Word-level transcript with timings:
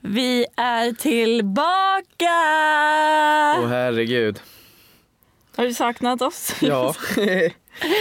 Vi 0.00 0.46
är 0.56 0.92
tillbaka! 0.92 2.34
Åh 3.62 3.68
herregud. 3.68 4.40
Har 5.56 5.64
du 5.64 5.74
saknat 5.74 6.22
oss? 6.22 6.54
Ja. 6.60 6.94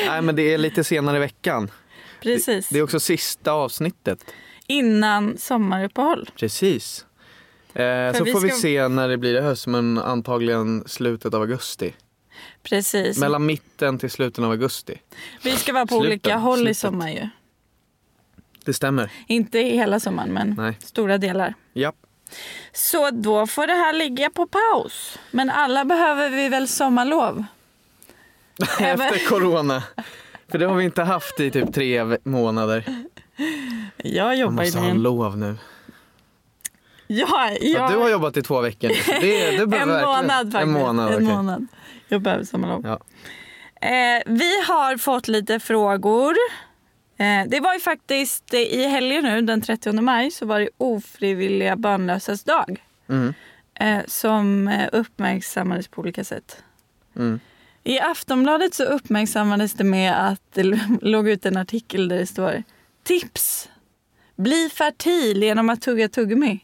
Nej 0.08 0.22
men 0.22 0.36
det 0.36 0.54
är 0.54 0.58
lite 0.58 0.84
senare 0.84 1.18
i 1.18 1.20
veckan. 1.20 1.72
Precis. 2.22 2.70
Det, 2.70 2.76
det 2.76 2.80
är 2.80 2.84
också 2.84 3.00
sista 3.00 3.52
avsnittet. 3.52 4.26
Innan 4.68 5.38
sommaruppehåll. 5.38 6.30
Precis. 6.36 7.06
Eh, 7.74 8.14
så 8.14 8.24
vi 8.24 8.32
får 8.32 8.40
vi 8.40 8.50
ska- 8.50 8.58
se 8.58 8.88
när 8.88 9.08
det 9.10 9.18
blir 9.18 9.36
i 9.36 9.42
höst 9.42 9.68
men 9.68 9.98
antagligen 9.98 10.84
slutet 10.88 11.34
av 11.34 11.42
augusti. 11.42 11.94
Precis. 12.64 13.18
Mellan 13.18 13.46
mitten 13.46 13.98
till 14.00 14.10
slutet 14.12 14.44
av 14.44 14.52
augusti. 14.52 15.02
Vi 15.44 15.52
ska 15.52 15.74
vara 15.74 15.86
på 15.86 15.96
Slutet, 16.00 16.10
olika 16.12 16.38
håll 16.38 16.60
i 16.60 16.62
slutet. 16.62 16.78
sommar 16.78 17.10
ju. 17.10 17.30
Det 18.68 18.74
stämmer. 18.74 19.12
Inte 19.28 19.60
hela 19.60 20.00
sommaren 20.00 20.34
men 20.34 20.56
Nej. 20.58 20.78
stora 20.82 21.18
delar. 21.18 21.54
Ja. 21.74 21.94
Så 22.74 23.12
då 23.12 23.48
får 23.48 23.68
det 23.68 23.74
här 23.74 23.94
ligga 23.94 24.30
på 24.30 24.48
paus. 24.48 25.20
Men 25.32 25.50
alla 25.50 25.86
behöver 25.86 26.30
vi 26.30 26.50
väl 26.50 26.68
sommarlov? 26.68 27.44
Efter 28.80 29.30
corona. 29.30 29.84
För 30.52 30.58
det 30.58 30.66
har 30.66 30.76
vi 30.76 30.84
inte 30.84 31.04
haft 31.04 31.40
i 31.40 31.52
typ 31.52 31.74
tre 31.74 32.18
månader. 32.24 32.84
Jag 33.98 34.26
Man 34.26 34.40
jobbar 34.40 34.64
måste 34.64 34.78
i 34.78 34.82
ha 34.82 34.90
en... 34.90 35.02
lov 35.02 35.38
nu. 35.38 35.58
Ja, 37.08 37.50
Ja, 37.52 37.58
ja. 37.62 37.90
du 37.92 37.98
har 37.98 38.10
jobbat 38.10 38.38
i 38.38 38.42
två 38.42 38.62
veckor 38.62 38.88
nu. 38.90 38.96
Det, 39.22 39.56
en 39.56 39.70
behöver 39.70 39.94
verkligen- 39.94 40.08
månad 40.10 40.52
faktiskt. 40.52 40.56
En 40.56 40.72
månad, 40.72 41.14
en 41.14 41.24
månad. 41.26 41.68
Jag 42.08 42.22
behöver 42.22 42.44
sommarlov. 42.44 42.82
Ja. 42.86 43.00
Eh, 43.88 44.22
vi 44.26 44.62
har 44.68 44.98
fått 44.98 45.28
lite 45.28 45.60
frågor. 45.60 46.36
Eh, 47.18 47.48
det 47.48 47.60
var 47.60 47.74
ju 47.74 47.80
faktiskt 47.80 48.54
eh, 48.54 48.60
i 48.60 48.88
helgen 48.88 49.24
nu, 49.24 49.42
den 49.42 49.62
30 49.62 50.02
maj, 50.02 50.32
så 50.32 50.46
var 50.46 50.60
det 50.60 50.70
ofrivilliga 50.78 51.76
barnlösas 51.76 52.44
dag. 52.44 52.84
Mm. 53.10 53.34
Eh, 53.80 54.00
som 54.08 54.72
uppmärksammades 54.92 55.88
på 55.88 56.02
olika 56.02 56.24
sätt. 56.24 56.64
Mm. 57.16 57.40
I 57.84 58.00
Aftonbladet 58.00 58.74
så 58.74 58.84
uppmärksammades 58.84 59.74
det 59.74 59.84
med 59.84 60.28
att 60.28 60.42
det 60.54 60.64
låg 61.02 61.30
ut 61.30 61.46
en 61.46 61.58
artikel 61.58 62.08
där 62.08 62.18
det 62.18 62.26
står 62.26 62.64
Tips! 63.04 63.70
Bli 64.36 64.70
fertil 64.74 65.44
genom 65.44 65.70
att 65.70 65.82
tugga 65.82 66.10
tuggummi. 66.10 66.60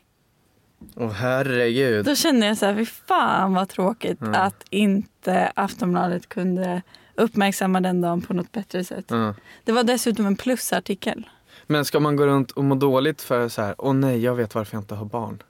Åh 0.96 1.12
herregud. 1.12 2.06
Då 2.06 2.16
kände 2.16 2.46
jag 2.48 2.58
så 2.58 2.66
här, 2.66 2.76
fy 2.76 2.86
fan 2.86 3.54
vad 3.54 3.70
tråkigt 3.70 4.22
Mm. 4.22 4.34
att 4.42 4.66
inte 4.70 5.52
Aftonbladet 5.56 6.30
kunde 6.30 6.82
uppmärksamma 7.16 7.80
den 7.82 8.02
dagen 8.02 8.22
på 8.22 8.34
något 8.34 8.52
bättre 8.52 8.84
sätt. 8.84 9.06
Ja. 9.08 9.36
Det 9.64 9.72
var 9.72 9.84
dessutom 9.84 10.26
en 10.26 10.36
plusartikel. 10.36 11.30
Men 11.68 11.86
ska 11.86 12.00
man 12.00 12.16
gå 12.16 12.26
runt 12.28 12.52
och 12.52 12.64
må 12.64 12.76
dåligt 12.76 13.22
för 13.22 13.50
så 13.50 13.62
här, 13.62 13.76
åh 13.78 13.94
nej 13.94 14.20
jag 14.24 14.36
vet 14.36 14.56
varför 14.56 14.76
jag 14.78 14.82
inte 14.82 14.96
har 14.96 15.06
barn. 15.06 15.44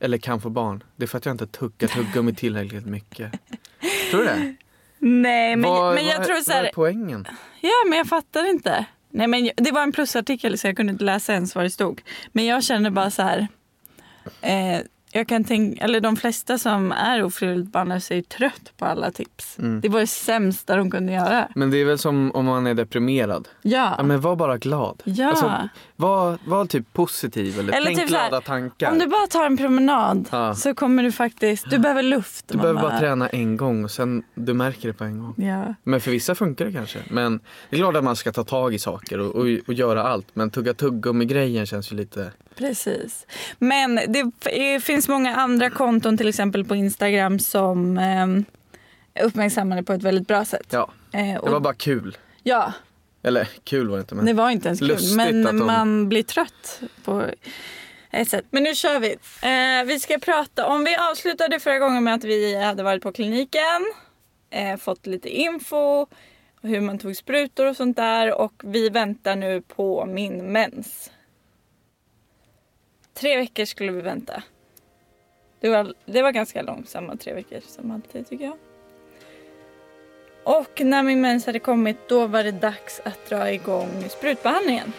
Eller 0.00 0.18
kan 0.18 0.40
få 0.40 0.50
barn. 0.50 0.82
Det 0.96 1.04
är 1.04 1.06
för 1.06 1.18
att 1.18 1.24
jag 1.26 1.34
inte 1.34 1.46
tuggar 1.46 1.88
tuggummi 1.88 2.34
tillräckligt 2.34 2.86
mycket. 2.86 3.32
Tror 4.10 4.20
du 4.20 4.24
det? 4.26 4.54
Nej, 4.98 5.56
men, 5.56 5.70
Vad- 5.70 5.94
men 5.94 6.06
jag 6.06 6.18
vad- 6.18 6.26
tror 6.26 6.36
så 6.36 6.50
Vad 6.52 6.56
här, 6.56 6.64
är 6.64 6.70
poängen? 6.74 7.26
ja 7.60 7.70
men 7.88 7.98
jag 7.98 8.06
fattar 8.06 8.50
inte. 8.50 8.84
Nej 9.10 9.26
men 9.26 9.50
det 9.56 9.70
var 9.72 9.82
en 9.82 9.92
plusartikel 9.92 10.58
så 10.58 10.66
jag 10.66 10.76
kunde 10.76 10.92
inte 10.92 11.04
läsa 11.04 11.32
ens 11.34 11.54
vad 11.54 11.64
det 11.64 11.70
stod. 11.70 12.02
Men 12.32 12.44
jag 12.46 12.64
känner 12.64 12.90
bara 12.90 13.10
så 13.10 13.22
här, 13.22 13.48
eh, 14.40 14.80
jag 15.12 15.28
kan 15.28 15.44
tänka, 15.44 15.84
eller 15.84 16.00
de 16.00 16.16
flesta 16.16 16.58
som 16.58 16.92
är 16.92 17.22
ofrivilligt 17.24 17.72
barnlösa 17.72 18.14
är 18.14 18.22
trött 18.22 18.72
på 18.76 18.84
alla 18.84 19.10
tips. 19.10 19.58
Mm. 19.58 19.80
Det 19.80 19.88
var 19.88 20.00
det 20.00 20.06
sämsta 20.06 20.76
de 20.76 20.90
kunde 20.90 21.12
göra. 21.12 21.48
Men 21.54 21.70
det 21.70 21.76
är 21.76 21.84
väl 21.84 21.98
som 21.98 22.30
om 22.34 22.44
man 22.44 22.66
är 22.66 22.74
deprimerad. 22.74 23.48
Ja. 23.62 23.94
Ja, 23.96 24.02
men 24.02 24.20
var 24.20 24.36
bara 24.36 24.58
glad. 24.58 25.02
Ja. 25.04 25.28
Alltså, 25.28 25.68
var, 25.96 26.38
var 26.46 26.66
typ 26.66 26.92
positiv 26.92 27.58
eller, 27.58 27.72
Eller 27.72 27.86
tänk 27.86 27.98
typ 27.98 28.08
så 28.08 28.16
här, 28.16 28.28
glada 28.28 28.40
tankar. 28.40 28.92
Om 28.92 28.98
du 28.98 29.06
bara 29.06 29.26
tar 29.26 29.46
en 29.46 29.56
promenad 29.56 30.28
Ja. 30.30 30.54
så 30.54 30.74
kommer 30.74 31.02
du 31.02 31.12
faktiskt, 31.12 31.70
du 31.70 31.78
behöver 31.78 32.02
luft. 32.02 32.48
Du 32.48 32.56
Man 32.56 32.62
behöver 32.62 32.82
bara 32.82 32.98
träna 32.98 33.28
en 33.28 33.56
gång 33.56 33.84
och 33.84 33.90
sen 33.90 34.22
du 34.34 34.54
märker 34.54 34.88
det 34.88 34.94
på 34.94 35.04
en 35.04 35.18
gång. 35.18 35.34
Ja. 35.36 35.74
Men 35.82 36.00
för 36.00 36.10
vissa 36.10 36.34
funkar 36.34 36.64
det 36.66 36.72
kanske. 36.72 36.98
Men 37.10 37.40
det 37.70 37.76
är 37.76 37.80
klart 37.80 37.96
att 37.96 38.04
man 38.04 38.16
ska 38.16 38.32
ta 38.32 38.44
tag 38.44 38.74
i 38.74 38.78
saker 38.78 39.18
och, 39.20 39.34
och, 39.34 39.46
och 39.66 39.74
göra 39.74 40.02
allt. 40.02 40.26
Men 40.34 40.50
tugga 40.50 40.74
tuggummi-grejen 40.74 41.66
känns 41.66 41.92
ju 41.92 41.96
lite... 41.96 42.32
Precis. 42.56 43.26
Men 43.58 44.00
det 44.08 44.80
finns 44.80 45.08
många 45.08 45.36
andra 45.36 45.70
konton, 45.70 46.18
till 46.18 46.28
exempel 46.28 46.64
på 46.64 46.74
Instagram, 46.76 47.38
som 47.38 47.98
eh, 47.98 49.24
uppmärksammar 49.24 49.76
det 49.76 49.82
på 49.82 49.92
ett 49.92 50.02
väldigt 50.02 50.28
bra 50.28 50.44
sätt. 50.44 50.66
Ja, 50.70 50.90
Eh, 51.12 51.26
det 51.32 51.38
och, 51.38 51.50
var 51.50 51.60
bara 51.60 51.74
kul. 51.74 52.16
ja, 52.42 52.72
Eller 53.22 53.48
kul 53.64 53.88
var 53.88 53.96
det 53.96 54.00
inte 54.00 54.14
men... 54.14 54.26
det 54.26 54.32
var 54.32 54.50
inte 54.50 54.68
ens 54.68 54.80
kul. 54.80 55.16
Men 55.16 55.42
de- 55.42 55.66
man 55.66 56.08
blir 56.08 56.22
trött 56.22 56.80
på 57.04 57.24
ett 58.10 58.28
sätt. 58.28 58.44
Men 58.50 58.62
nu 58.62 58.74
kör 58.74 59.00
vi. 59.00 59.10
Eh, 59.42 59.86
vi 59.86 60.00
ska 60.00 60.18
prata 60.18 60.66
om, 60.66 60.84
vi 60.84 60.96
avslutade 60.96 61.60
förra 61.60 61.78
gången 61.78 62.04
med 62.04 62.14
att 62.14 62.24
vi 62.24 62.62
hade 62.62 62.82
varit 62.82 63.02
på 63.02 63.12
kliniken, 63.12 63.92
eh, 64.50 64.76
fått 64.76 65.06
lite 65.06 65.28
info, 65.28 66.06
hur 66.62 66.80
man 66.80 66.98
tog 66.98 67.16
sprutor 67.16 67.66
och 67.66 67.76
sånt 67.76 67.96
där. 67.96 68.34
Och 68.40 68.52
vi 68.64 68.88
väntar 68.88 69.36
nu 69.36 69.62
på 69.62 70.06
min 70.06 70.52
mens. 70.52 71.10
Tre 73.18 73.36
veckor 73.36 73.64
skulle 73.64 73.92
vi 73.92 74.00
vänta. 74.00 74.42
Det 75.60 75.68
var, 75.68 75.94
det 76.06 76.22
var 76.22 76.32
ganska 76.32 76.62
långsamma 76.62 77.16
tre 77.16 77.34
veckor 77.34 77.60
som 77.66 77.90
alltid 77.90 78.28
tycker 78.28 78.44
jag. 78.44 78.56
Och 80.44 80.80
när 80.84 81.02
min 81.02 81.20
mens 81.20 81.46
hade 81.46 81.58
kommit 81.58 82.08
då 82.08 82.26
var 82.26 82.44
det 82.44 82.52
dags 82.52 83.00
att 83.04 83.28
dra 83.28 83.52
igång 83.52 84.04
sprutbehandlingen. 84.08 84.92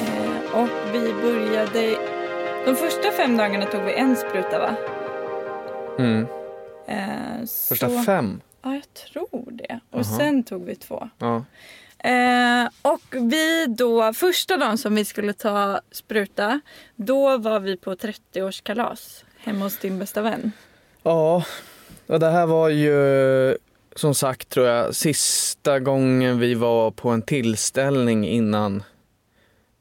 Eh, 0.00 0.62
och 0.62 0.94
vi 0.94 1.12
började... 1.12 1.96
De 2.66 2.76
första 2.76 3.10
fem 3.10 3.36
dagarna 3.36 3.66
tog 3.66 3.82
vi 3.82 3.92
en 3.92 4.16
spruta 4.16 4.58
va? 4.58 4.76
Mm. 5.98 6.26
Eh, 6.86 7.46
Första 7.68 7.88
så... 7.88 8.02
fem? 8.02 8.40
Ja, 8.64 8.74
jag 8.74 8.94
tror 8.94 9.50
det. 9.50 9.80
Och 9.90 9.98
Jaha. 9.98 10.04
sen 10.18 10.42
tog 10.44 10.64
vi 10.64 10.76
två. 10.76 11.08
Ja. 11.18 11.44
Eh, 11.98 12.68
och 12.82 13.02
vi 13.30 13.66
då, 13.68 14.12
första 14.12 14.56
dagen 14.56 14.78
som 14.78 14.94
vi 14.94 15.04
skulle 15.04 15.32
ta 15.32 15.80
spruta, 15.90 16.60
då 16.96 17.38
var 17.38 17.60
vi 17.60 17.76
på 17.76 17.94
30-årskalas 17.94 19.24
hemma 19.38 19.64
hos 19.64 19.78
din 19.78 19.98
bästa 19.98 20.22
vän. 20.22 20.52
Ja, 21.02 21.44
och 22.06 22.20
det 22.20 22.30
här 22.30 22.46
var 22.46 22.68
ju 22.68 23.56
som 23.96 24.14
sagt 24.14 24.48
tror 24.48 24.66
jag 24.66 24.94
sista 24.94 25.80
gången 25.80 26.38
vi 26.38 26.54
var 26.54 26.90
på 26.90 27.08
en 27.10 27.22
tillställning 27.22 28.28
innan 28.28 28.82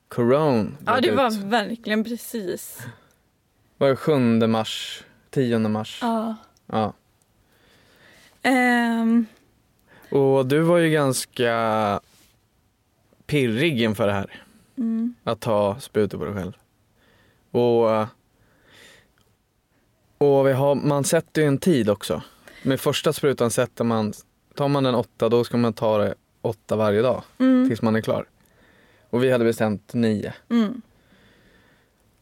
corona 0.08 0.72
Ja, 0.86 1.02
det 1.02 1.08
ut. 1.08 1.16
var 1.16 1.50
verkligen 1.50 2.04
precis. 2.04 2.80
var 3.78 3.90
det 3.90 3.96
7 3.96 4.18
mars, 4.48 5.04
10 5.30 5.60
mars. 5.60 6.00
Ja. 6.02 6.36
Ja. 6.72 6.94
Ehm, 8.44 9.26
Och 10.10 10.46
du 10.46 10.60
var 10.60 10.78
ju 10.78 10.90
ganska 10.90 12.00
pirrig 13.26 13.82
inför 13.82 14.08
det 14.08 14.14
här. 14.14 14.44
mm, 14.78 15.16
Att 15.24 15.40
ta 15.40 15.80
sprutor 15.80 16.18
på 16.18 16.26
dig 16.26 16.34
själv. 16.34 16.54
Och, 17.52 17.90
och 20.18 20.48
vi 20.48 20.52
har, 20.52 20.76
man 20.76 21.04
sätter 21.04 21.42
ju 21.42 21.48
en 21.48 21.58
tid 21.58 21.90
också. 21.90 22.22
Med 22.64 22.80
första 22.80 23.14
sprutan 23.14 23.52
sätter 23.52 23.84
man, 23.84 24.14
tar 24.56 24.68
man 24.68 24.84
den 24.84 24.96
åtta 24.96 25.30
då 25.30 25.44
ska 25.44 25.58
man 25.58 25.74
ta 25.74 25.98
det 25.98 26.16
åtta 26.42 26.76
varje 26.76 27.02
dag 27.02 27.24
mm, 27.40 27.70
tills 27.70 27.82
man 27.82 27.96
är 27.96 28.02
klar. 28.02 28.26
Och 29.10 29.24
vi 29.24 29.32
hade 29.32 29.44
bestämt 29.46 29.94
nio. 29.94 30.34
mm. 30.50 30.82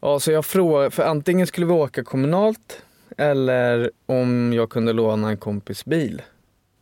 Ja, 0.00 0.20
så 0.20 0.32
jag 0.32 0.44
frågade, 0.46 0.90
för 0.90 1.02
antingen 1.02 1.46
skulle 1.46 1.66
vi 1.66 1.72
åka 1.72 2.04
kommunalt 2.04 2.82
eller 3.16 3.90
om 4.06 4.52
jag 4.52 4.70
kunde 4.70 4.92
låna 4.92 5.28
en 5.28 5.36
kompis 5.36 5.84
bil. 5.84 6.22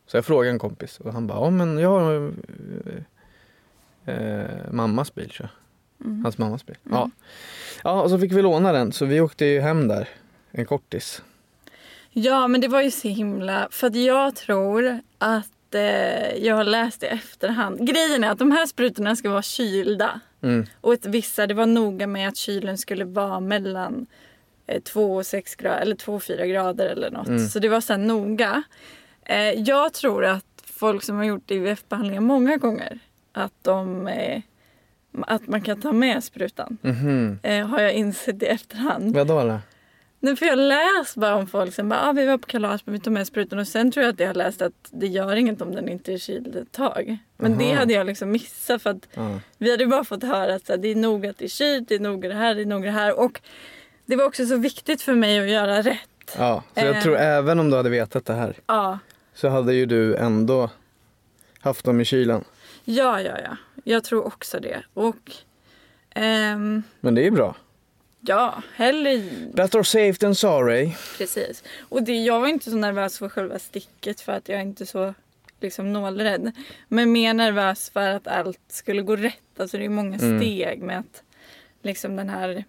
Så 0.07 0.17
jag 0.17 0.25
frågade 0.25 0.51
en 0.51 0.59
kompis 0.59 1.01
och 1.01 1.13
han 1.13 1.27
bara, 1.27 1.39
ja 1.39 1.51
men 1.51 1.79
jag 1.79 2.01
har 2.01 2.33
eh, 4.07 4.15
eh, 4.15 4.73
mammas 4.73 5.15
bil 5.15 5.31
så. 5.31 5.49
Mm. 6.05 6.23
Hans 6.23 6.39
mammas 6.39 6.67
bil. 6.67 6.77
Ja. 6.91 7.11
ja, 7.85 8.03
och 8.03 8.11
så 8.11 8.19
fick 8.19 8.33
vi 8.33 8.43
låna 8.43 8.73
den 8.73 8.93
så 8.93 9.05
vi 9.05 9.21
åkte 9.21 9.45
ju 9.45 9.61
hem 9.61 9.89
där, 9.89 10.09
en 10.51 10.67
kortis. 10.67 11.23
Ja, 12.11 12.49
men 12.49 12.61
det 12.61 12.69
var 12.69 12.83
ju 12.83 12.91
så 12.91 13.09
himla... 13.09 13.69
För 13.71 13.87
att 13.87 13.95
jag 13.95 14.37
tror 14.37 15.01
att 15.19 15.75
eh, 15.75 16.37
jag 16.37 16.57
har 16.57 16.65
läst 16.65 17.03
i 17.03 17.07
efterhand. 17.07 17.87
Grejen 17.87 18.25
är 18.25 18.31
att 18.31 18.39
de 18.39 18.53
här 18.53 18.67
sprutorna 18.67 19.17
ska 19.17 19.31
vara 19.31 19.43
kylda. 19.43 20.21
Mm. 20.43 20.67
Och 20.81 20.93
ett 20.93 21.07
vissa, 21.07 21.47
det 21.47 21.55
var 21.55 21.67
noga 21.67 22.07
med 22.07 22.29
att 22.29 22.37
kylen 22.37 22.79
skulle 22.79 23.05
vara 23.05 23.41
mellan 23.41 24.07
2 24.79 25.15
och 25.15 25.27
6 25.27 25.55
grader 25.55 25.81
eller 25.81 25.95
2 25.97 26.15
och 26.15 26.23
4 26.23 26.47
grader 26.47 26.87
eller 26.87 27.11
något. 27.11 27.29
Mm. 27.29 27.49
Så 27.49 27.59
det 27.59 27.69
var 27.69 27.81
så 27.81 27.93
här 27.93 28.01
noga. 28.01 28.63
Eh, 29.25 29.37
jag 29.53 29.93
tror 29.93 30.25
att 30.25 30.45
folk 30.65 31.03
som 31.03 31.17
har 31.17 31.25
gjort 31.25 31.51
IVF-behandlingar 31.51 32.21
många 32.21 32.57
gånger 32.57 32.99
att 33.33 33.53
de 33.63 34.07
eh, 34.09 34.43
att 35.27 35.47
man 35.49 35.61
kan 35.63 35.81
ta 35.81 35.93
med 35.93 36.25
sprutan. 36.25 36.79
Mhm. 36.83 37.39
Eh, 37.43 37.67
har 37.67 37.81
jag 37.81 37.93
insett 37.93 38.43
i 38.43 38.47
efterhand. 38.47 39.15
Vadå 39.17 39.43
då? 39.45 39.59
Nej, 40.23 40.37
för 40.37 40.47
jag 40.47 40.59
läst 40.59 41.17
bara 41.17 41.35
om 41.35 41.47
folk 41.47 41.75
som 41.75 41.89
bara, 41.89 42.09
ah, 42.09 42.13
vi 42.13 42.27
var 42.27 42.39
på 42.39 42.47
kalas 42.47 42.87
men 42.87 42.93
vi 42.93 43.01
tog 43.01 43.13
med 43.13 43.27
sprutan 43.27 43.59
och 43.59 43.69
sen 43.69 43.93
tror 43.93 44.05
jag 44.05 44.13
att 44.13 44.21
jag 44.21 44.27
har 44.27 44.35
läst 44.35 44.63
att 44.63 44.73
det 44.91 45.07
gör 45.07 45.37
inget 45.37 45.63
om 45.63 45.75
den 45.75 45.89
inte 45.89 46.13
är 46.13 46.19
kyld 46.19 46.57
ett 46.57 46.73
tag. 46.73 47.19
Men 47.37 47.59
det 47.59 47.65
Aha. 47.65 47.75
hade 47.75 47.93
jag 47.93 48.07
liksom 48.07 48.31
missat 48.31 48.83
för 48.83 48.91
att 48.91 49.09
Ja. 49.15 49.41
vi 49.59 49.71
hade 49.71 49.87
bara 49.87 50.05
fått 50.05 50.23
höra 50.23 50.55
att 50.55 50.67
så 50.67 50.73
här, 50.73 50.79
det 50.79 50.89
är 50.89 50.95
nog 50.95 51.27
att 51.27 51.39
det 51.39 51.45
är 51.45 51.49
kylt, 51.49 51.89
det 51.89 51.95
är 51.95 52.01
nog 52.01 52.23
det 52.23 52.35
här, 52.35 52.55
det 52.55 52.61
är 52.61 52.67
nog 52.67 52.83
det 52.83 52.91
här. 52.91 53.19
Och 53.19 53.41
det 54.11 54.17
var 54.17 54.25
också 54.25 54.47
så 54.47 54.57
viktigt 54.57 55.03
för 55.03 55.15
mig 55.15 55.41
att 55.41 55.51
göra 55.51 55.83
rätt. 55.83 56.35
ja, 56.39 56.63
så 56.75 56.81
jag 56.81 56.97
Eh. 56.97 57.03
tror 57.03 57.17
även 57.17 57.61
om 57.61 57.71
du 57.71 57.77
hade 57.77 57.91
vetat 57.91 58.25
det 58.27 58.35
här 58.35 58.57
Ja, 58.67 58.99
så 59.35 59.49
hade 59.49 59.75
ju 59.75 59.87
du 59.87 60.17
ändå 60.17 60.71
haft 61.61 61.85
dem 61.85 62.01
i 62.01 62.05
kylen. 62.05 62.45
ja, 62.85 63.21
ja. 63.21 63.39
ja. 63.45 63.57
Jag 63.85 64.05
tror 64.05 64.27
också 64.27 64.61
det. 64.61 64.83
Och 64.95 65.33
ehm, 66.15 66.83
Men 67.01 67.15
det 67.15 67.27
är 67.27 67.31
bra. 67.31 67.57
ja, 68.21 68.63
hellre 68.77 69.23
Better 69.55 69.83
safe 69.83 70.13
than 70.19 70.35
sorry. 70.35 70.93
Precis. 71.19 71.63
Och 71.89 72.03
det, 72.03 72.13
jag 72.13 72.41
var 72.41 72.49
inte 72.49 72.71
så 72.71 72.77
nervös 72.77 73.19
för 73.19 73.29
själva 73.29 73.59
sticket 73.59 74.21
för 74.21 74.33
att 74.33 74.49
jag 74.49 74.59
är 74.59 74.63
inte 74.63 74.87
så 74.87 75.15
liksom 75.61 75.93
nålrädd. 75.93 76.53
Men 76.89 77.13
mer 77.13 77.35
nervös 77.35 77.91
för 77.91 78.09
att 78.11 78.27
allt 78.27 78.61
skulle 78.69 79.03
gå 79.03 79.17
rätt. 79.17 79.61
Alltså 79.61 79.79
det 79.79 79.85
är 79.85 79.89
många 79.89 80.17
Mm. 80.19 80.41
steg 80.41 80.83
med 80.83 80.99
att 80.99 81.23
liksom 81.83 82.17
den 82.17 82.29
här 82.29 82.65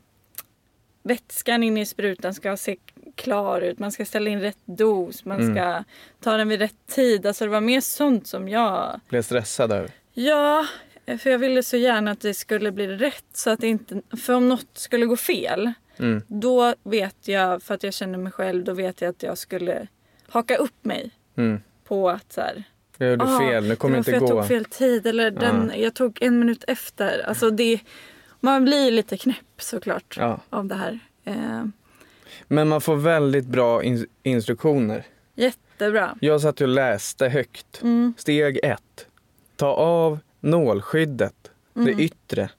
vätskan 1.03 1.63
inne 1.63 1.81
i 1.81 1.85
sprutan 1.85 2.33
ska 2.33 2.57
se 2.57 2.75
klar 3.15 3.61
ut. 3.61 3.79
Man 3.79 3.91
ska 3.91 4.05
ställa 4.05 4.29
in 4.29 4.41
rätt 4.41 4.57
dos. 4.65 5.25
Man 5.25 5.39
Mm. 5.41 5.55
ska 5.55 5.83
ta 6.23 6.37
den 6.37 6.47
vid 6.49 6.59
rätt 6.59 6.87
tid. 6.87 7.25
Alltså 7.25 7.45
det 7.45 7.51
var 7.51 7.61
mer 7.61 7.81
sånt 7.81 8.27
som 8.27 8.49
jag... 8.49 8.99
Blev 9.09 9.21
stressad 9.21 9.71
över. 9.71 9.89
Ja, 10.13 10.65
för 11.19 11.29
jag 11.29 11.39
ville 11.39 11.63
så 11.63 11.77
gärna 11.77 12.11
att 12.11 12.21
det 12.21 12.33
skulle 12.33 12.71
bli 12.71 12.87
rätt. 12.87 13.25
Så 13.33 13.49
att 13.49 13.59
det 13.59 13.67
inte... 13.67 14.01
För 14.21 14.33
om 14.33 14.49
något 14.49 14.67
skulle 14.73 15.05
gå 15.05 15.15
fel 15.17 15.71
Mm. 15.97 16.21
då 16.27 16.73
vet 16.83 17.27
jag, 17.27 17.63
för 17.63 17.73
att 17.73 17.83
jag 17.83 17.93
känner 17.93 18.17
mig 18.17 18.31
själv, 18.31 18.63
då 18.63 18.73
vet 18.73 19.01
jag 19.01 19.09
att 19.09 19.23
jag 19.23 19.37
skulle 19.37 19.87
haka 20.29 20.55
upp 20.55 20.85
mig 20.85 21.11
Mm. 21.37 21.59
på 21.83 22.09
att 22.09 22.33
så 22.33 22.41
här, 22.41 22.63
Jag 22.97 23.09
gjorde 23.09 23.23
"Ah, 23.25 23.39
fel, 23.39 23.69
det 23.69 23.75
kommer 23.75 23.93
var 23.93 23.97
inte 23.97 24.11
för 24.11 24.17
jag 24.17 24.21
gå. 24.21 24.27
tog 24.27 24.47
fel 24.47 24.65
tid 24.65 25.07
eller 25.07 25.31
den, 25.31 25.71
jag 25.75 25.93
tog 25.93 26.17
en 26.21 26.39
minut 26.39 26.63
efter. 26.67 27.25
Alltså 27.27 27.49
det, 27.49 27.79
man 28.41 28.65
blir 28.65 28.91
lite 28.91 29.17
knäpp 29.17 29.37
såklart 29.61 30.15
Ja. 30.19 30.39
av 30.49 30.65
det 30.65 30.75
här. 30.75 30.99
Eh, 31.23 31.65
Men 32.47 32.67
man 32.67 32.81
får 32.81 32.95
väldigt 32.95 33.45
bra 33.45 33.83
in- 33.83 34.07
instruktioner. 34.23 35.05
jättebra. 35.35 36.17
Jag 36.21 36.41
satt 36.41 36.61
och 36.61 36.67
läste 36.67 37.29
högt. 37.29 37.81
Mm, 37.81 38.13
Steg 38.17 38.59
ett. 38.63 39.07
Ta 39.55 39.67
av 39.73 40.19
nålskyddet, 40.39 41.51
Mm. 41.75 41.85
det 41.97 42.03
yttre. 42.03 42.49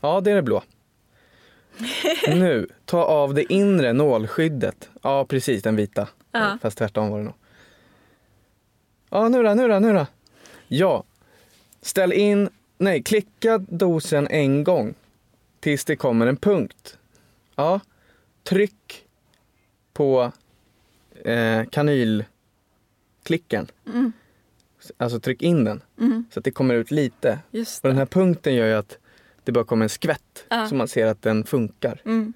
Ja, 0.00 0.20
det 0.20 0.30
är 0.30 0.34
det 0.34 0.42
blå. 0.42 0.62
nu, 2.28 2.68
ta 2.84 3.04
av 3.04 3.34
det 3.34 3.52
inre 3.52 3.92
nålskyddet. 3.92 4.88
Ja, 5.02 5.24
precis, 5.24 5.62
den 5.62 5.76
vita. 5.76 6.08
Ja. 6.32 6.58
Fast 6.62 6.78
tvärtom 6.78 7.10
var 7.10 7.18
det 7.18 7.24
nog. 7.24 7.34
Ja, 9.10 9.28
nu 9.28 9.42
då, 9.42 9.54
nu 9.54 9.68
då, 9.68 9.78
nu 9.78 9.92
då. 9.92 10.06
Ja. 10.68 11.04
Ställ 11.82 12.12
in, 12.12 12.48
nej, 12.78 13.02
klicka 13.02 13.58
dosen 13.58 14.28
en 14.28 14.64
gång 14.64 14.94
tills 15.64 15.84
det 15.84 15.96
kommer 15.96 16.26
en 16.26 16.36
punkt. 16.36 16.98
Ja. 17.54 17.80
Tryck 18.42 19.06
på 19.92 20.32
eh, 21.24 21.64
kanylklicken. 21.70 23.66
Mm, 23.86 24.12
Alltså 24.96 25.20
tryck 25.20 25.42
in 25.42 25.64
den 25.64 25.82
mm, 26.00 26.24
så 26.30 26.38
att 26.40 26.44
det 26.44 26.50
kommer 26.50 26.74
ut 26.74 26.90
lite. 26.90 27.38
just 27.50 27.84
Och 27.84 27.88
den 27.90 27.98
här 27.98 28.06
punkten 28.06 28.54
gör 28.54 28.66
ju 28.66 28.72
att 28.74 28.98
det 29.44 29.52
bara 29.52 29.64
kommer 29.64 29.84
en 29.84 29.88
skvätt 29.88 30.44
Ja. 30.48 30.68
så 30.68 30.74
man 30.74 30.88
ser 30.88 31.06
att 31.06 31.22
den 31.22 31.44
funkar. 31.44 32.00
Mm, 32.04 32.32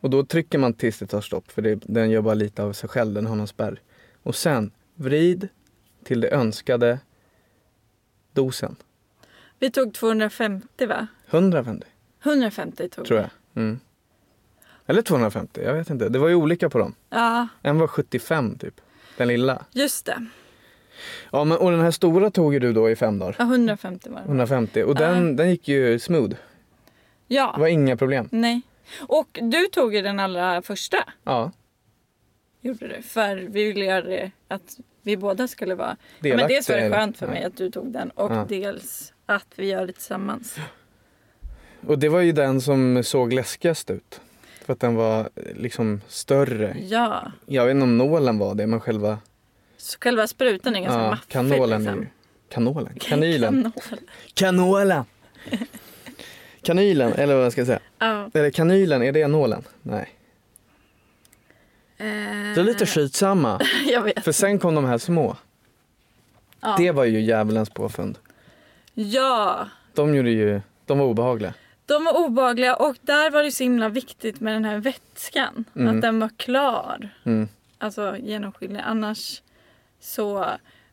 Och 0.00 0.10
då 0.10 0.24
trycker 0.24 0.58
man 0.58 0.74
tills 0.74 0.98
det 0.98 1.06
tar 1.06 1.20
stopp 1.20 1.50
för 1.50 1.62
det, 1.62 1.74
den 1.74 2.10
gör 2.10 2.22
bara 2.22 2.34
lite 2.34 2.62
av 2.62 2.72
sig 2.72 2.88
själv, 2.88 3.14
den 3.14 3.26
har 3.26 3.36
någon 3.36 3.46
spärr. 3.48 3.80
Och 4.22 4.34
sen 4.34 4.70
vrid 4.94 5.48
till 6.04 6.20
det 6.20 6.30
önskade 6.30 6.98
dosen. 8.32 8.76
Vi 9.62 9.70
tog 9.70 9.94
250 9.94 10.86
va? 10.86 11.06
150 11.30 11.86
150 12.24 12.88
tog 12.88 13.04
tror 13.06 13.20
jag. 13.20 13.30
Mm. 13.56 13.80
Eller 14.86 15.02
250, 15.02 15.60
jag 15.64 15.74
vet 15.74 15.90
inte. 15.90 16.08
Det 16.08 16.18
var 16.18 16.28
ju 16.28 16.34
olika 16.34 16.70
på 16.70 16.78
dem. 16.78 16.94
Ja, 17.10 17.48
En 17.62 17.78
var 17.78 17.86
75 17.86 18.58
typ, 18.58 18.80
den 19.16 19.28
lilla. 19.28 19.64
just 19.72 20.06
det. 20.06 20.26
Ja, 21.32 21.44
men, 21.44 21.58
och 21.58 21.70
den 21.70 21.80
här 21.80 21.90
stora 21.90 22.30
tog 22.30 22.52
ju 22.54 22.58
du 22.60 22.72
då 22.72 22.90
i 22.90 22.96
fem 22.96 23.18
dagar. 23.18 23.36
Ja, 23.38 23.44
150 23.44 24.08
var 24.10 24.18
det. 24.20 24.24
150 24.26 24.82
och 24.82 24.94
den, 24.94 25.36
den 25.36 25.50
gick 25.50 25.68
ju 25.68 25.98
smooth. 25.98 26.34
Ja, 27.28 27.52
Det 27.54 27.60
var 27.60 27.68
inga 27.68 27.96
problem. 27.96 28.28
nej. 28.32 28.60
Och 29.00 29.38
du 29.42 29.66
tog 29.66 29.94
ju 29.94 30.02
den 30.02 30.20
allra 30.20 30.62
första. 30.62 30.96
Ja, 31.24 31.52
gjorde 32.60 32.88
det. 32.88 33.02
För 33.02 33.36
vi 33.36 33.64
ville 33.72 33.84
göra 33.84 34.02
det 34.02 34.30
att 34.48 34.76
vi 35.02 35.16
båda 35.16 35.48
skulle 35.48 35.74
vara... 35.74 35.88
Ja, 35.88 35.96
men 36.20 36.30
delaktiga 36.30 36.56
dels 36.56 36.68
var 36.68 36.76
det 36.76 36.90
skönt 36.90 37.18
för 37.18 37.26
Ja. 37.26 37.32
mig 37.32 37.44
att 37.44 37.56
du 37.56 37.70
tog 37.70 37.92
den 37.92 38.10
och 38.10 38.32
Ja. 38.32 38.46
dels 38.48 39.12
att 39.34 39.46
vi 39.56 39.66
gör 39.66 39.86
det 39.86 39.92
tillsammans. 39.92 40.56
Och 41.86 41.98
det 41.98 42.08
var 42.08 42.20
ju 42.20 42.32
den 42.32 42.60
som 42.60 43.02
såg 43.04 43.32
läskigast 43.32 43.90
ut. 43.90 44.20
För 44.64 44.72
att 44.72 44.80
den 44.80 44.94
var 44.94 45.20
eh, 45.20 45.42
liksom 45.56 46.00
större. 46.08 46.76
Ja, 46.88 47.32
Jag 47.46 47.64
vet 47.66 47.70
inte 47.74 47.84
om 47.84 47.98
nålen 47.98 48.38
var 48.38 48.54
det, 48.54 48.66
men 48.66 48.80
själva 48.80 49.18
så 49.76 49.98
själva 50.00 50.26
sprutan 50.26 50.76
är 50.76 50.80
ganska 50.80 50.98
ja, 51.02 51.10
maffig. 51.10 51.28
kanolen. 51.32 51.82
liksom. 51.82 52.00
Är 52.02 52.08
kanolen? 52.48 52.94
Kanylen? 53.00 53.72
Kanol. 53.72 53.98
Kanolen! 54.34 55.04
Kanylen, 56.62 57.12
eller 57.12 57.34
vad 57.34 57.44
jag 57.44 57.52
ska 57.52 57.66
säga. 57.66 57.80
Ja. 57.98 58.30
Eller 58.34 58.50
kanylen, 58.50 59.02
är 59.02 59.12
det 59.12 59.26
nålen? 59.28 59.62
Nej. 59.82 60.08
Eh, 61.96 62.06
Det 62.54 62.60
är 62.60 62.64
lite 62.64 62.86
skitsamma. 62.86 63.60
Jag 63.86 64.02
vet. 64.02 64.24
För 64.24 64.32
sen 64.32 64.58
kom 64.58 64.74
de 64.74 64.84
här 64.84 64.98
små. 64.98 65.36
Ja. 66.60 66.74
Det 66.78 66.90
var 66.90 67.04
ju 67.04 67.20
djävulens 67.20 67.70
påfund. 67.70 68.18
Ja, 68.94 69.68
De 69.94 70.14
gjorde 70.14 70.30
ju, 70.30 70.60
de 70.86 70.98
var 70.98 71.06
obehagliga. 71.06 71.54
de 71.86 72.04
var 72.04 72.26
obehagliga 72.26 72.74
och 72.76 72.96
där 73.02 73.30
var 73.30 73.42
det 73.42 73.50
så 73.52 73.62
himla 73.62 73.88
viktigt 73.88 74.40
med 74.40 74.54
den 74.54 74.64
här 74.64 74.78
vätskan. 74.78 75.64
Mm. 75.76 75.96
Att 75.96 76.02
den 76.02 76.20
var 76.20 76.30
klar. 76.36 77.08
Mm. 77.24 77.48
Alltså 77.78 78.16
genomskinlig. 78.20 78.80
Annars 78.84 79.42
så 80.00 80.46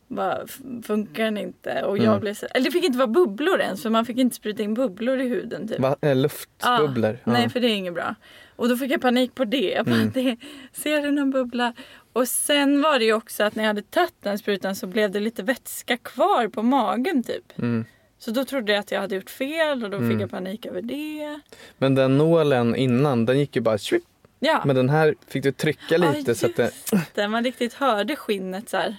bara 0.07 0.38
funkar 0.84 1.24
den 1.24 1.38
inte. 1.38 1.84
Och 1.84 1.98
jag 1.98 2.06
Mm. 2.06 2.19
blev 2.19 2.34
så, 2.34 2.46
eller 2.46 2.66
det 2.66 2.72
fick 2.72 2.84
inte 2.84 2.98
vara 2.98 3.07
bubblor 3.07 3.60
ens 3.62 3.81
för 3.84 3.90
man 3.90 4.06
fick 4.06 4.18
inte 4.18 4.36
spruta 4.36 4.63
in 4.63 4.74
bubblor 4.74 5.19
i 5.19 5.28
huden. 5.28 5.68
Typ. 5.68 5.80
Va, 5.80 5.95
äh, 6.02 6.16
luftbubblor. 6.16 7.18
Ja, 7.24 7.31
Nej, 7.31 7.50
för 7.50 7.60
det 7.60 7.68
är 7.68 7.75
inget 7.75 7.94
bra. 7.94 8.16
Och 8.56 8.69
då 8.69 8.78
fick 8.78 8.92
jag 8.92 9.02
panik 9.02 9.36
på 9.36 9.45
det. 9.45 9.72
Jag 9.72 9.86
bara, 9.86 9.95
Mm. 9.95 10.12
det 10.13 10.38
ser 10.74 11.02
du 11.02 11.12
någon 11.12 11.31
bubbla? 11.31 11.74
Och 12.14 12.28
sen 12.28 12.82
var 12.82 13.00
det 13.00 13.06
ju 13.06 13.14
också 13.14 13.44
att 13.44 13.56
när 13.56 13.64
jag 13.64 13.68
hade 13.68 13.82
tagit 13.82 14.14
den 14.22 14.40
sprutan 14.40 14.76
så 14.76 14.88
blev 14.88 15.12
det 15.12 15.20
lite 15.20 15.44
vätska 15.44 15.98
kvar 15.98 16.48
på 16.48 16.64
magen 16.64 17.24
typ. 17.24 17.60
Mm. 17.60 17.86
Så 18.18 18.32
då 18.32 18.46
trodde 18.46 18.72
jag 18.72 18.80
att 18.80 18.92
jag 18.92 19.02
hade 19.02 19.16
gjort 19.16 19.30
fel 19.30 19.83
och 19.83 19.90
då 19.90 19.98
Mm. 19.98 20.10
fick 20.12 20.22
jag 20.22 20.31
panik 20.31 20.66
över 20.66 20.81
det. 20.81 21.40
Men 21.78 21.95
den 21.95 22.18
nålen 22.18 22.76
innan, 22.76 23.26
den 23.26 23.40
gick 23.40 23.56
ju 23.56 23.62
bara 23.62 23.78
svip. 23.78 24.04
Ja, 24.40 24.62
Men 24.66 24.76
den 24.76 24.90
här 24.90 25.16
fick 25.28 25.44
du 25.44 25.52
trycka 25.52 25.98
lite 25.98 26.31
Ja, 26.31 26.36
så 26.36 26.45
att 26.45 26.56
det... 26.56 26.72
det. 27.14 27.28
Man 27.28 27.44
riktigt 27.44 27.74
hörde 27.74 28.16
skinnet 28.16 28.69
så 28.69 28.78
här. 28.78 28.95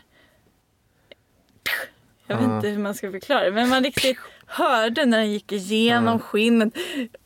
Jag 2.27 2.37
vet 2.37 2.47
Ja. 2.47 2.57
inte 2.57 2.69
hur 2.69 2.79
man 2.79 2.95
ska 2.95 3.11
förklara 3.11 3.45
det, 3.45 3.53
men 3.53 3.69
man 3.69 3.85
riktigt 3.85 4.17
hörde 4.47 5.07
när 5.07 5.19
den 5.19 5.33
gick 5.33 5.53
igenom 5.53 6.13
Ja. 6.15 6.19
skinnet. 6.19 6.75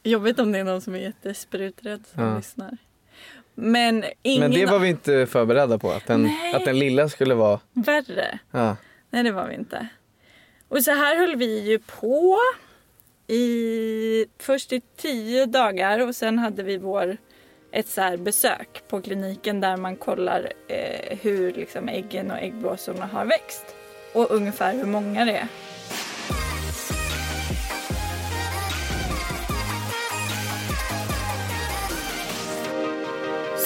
Jobbigt 0.03 0.39
om 0.39 0.53
det 0.53 0.59
är 0.59 0.65
någon 0.65 0.81
som 0.81 0.95
är 0.95 0.99
jättespruträdd 0.99 2.05
som 2.15 2.23
Ja. 2.23 2.37
lyssnar. 2.37 2.77
Men 3.55 4.05
ingen 4.23 4.41
Men 4.41 4.51
det 4.51 4.67
var 4.67 4.79
vi 4.79 4.89
inte 4.89 5.27
förberedda 5.27 5.79
på, 5.79 5.91
att 5.91 6.07
den, 6.07 6.23
Nej. 6.23 6.55
att 6.55 6.65
den 6.65 6.79
lilla 6.79 7.09
skulle 7.09 7.35
vara... 7.35 7.61
värre. 7.73 8.39
Ja. 8.51 8.77
Nej, 9.11 9.23
det 9.23 9.33
var 9.33 9.49
vi 9.49 9.55
inte. 9.55 9.89
Och 10.69 10.83
så 10.83 10.91
här 10.91 11.17
höll 11.17 11.37
vi 11.37 11.61
ju 11.61 11.79
på 11.79 12.39
i 13.27 14.27
först 14.39 14.73
i 14.73 14.81
tio 14.97 15.47
dagar 15.47 15.99
och 15.99 16.17
sen 16.17 16.39
hade 16.39 16.63
vi 16.63 16.79
vår 16.79 17.17
ett 17.73 17.89
så 17.89 18.17
besök 18.19 18.83
på 18.89 19.01
kliniken 19.01 19.61
där 19.61 19.77
man 19.77 19.97
kollar 19.97 20.53
eh, 20.69 21.19
hur 21.19 21.53
liksom 21.53 21.89
äggen 21.89 22.31
och 22.31 22.39
äggblåsorna 22.39 23.07
har 23.07 23.25
växt 23.25 23.75
och 24.13 24.31
ungefär 24.31 24.75
hur 24.75 24.85
många 24.85 25.25
det 25.25 25.37
är. 25.37 25.49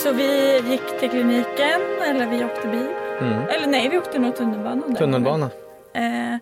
Så 0.02 0.12
vi 0.12 0.60
gick 0.70 1.00
till 1.00 1.10
kliniken, 1.10 1.80
eller 2.02 2.26
vi 2.30 2.44
åkte 2.44 2.68
bil. 2.68 2.86
Mm. 3.20 3.48
Eller 3.48 3.66
nej, 3.66 3.88
vi 3.88 3.98
åkte 3.98 4.18
nog 4.18 4.36
tunnelbana. 4.36 4.86
där. 4.86 4.94
Tunnelbana. 4.94 5.50
Eh, 5.94 6.36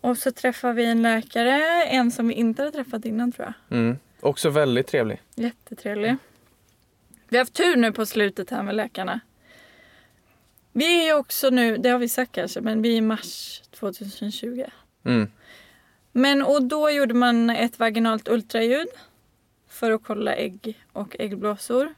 och 0.00 0.18
så 0.18 0.32
träffade 0.32 0.74
vi 0.74 0.84
en 0.84 1.02
läkare, 1.02 1.84
en 1.84 2.10
som 2.10 2.28
vi 2.28 2.34
inte 2.34 2.62
hade 2.62 2.72
träffat 2.72 3.04
innan 3.04 3.32
tror 3.32 3.46
jag. 3.46 3.78
Mm. 3.78 3.98
Också 4.20 4.50
väldigt 4.50 4.86
trevlig. 4.86 5.20
Jättetrevlig. 5.34 6.16
Vi 7.28 7.36
har 7.36 7.44
haft 7.44 7.54
tur 7.54 7.76
nu 7.76 7.92
på 7.92 8.06
slutet 8.06 8.50
här 8.50 8.62
med 8.62 8.74
läkarna. 8.74 9.20
Vi 10.72 11.08
är 11.08 11.16
också 11.18 11.50
nu, 11.50 11.76
det 11.76 11.88
har 11.88 11.98
vi 11.98 12.08
sagt 12.08 12.32
kanske, 12.32 12.60
men 12.60 12.82
vi 12.82 12.92
är 12.92 12.96
i 12.96 13.00
mars 13.00 13.62
2020. 13.70 14.64
Mm. 15.04 15.30
Men 16.12 16.42
och 16.42 16.62
då 16.62 16.90
gjorde 16.90 17.14
man 17.14 17.50
ett 17.50 17.78
vaginalt 17.78 18.28
ultraljud 18.28 18.88
för 19.68 19.90
att 19.90 20.04
kolla 20.04 20.34
ägg 20.34 20.78
och 20.92 21.16
äggblåsor. 21.18 21.94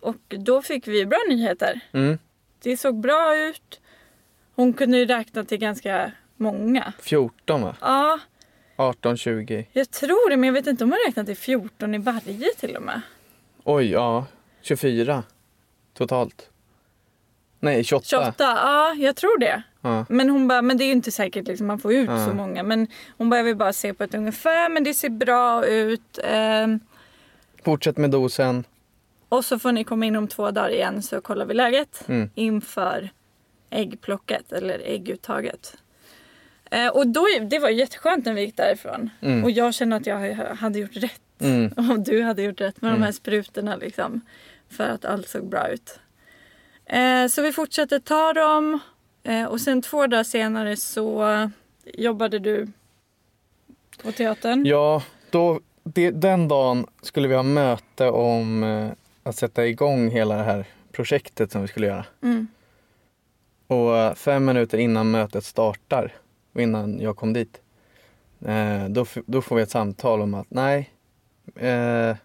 Och 0.00 0.16
då 0.28 0.62
fick 0.62 0.88
vi 0.88 1.06
bra 1.06 1.18
nyheter. 1.28 1.80
Mm. 1.92 2.18
Det 2.62 2.76
såg 2.76 3.00
bra 3.00 3.36
ut. 3.38 3.80
Hon 4.54 4.72
kunde 4.72 4.98
ju 4.98 5.06
räkna 5.06 5.44
till 5.44 5.58
ganska 5.58 6.12
många. 6.36 6.92
14 7.00 7.62
va? 7.62 7.76
Ja, 7.80 8.18
18, 8.76 9.16
20. 9.16 9.66
jag 9.72 9.90
tror 9.90 10.30
det 10.30 10.36
men 10.36 10.46
jag 10.46 10.54
vet 10.54 10.66
inte 10.66 10.84
om 10.84 10.90
hon 10.90 10.98
räknade 11.06 11.26
till 11.26 11.36
14 11.36 11.94
i 11.94 11.98
varje 11.98 12.48
till 12.56 12.76
och 12.76 12.82
med. 12.82 13.00
Oj, 13.64 13.90
ja. 13.90 14.26
24 14.62 15.22
totalt. 15.94 16.50
Nej, 17.60 17.84
28. 17.84 18.06
28, 18.08 18.34
ja 18.38 18.94
jag 18.98 19.16
tror 19.16 19.38
det. 19.38 19.62
Ja. 19.80 20.06
Men 20.08 20.30
hon 20.30 20.48
bara, 20.48 20.62
men 20.62 20.76
det 20.78 20.84
är 20.84 20.86
ju 20.86 20.92
inte 20.92 21.10
säkert 21.10 21.46
liksom, 21.46 21.66
man 21.66 21.78
får 21.78 21.92
ut 21.92 22.08
Ja. 22.10 22.26
så 22.26 22.34
många. 22.34 22.62
Men 22.62 22.86
hon 23.16 23.30
bara, 23.30 23.36
jag 23.36 23.44
vill 23.44 23.56
bara 23.56 23.72
se 23.72 23.94
på 23.94 24.04
ett 24.04 24.14
ungefär 24.14 24.68
men 24.68 24.84
det 24.84 24.94
ser 24.94 25.08
bra 25.08 25.66
ut. 25.66 26.18
Ehm, 26.24 26.80
Fortsätt 27.64 27.96
med 27.96 28.10
dosen. 28.10 28.64
Och 29.36 29.44
så 29.44 29.58
får 29.58 29.72
ni 29.72 29.84
komma 29.84 30.06
in 30.06 30.16
om 30.16 30.28
två 30.28 30.50
dagar 30.50 30.70
igen 30.70 31.02
så 31.02 31.20
kollar 31.20 31.46
vi 31.46 31.54
läget 31.54 32.08
Mm. 32.08 32.30
inför 32.34 33.10
äggplocket 33.70 34.52
eller 34.52 34.78
ägguttaget. 34.84 35.76
Eh, 36.70 36.88
och 36.88 37.06
då, 37.06 37.26
det 37.50 37.58
var 37.58 37.68
jätteskönt 37.68 38.24
när 38.24 38.34
vi 38.34 38.40
gick 38.40 38.56
därifrån. 38.56 39.10
Mm. 39.20 39.44
Och 39.44 39.50
jag 39.50 39.74
kände 39.74 39.96
att 39.96 40.06
jag 40.06 40.34
hade 40.34 40.78
gjort 40.78 40.96
rätt. 40.96 41.20
Mm. 41.40 41.72
Och 41.90 42.00
du 42.00 42.22
hade 42.22 42.42
gjort 42.42 42.60
rätt 42.60 42.82
med 42.82 42.90
de 42.90 42.94
Mm. 42.94 43.02
här 43.02 43.12
sprutorna 43.12 43.76
liksom. 43.76 44.20
För 44.68 44.84
att 44.88 45.04
allt 45.04 45.28
såg 45.28 45.48
bra 45.48 45.68
ut. 45.68 45.98
Eh, 46.86 47.26
så 47.26 47.42
vi 47.42 47.52
fortsatte 47.52 48.00
ta 48.00 48.32
dem. 48.32 48.78
Eh, 49.22 49.44
och 49.44 49.60
sen 49.60 49.82
två 49.82 50.06
dagar 50.06 50.24
senare 50.24 50.76
så 50.76 51.50
jobbade 51.94 52.38
du 52.38 52.66
på 54.02 54.12
teatern. 54.12 54.66
Ja, 54.66 55.02
då, 55.30 55.60
det, 55.84 56.10
den 56.10 56.48
dagen 56.48 56.86
skulle 57.02 57.28
vi 57.28 57.34
ha 57.34 57.42
möte 57.42 58.08
om 58.08 58.62
eh, 58.64 58.88
att 59.26 59.36
sätta 59.36 59.66
igång 59.66 60.10
hela 60.10 60.36
det 60.36 60.42
här 60.42 60.66
projektet 60.92 61.52
som 61.52 61.62
vi 61.62 61.68
skulle 61.68 61.86
göra. 61.86 62.04
Mm. 62.22 62.46
Och 63.66 63.96
eh, 63.96 64.14
fem 64.14 64.44
minuter 64.44 64.78
innan 64.78 65.10
mötet 65.10 65.44
startar 65.44 66.12
och 66.52 66.60
innan 66.60 67.00
jag 67.00 67.16
kom 67.16 67.32
dit, 67.32 67.60
eh, 68.44 68.84
då, 68.88 69.06
då 69.26 69.42
får 69.42 69.56
vi 69.56 69.62
ett 69.62 69.70
samtal 69.70 70.20
om 70.22 70.34
att 70.34 70.46
nej, 70.50 70.90
eh, 71.56 72.16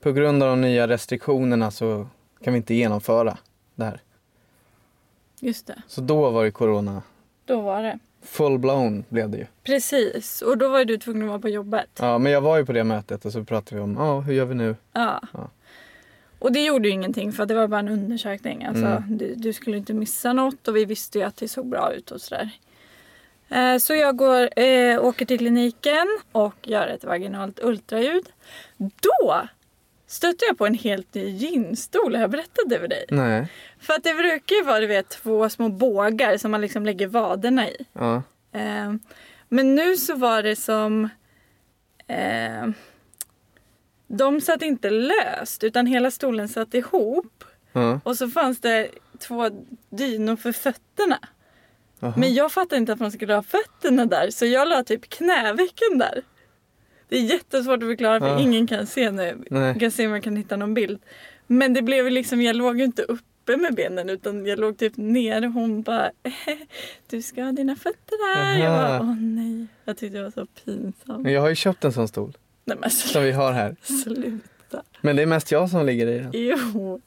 på 0.00 0.12
grund 0.12 0.42
av 0.42 0.48
de 0.48 0.60
nya 0.60 0.88
restriktionerna 0.88 1.70
så 1.70 2.06
kan 2.44 2.52
vi 2.52 2.56
inte 2.56 2.74
genomföra 2.74 3.38
det 3.74 3.84
här. 3.84 4.00
Just 5.40 5.66
det, 5.66 5.82
Så 5.86 6.00
då 6.00 6.30
var 6.30 6.44
det 6.44 6.50
corona, 6.50 7.02
då 7.44 7.60
var 7.60 7.82
det. 7.82 7.98
full 8.22 8.58
blown 8.58 9.04
blev 9.08 9.30
det 9.30 9.36
ju. 9.38 9.46
Precis, 9.62 10.42
och 10.42 10.58
då 10.58 10.68
var 10.68 10.84
du 10.84 10.96
tvungen 10.98 11.22
att 11.22 11.28
vara 11.28 11.38
på 11.38 11.48
jobbet. 11.48 11.88
Ja, 12.00 12.18
men 12.18 12.32
jag 12.32 12.40
var 12.40 12.56
ju 12.56 12.66
på 12.66 12.72
det 12.72 12.84
mötet 12.84 13.24
och 13.24 13.32
så 13.32 13.44
pratade 13.44 13.76
vi 13.76 13.82
om, 13.82 13.96
ja 13.98 14.20
hur 14.20 14.34
gör 14.34 14.44
vi 14.44 14.54
nu? 14.54 14.76
Ja. 14.92 15.22
Ja. 15.32 15.48
Och 16.44 16.52
det 16.52 16.64
gjorde 16.64 16.88
ju 16.88 16.94
ingenting 16.94 17.32
för 17.32 17.46
det 17.46 17.54
var 17.54 17.68
bara 17.68 17.80
en 17.80 17.88
undersökning. 17.88 18.64
Alltså, 18.64 18.84
Mm. 18.86 19.18
du, 19.18 19.34
du 19.34 19.52
skulle 19.52 19.76
inte 19.76 19.94
missa 19.94 20.32
något 20.32 20.68
och 20.68 20.76
vi 20.76 20.84
visste 20.84 21.18
ju 21.18 21.24
att 21.24 21.36
det 21.36 21.48
såg 21.48 21.66
bra 21.66 21.92
ut 21.92 22.10
och 22.10 22.20
sådär. 22.20 22.50
Eh, 23.48 23.78
så 23.78 23.94
jag 23.94 24.16
går, 24.16 24.58
eh, 24.60 25.04
åker 25.04 25.26
till 25.26 25.38
kliniken 25.38 26.18
och 26.32 26.54
gör 26.62 26.86
ett 26.86 27.04
vaginalt 27.04 27.60
ultraljud. 27.62 28.24
Då 28.76 29.42
stötte 30.06 30.44
jag 30.44 30.58
på 30.58 30.66
en 30.66 30.74
helt 30.74 31.14
ny 31.14 31.28
ginstol. 31.28 32.14
Har 32.14 32.20
jag 32.20 32.30
berättat 32.30 32.64
det 32.68 32.78
för 32.78 32.88
dig? 32.88 33.04
Nej. 33.10 33.46
För 33.80 33.94
att 33.94 34.04
det 34.04 34.14
brukar 34.14 34.56
ju 34.56 34.62
vara 34.62 34.80
du 34.80 34.86
vet, 34.86 35.08
två 35.08 35.48
små 35.48 35.68
bågar 35.68 36.36
som 36.36 36.50
man 36.50 36.60
liksom 36.60 36.86
lägger 36.86 37.06
vaderna 37.06 37.68
i. 37.68 37.86
Ja. 37.92 38.22
Eh, 38.52 38.94
men 39.48 39.74
nu 39.74 39.96
så 39.96 40.14
var 40.16 40.42
det 40.42 40.56
som... 40.56 41.08
Eh, 42.06 42.68
de 44.06 44.40
satt 44.40 44.62
inte 44.62 44.90
löst 44.90 45.64
utan 45.64 45.86
hela 45.86 46.10
stolen 46.10 46.48
satt 46.48 46.74
ihop. 46.74 47.44
Ja. 47.72 48.00
Och 48.04 48.16
så 48.16 48.28
fanns 48.28 48.60
det 48.60 48.88
två 49.18 49.50
dynor 49.90 50.36
för 50.36 50.52
fötterna. 50.52 51.18
Jaha. 52.00 52.14
Men 52.16 52.34
jag 52.34 52.52
fattade 52.52 52.76
inte 52.76 52.92
att 52.92 53.00
man 53.00 53.12
skulle 53.12 53.34
ha 53.34 53.42
fötterna 53.42 54.06
där 54.06 54.30
så 54.30 54.46
jag 54.46 54.68
la 54.68 54.84
typ 54.84 55.08
knävecken 55.10 55.98
där. 55.98 56.22
Det 57.08 57.16
är 57.16 57.22
jättesvårt 57.22 57.82
att 57.82 57.88
förklara 57.88 58.20
för 58.20 58.26
Ja. 58.28 58.40
ingen 58.40 58.66
kan 58.66 58.86
se 58.86 59.10
nu. 59.10 59.44
Nej. 59.50 59.78
Kan 59.80 59.90
se 59.90 60.06
om 60.06 60.12
jag 60.12 60.22
kan 60.22 60.36
hitta 60.36 60.56
någon 60.56 60.74
bild. 60.74 61.00
Men 61.46 61.72
det 61.74 61.82
blev 61.82 62.10
liksom, 62.10 62.42
jag 62.42 62.56
låg 62.56 62.78
ju 62.78 62.84
inte 62.84 63.02
uppe 63.02 63.56
med 63.56 63.74
benen 63.74 64.10
utan 64.10 64.46
jag 64.46 64.58
låg 64.58 64.78
typ 64.78 64.96
ner 64.96 65.46
och 65.46 65.52
hon 65.52 65.82
bara 65.82 66.10
Du 67.10 67.22
ska 67.22 67.42
ha 67.44 67.52
dina 67.52 67.76
fötter 67.76 68.34
där. 68.36 68.58
Jag 68.64 68.72
bara 68.72 68.88
Aha. 68.88 68.98
åh 69.00 69.16
nej. 69.20 69.66
Jag 69.84 69.96
tyckte 69.96 70.18
det 70.18 70.24
var 70.24 70.30
så 70.30 70.46
pinsamt. 70.64 71.28
Jag 71.30 71.40
har 71.40 71.48
ju 71.48 71.54
köpt 71.54 71.84
en 71.84 71.92
sån 71.92 72.08
stol 72.08 72.36
Nej 72.64 72.76
men 72.80 72.90
som 72.90 73.22
vi 73.22 73.32
har 73.32 73.52
här. 73.52 73.76
sluta. 73.82 74.82
Men 75.00 75.16
det 75.16 75.22
är 75.22 75.26
mest 75.26 75.50
jag 75.52 75.70
som 75.70 75.86
ligger 75.86 76.06
i 76.06 76.18
den. 76.18 76.30
Jo. 76.32 77.00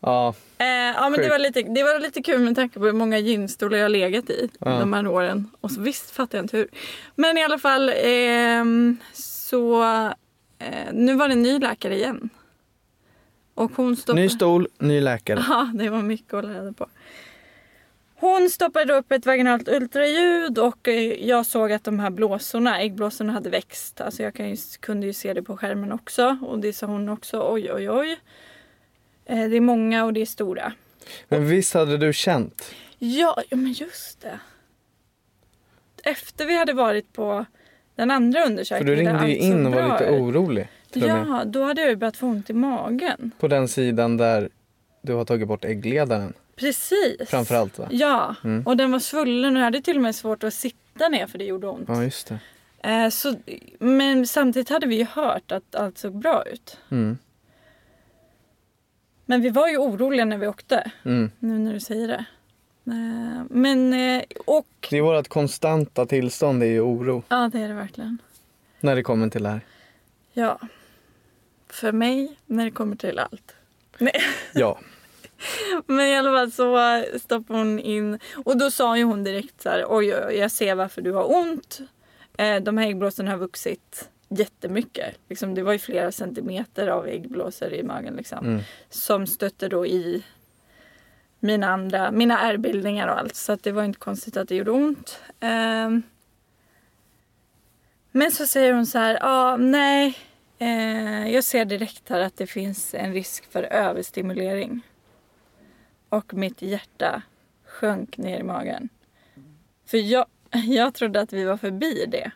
Ja, 0.00 0.34
Eh, 0.58 0.66
ja 0.66 1.08
men 1.08 1.20
det 1.20 1.28
var, 1.28 1.38
lite, 1.38 1.62
det 1.62 1.82
var 1.82 2.00
lite 2.00 2.22
kul 2.22 2.40
med 2.40 2.54
tanke 2.56 2.78
på 2.78 2.84
hur 2.84 2.92
många 2.92 3.18
gynstolar 3.18 3.78
jag 3.78 3.84
har 3.84 3.88
legat 3.88 4.30
i 4.30 4.48
Ja. 4.60 4.70
de 4.78 4.92
här 4.92 5.06
åren. 5.06 5.50
Och 5.60 5.70
så 5.70 5.80
visst 5.80 6.10
fattar 6.10 6.38
jag 6.38 6.44
inte 6.44 6.56
hur. 6.56 6.68
Men 7.14 7.38
i 7.38 7.44
alla 7.44 7.58
fall 7.58 7.92
ehm, 7.96 8.96
så 9.12 9.84
eh, 10.58 10.92
nu 10.92 11.14
var 11.14 11.28
det 11.28 11.34
en 11.34 11.42
ny 11.42 11.58
läkare 11.58 11.94
igen. 11.96 12.30
Och 13.54 13.72
hon 13.76 13.96
stoppade... 13.96 14.22
ny 14.22 14.28
stol, 14.28 14.68
ny 14.78 15.00
läkare. 15.00 15.44
Ja, 15.48 15.70
det 15.74 15.88
var 15.90 16.02
mycket 16.02 16.34
att 16.34 16.44
reda 16.44 16.72
på. 16.72 16.86
Hon 18.16 18.50
stoppade 18.50 18.92
upp 18.94 19.12
ett 19.12 19.26
vaginalt 19.26 19.68
ultraljud 19.68 20.58
och 20.58 20.88
eh, 20.88 21.24
jag 21.28 21.46
såg 21.46 21.72
att 21.72 21.84
de 21.84 21.98
här 22.00 22.10
blåsorna, 22.10 22.80
äggblåsorna 22.80 23.32
hade 23.32 23.50
växt. 23.50 24.00
Alltså 24.00 24.22
jag 24.22 24.40
ju, 24.40 24.56
kunde 24.80 25.06
ju 25.06 25.12
se 25.12 25.32
det 25.34 25.42
på 25.42 25.56
skärmen 25.56 25.92
också 25.92 26.38
och 26.42 26.58
det 26.58 26.72
sa 26.72 26.86
hon 26.86 27.08
också. 27.08 27.46
Oj, 27.52 27.72
oj, 27.72 27.90
oj. 27.90 28.18
Eh, 29.24 29.48
Det 29.48 29.56
är 29.56 29.60
många 29.60 30.04
och 30.04 30.12
det 30.12 30.20
är 30.20 30.26
stora. 30.26 30.72
Men 31.28 31.48
visst 31.48 31.74
hade 31.74 31.96
du 31.98 32.12
känt? 32.12 32.74
Ja, 32.98 33.42
ja, 33.50 33.56
men 33.56 33.72
just 33.72 34.20
det. 34.20 34.40
Efter 36.04 36.46
vi 36.46 36.58
hade 36.58 36.72
varit 36.72 37.12
på 37.12 37.44
den 37.94 38.10
andra 38.10 38.40
För 38.40 38.46
undersökningen. 38.50 38.98
du 38.98 39.04
där 39.04 39.12
ringde 39.18 39.28
ju 39.28 39.36
in 39.36 39.66
och 39.66 39.72
var 39.72 39.92
lite 39.92 40.10
orolig. 40.10 40.68
Ja, 40.92 41.42
då 41.46 41.62
hade 41.64 41.80
jag 41.82 41.98
börjat 41.98 42.16
få 42.16 42.26
ont 42.26 42.50
i 42.50 42.52
magen. 42.52 43.30
På 43.38 43.48
den 43.48 43.68
sidan 43.68 44.16
där 44.16 44.48
du 45.02 45.12
har 45.12 45.24
tagit 45.24 45.48
bort 45.48 45.64
äggledaren. 45.64 46.32
Precis. 46.56 47.28
Framförallt 47.30 47.78
va? 47.78 47.88
Ja, 47.90 48.34
Mm. 48.44 48.66
och 48.66 48.76
den 48.76 48.92
var 48.92 48.98
svullen 48.98 49.56
och 49.56 49.60
jag 49.60 49.64
hade 49.64 49.80
till 49.82 49.96
och 49.96 50.02
med 50.02 50.14
svårt 50.14 50.44
att 50.44 50.54
sitta 50.54 51.08
ner 51.08 51.26
för 51.26 51.38
det 51.38 51.44
gjorde 51.44 51.66
ont. 51.66 51.88
Ja, 51.88 52.02
just 52.02 52.26
det. 52.28 52.38
Eh, 52.90 53.08
så, 53.08 53.34
men 53.78 54.26
samtidigt 54.26 54.68
hade 54.68 54.86
vi 54.86 54.96
ju 54.96 55.04
hört 55.04 55.52
att 55.52 55.74
allt 55.74 55.98
såg 55.98 56.14
bra 56.18 56.44
ut. 56.46 56.78
Mm. 56.90 57.18
Men 59.26 59.40
vi 59.42 59.50
var 59.50 59.68
ju 59.68 59.76
oroliga 59.78 60.24
när 60.24 60.38
vi 60.38 60.46
åkte, 60.46 60.90
Mm. 61.04 61.30
nu 61.38 61.58
när 61.58 61.72
du 61.72 61.80
säger 61.80 62.08
det. 62.08 62.24
Eh, 62.86 63.42
men, 63.50 63.92
eh, 63.92 64.22
och... 64.46 64.66
Det 64.90 64.96
är 64.98 65.02
vårt 65.02 65.28
konstanta 65.28 66.06
tillstånd, 66.06 66.60
det 66.60 66.66
är 66.66 66.70
ju 66.70 66.80
oro. 66.80 67.22
Ja, 67.28 67.50
det 67.52 67.58
är 67.60 67.68
det 67.68 67.74
verkligen. 67.74 68.18
När 68.80 68.96
det 68.96 69.02
kommer 69.02 69.28
till 69.28 69.42
det 69.42 69.48
här. 69.48 69.60
Ja. 70.32 70.58
För 71.68 71.92
mig, 71.92 72.36
när 72.46 72.64
det 72.64 72.70
kommer 72.70 72.96
till 72.96 73.18
allt. 73.18 73.54
Nej. 73.98 74.20
Ja. 74.54 74.78
Men 75.86 76.06
i 76.06 76.16
alla 76.16 76.30
fall 76.30 76.52
så 76.52 77.04
stoppade 77.18 77.58
hon 77.58 77.78
in 77.78 78.18
och 78.44 78.58
då 78.58 78.70
sa 78.70 78.96
ju 78.96 79.04
hon 79.04 79.24
direkt 79.24 79.62
så 79.62 79.68
här, 79.68 79.84
oj, 79.88 80.14
oj, 80.14 80.24
oj 80.26 80.34
jag 80.34 80.50
ser 80.50 80.74
varför 80.74 81.02
du 81.02 81.12
har 81.12 81.36
ont. 81.36 81.80
Eh, 82.38 82.56
de 82.56 82.78
här 82.78 82.88
äggblåsorna 82.88 83.30
har 83.30 83.38
vuxit 83.38 84.08
jättemycket. 84.28 85.18
Liksom, 85.28 85.54
det 85.54 85.62
var 85.62 85.72
ju 85.72 85.78
flera 85.78 86.12
centimeter 86.12 86.88
av 86.88 87.06
äggblåsor 87.06 87.72
i 87.72 87.82
magen 87.82 88.16
liksom. 88.16 88.46
Mm. 88.46 88.62
Som 88.90 89.26
stötte 89.26 89.68
då 89.68 89.86
i 89.86 90.24
mina 91.40 91.68
andra, 91.68 92.10
mina 92.10 92.40
ärrbildningar 92.40 93.08
och 93.08 93.18
allt. 93.18 93.36
Så 93.36 93.52
att 93.52 93.62
det 93.62 93.72
var 93.72 93.84
inte 93.84 93.98
konstigt 93.98 94.36
att 94.36 94.48
det 94.48 94.56
gjorde 94.56 94.70
ont. 94.70 95.20
Ehm. 95.40 96.02
men 98.12 98.30
så 98.30 98.46
säger 98.46 98.72
hon 98.72 98.86
så 98.86 98.98
här, 98.98 99.18
ja 99.20 99.56
nej. 99.56 100.18
Eh, 100.58 101.28
jag 101.34 101.44
ser 101.44 101.64
direkt 101.64 102.08
här 102.08 102.20
att 102.20 102.36
det 102.36 102.46
finns 102.46 102.94
en 102.94 103.12
risk 103.12 103.52
för 103.52 103.62
överstimulering. 103.62 104.82
Och 106.14 106.34
mitt 106.34 106.62
hjärta 106.62 107.22
sjönk 107.66 108.18
ner 108.18 108.40
i 108.40 108.42
magen. 108.42 108.88
För 109.86 109.98
jag, 109.98 110.26
jag 110.64 110.94
trodde 110.94 111.20
att 111.20 111.32
vi 111.32 111.44
var 111.44 111.56
förbi 111.56 112.06
det. 112.08 112.30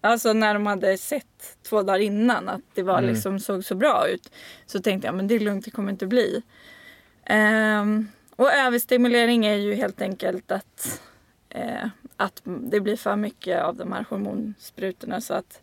Alltså 0.00 0.32
när 0.32 0.54
de 0.54 0.66
hade 0.66 0.98
sett 0.98 1.56
två 1.62 1.82
dagar 1.82 1.98
innan 1.98 2.48
att 2.48 2.60
det 2.74 2.82
var 2.82 2.98
Mm. 2.98 3.10
liksom, 3.10 3.40
såg 3.40 3.64
så 3.64 3.74
bra 3.74 4.08
ut. 4.08 4.32
Så 4.66 4.78
tänkte 4.80 5.08
jag 5.08 5.14
men 5.14 5.28
det 5.28 5.34
är 5.34 5.40
lugnt, 5.40 5.64
det 5.64 5.70
kommer 5.70 5.92
inte 5.92 6.06
bli. 6.06 6.42
Ehm, 7.24 8.08
och 8.36 8.52
överstimulering 8.52 9.46
är 9.46 9.54
ju 9.54 9.74
helt 9.74 10.00
enkelt 10.02 10.50
att, 10.52 11.00
eh, 11.48 11.88
att 12.16 12.42
det 12.44 12.80
blir 12.80 12.96
för 12.96 13.16
mycket 13.16 13.62
av 13.62 13.76
de 13.76 13.92
här 13.92 14.04
hormonsprutorna 14.10 15.20
så 15.20 15.34
att 15.34 15.62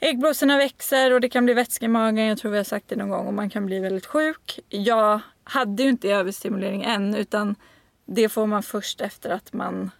äggblåsorna 0.00 0.56
växer 0.56 1.12
och 1.12 1.20
det 1.20 1.28
kan 1.28 1.44
bli 1.44 1.54
vätska 1.54 1.84
i 1.84 1.88
magen. 1.88 2.26
Jag 2.26 2.38
tror 2.38 2.50
vi 2.50 2.56
har 2.56 2.64
sagt 2.64 2.88
det 2.88 2.96
någon 2.96 3.08
gång 3.08 3.26
och 3.26 3.34
man 3.34 3.50
kan 3.50 3.66
bli 3.66 3.78
väldigt 3.80 4.06
sjuk. 4.06 4.60
Jag 4.68 5.20
hade 5.44 5.82
ju 5.82 5.88
inte 5.88 6.08
överstimulering 6.08 6.82
än 6.82 7.14
utan 7.14 7.54
det 8.04 8.28
får 8.28 8.46
man 8.46 8.62
först 8.62 9.00
efter 9.00 9.30
att 9.30 9.52
man 9.52 9.90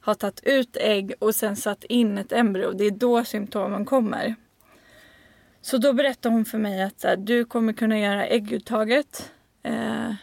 har 0.00 0.14
tagit 0.14 0.40
ut 0.44 0.76
ägg 0.76 1.12
och 1.18 1.34
sen 1.34 1.56
satt 1.56 1.84
in 1.84 2.18
ett 2.18 2.32
embryo. 2.32 2.72
Det 2.72 2.84
är 2.84 2.90
då 2.90 3.24
symptomen 3.24 3.84
kommer. 3.84 4.34
Så 5.60 5.78
då 5.78 5.92
berättade 5.92 6.34
hon 6.34 6.44
för 6.44 6.58
mig 6.58 6.82
att 6.82 7.00
så 7.00 7.08
här, 7.08 7.16
du 7.16 7.44
kommer 7.44 7.72
kunna 7.72 7.98
göra 7.98 8.26
ägguttaget 8.26 9.30
eh, 9.62 10.14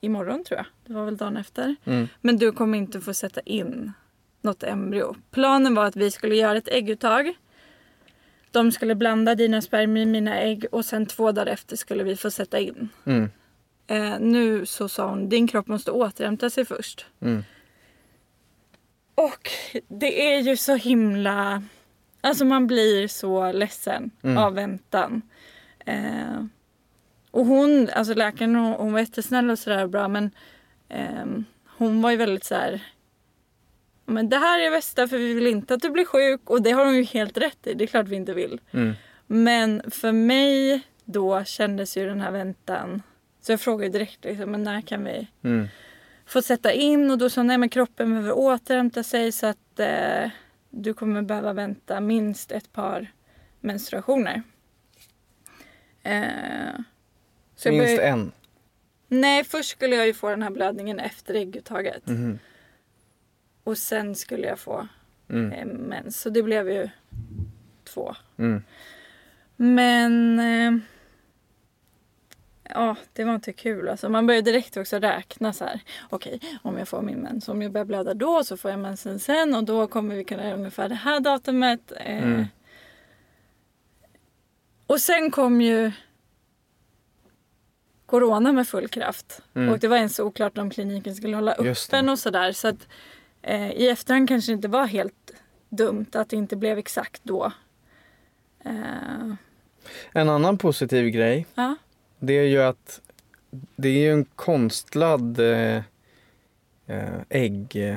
imorgon 0.00 0.44
tror 0.44 0.56
jag. 0.58 0.66
Det 0.86 0.92
var 0.92 1.04
väl 1.04 1.16
dagen 1.16 1.36
efter. 1.36 1.76
Mm. 1.84 2.08
Men 2.20 2.36
du 2.36 2.52
kommer 2.52 2.78
inte 2.78 3.00
få 3.00 3.14
sätta 3.14 3.40
in 3.40 3.92
något 4.40 4.62
embryo. 4.62 5.14
Planen 5.30 5.74
var 5.74 5.84
att 5.84 5.96
vi 5.96 6.10
skulle 6.10 6.34
göra 6.34 6.58
ett 6.58 6.68
ägguttag. 6.68 7.34
De 8.50 8.72
skulle 8.72 8.94
blanda 8.94 9.34
dina 9.34 9.62
spermier 9.62 10.02
i 10.02 10.06
mina 10.06 10.38
ägg 10.38 10.66
och 10.72 10.84
sen 10.84 11.06
två 11.06 11.32
dagar 11.32 11.52
efter 11.52 11.76
skulle 11.76 12.04
vi 12.04 12.16
få 12.16 12.30
sätta 12.30 12.58
in. 12.58 12.88
Mm. 13.04 13.30
Eh, 13.90 14.18
nu 14.20 14.66
så 14.66 14.88
sa 14.88 15.08
hon, 15.08 15.28
din 15.28 15.48
kropp 15.48 15.66
måste 15.66 15.90
återhämta 15.90 16.50
sig 16.50 16.64
först. 16.64 17.06
Mm. 17.20 17.44
Och 19.14 19.50
det 19.88 20.32
är 20.34 20.40
ju 20.40 20.56
så 20.56 20.74
himla... 20.74 21.62
Alltså 22.20 22.44
man 22.44 22.66
blir 22.66 23.08
så 23.08 23.52
ledsen 23.52 24.10
Mm. 24.22 24.38
av 24.38 24.54
väntan. 24.54 25.22
Eh, 25.86 26.44
och 27.30 27.46
hon, 27.46 27.88
alltså 27.94 28.14
läkaren 28.14 28.54
hon, 28.56 28.72
hon 28.72 28.92
var 28.92 29.00
jättesnäll 29.00 29.50
och 29.50 29.58
sådär 29.58 29.86
bra 29.86 30.08
men 30.08 30.30
ehm, 30.88 31.44
hon 31.66 32.02
var 32.02 32.10
ju 32.10 32.16
väldigt 32.16 32.44
så 32.44 32.54
här. 32.54 32.82
Men 34.04 34.28
det 34.28 34.36
här 34.36 34.58
är 34.58 34.64
det 34.64 34.70
bästa 34.76 35.08
för 35.08 35.18
vi 35.18 35.34
vill 35.34 35.46
inte 35.46 35.74
att 35.74 35.82
du 35.82 35.90
blir 35.90 36.04
sjuk 36.04 36.50
och 36.50 36.62
det 36.62 36.70
har 36.70 36.84
hon 36.84 36.96
ju 36.96 37.02
helt 37.02 37.36
rätt 37.38 37.66
i. 37.66 37.74
Det 37.74 37.84
är 37.84 37.86
klart 37.86 38.08
vi 38.08 38.16
inte 38.16 38.34
vill. 38.34 38.60
Mm. 38.70 38.92
Men 39.26 39.82
för 39.90 40.12
mig 40.12 40.80
då 41.04 41.44
kändes 41.44 41.96
ju 41.96 42.06
den 42.06 42.20
här 42.20 42.30
väntan. 42.30 43.02
Så 43.40 43.52
jag 43.52 43.60
frågade 43.60 43.92
direkt 43.92 44.24
liksom, 44.24 44.50
men 44.50 44.62
när 44.62 44.80
kan 44.80 45.04
vi 45.04 45.26
Mm. 45.44 45.68
få 46.26 46.42
sätta 46.42 46.72
in? 46.72 47.10
Och 47.10 47.18
då 47.18 47.30
sa 47.30 47.42
nej 47.42 47.58
men 47.58 47.68
kroppen 47.68 48.10
behöver 48.10 48.32
återhämta 48.32 49.02
sig 49.02 49.32
så 49.32 49.46
att 49.46 49.80
eh, 49.80 50.30
du 50.70 50.94
kommer 50.94 51.22
behöva 51.22 51.52
vänta 51.52 52.00
minst 52.00 52.52
ett 52.52 52.72
par 52.72 53.12
menstruationer. 53.60 54.42
Eh, 56.02 56.22
Minst 57.64 57.64
började- 57.64 58.02
en. 58.02 58.32
Nej, 59.08 59.44
först 59.44 59.70
skulle 59.70 59.96
jag 59.96 60.06
ju 60.06 60.14
få 60.14 60.28
den 60.30 60.42
här 60.42 60.50
blödningen 60.50 60.98
efter 61.00 61.34
ägguttaget. 61.34 62.06
Mhm. 62.06 62.38
Och 63.64 63.78
sen 63.78 64.14
skulle 64.14 64.46
jag 64.46 64.58
få 64.58 64.88
Mm. 65.30 65.52
eh, 65.52 65.66
mens. 65.66 66.20
Så 66.20 66.30
det 66.30 66.42
blev 66.42 66.70
ju 66.70 66.88
två. 67.84 68.14
Mm. 68.38 68.62
Men... 69.56 70.38
Eh, 70.40 70.80
ja, 72.74 72.96
det 73.12 73.24
var 73.24 73.34
inte 73.34 73.52
kul. 73.52 73.88
Alltså, 73.88 74.08
man 74.08 74.26
började 74.26 74.50
direkt 74.50 74.76
också 74.76 74.96
räkna 74.98 75.52
så 75.52 75.64
här. 75.64 75.80
Okej, 76.10 76.40
om 76.62 76.78
jag 76.78 76.88
får 76.88 77.02
min 77.02 77.18
mens, 77.18 77.48
om 77.48 77.62
jag 77.62 77.72
börjar 77.72 77.84
blöda 77.84 78.14
då 78.14 78.44
så 78.44 78.56
får 78.56 78.70
jag 78.70 78.80
mensen 78.80 79.18
sen 79.18 79.54
och 79.54 79.64
då 79.64 79.86
kommer 79.86 80.14
vi 80.14 80.24
kunna 80.24 80.44
göra 80.44 80.54
ungefär 80.54 80.88
det 80.88 80.94
här 80.94 81.20
datumet. 81.20 81.92
Eh, 81.96 82.22
Mm. 82.22 82.44
Och 84.86 85.00
sen 85.00 85.30
kom 85.30 85.60
ju 85.60 85.92
Corona 88.06 88.52
med 88.52 88.68
full 88.68 88.88
kraft. 88.88 89.42
Mm. 89.54 89.68
Och 89.68 89.78
det 89.78 89.88
var 89.88 89.96
ens 89.96 90.18
oklart 90.20 90.58
om 90.58 90.70
kliniken 90.70 91.14
skulle 91.14 91.36
hålla 91.36 91.52
öppen 91.52 92.08
och 92.08 92.18
sådär. 92.18 92.52
Så 92.52 92.68
att 92.68 92.88
eh, 93.42 93.70
i 93.70 93.88
efterhand 93.88 94.28
kanske 94.28 94.52
det 94.52 94.54
inte 94.54 94.68
var 94.68 94.86
helt 94.86 95.30
dumt 95.68 96.06
att 96.12 96.28
det 96.28 96.36
inte 96.36 96.56
blev 96.56 96.78
exakt 96.78 97.20
då. 97.24 97.52
Eh, 98.64 99.34
En 100.12 100.28
annan 100.28 100.58
positiv 100.58 101.08
grej, 101.08 101.46
ja. 101.54 101.76
Det 102.20 102.32
är 102.32 102.42
ju 102.44 102.62
att 102.62 103.00
det 103.76 103.88
är 103.88 103.92
ju 103.98 104.12
en 104.12 104.24
konstlad 104.24 105.40
eh, 105.40 105.76
eh, 106.86 107.20
ägg... 107.28 107.76
Eh, 107.76 107.96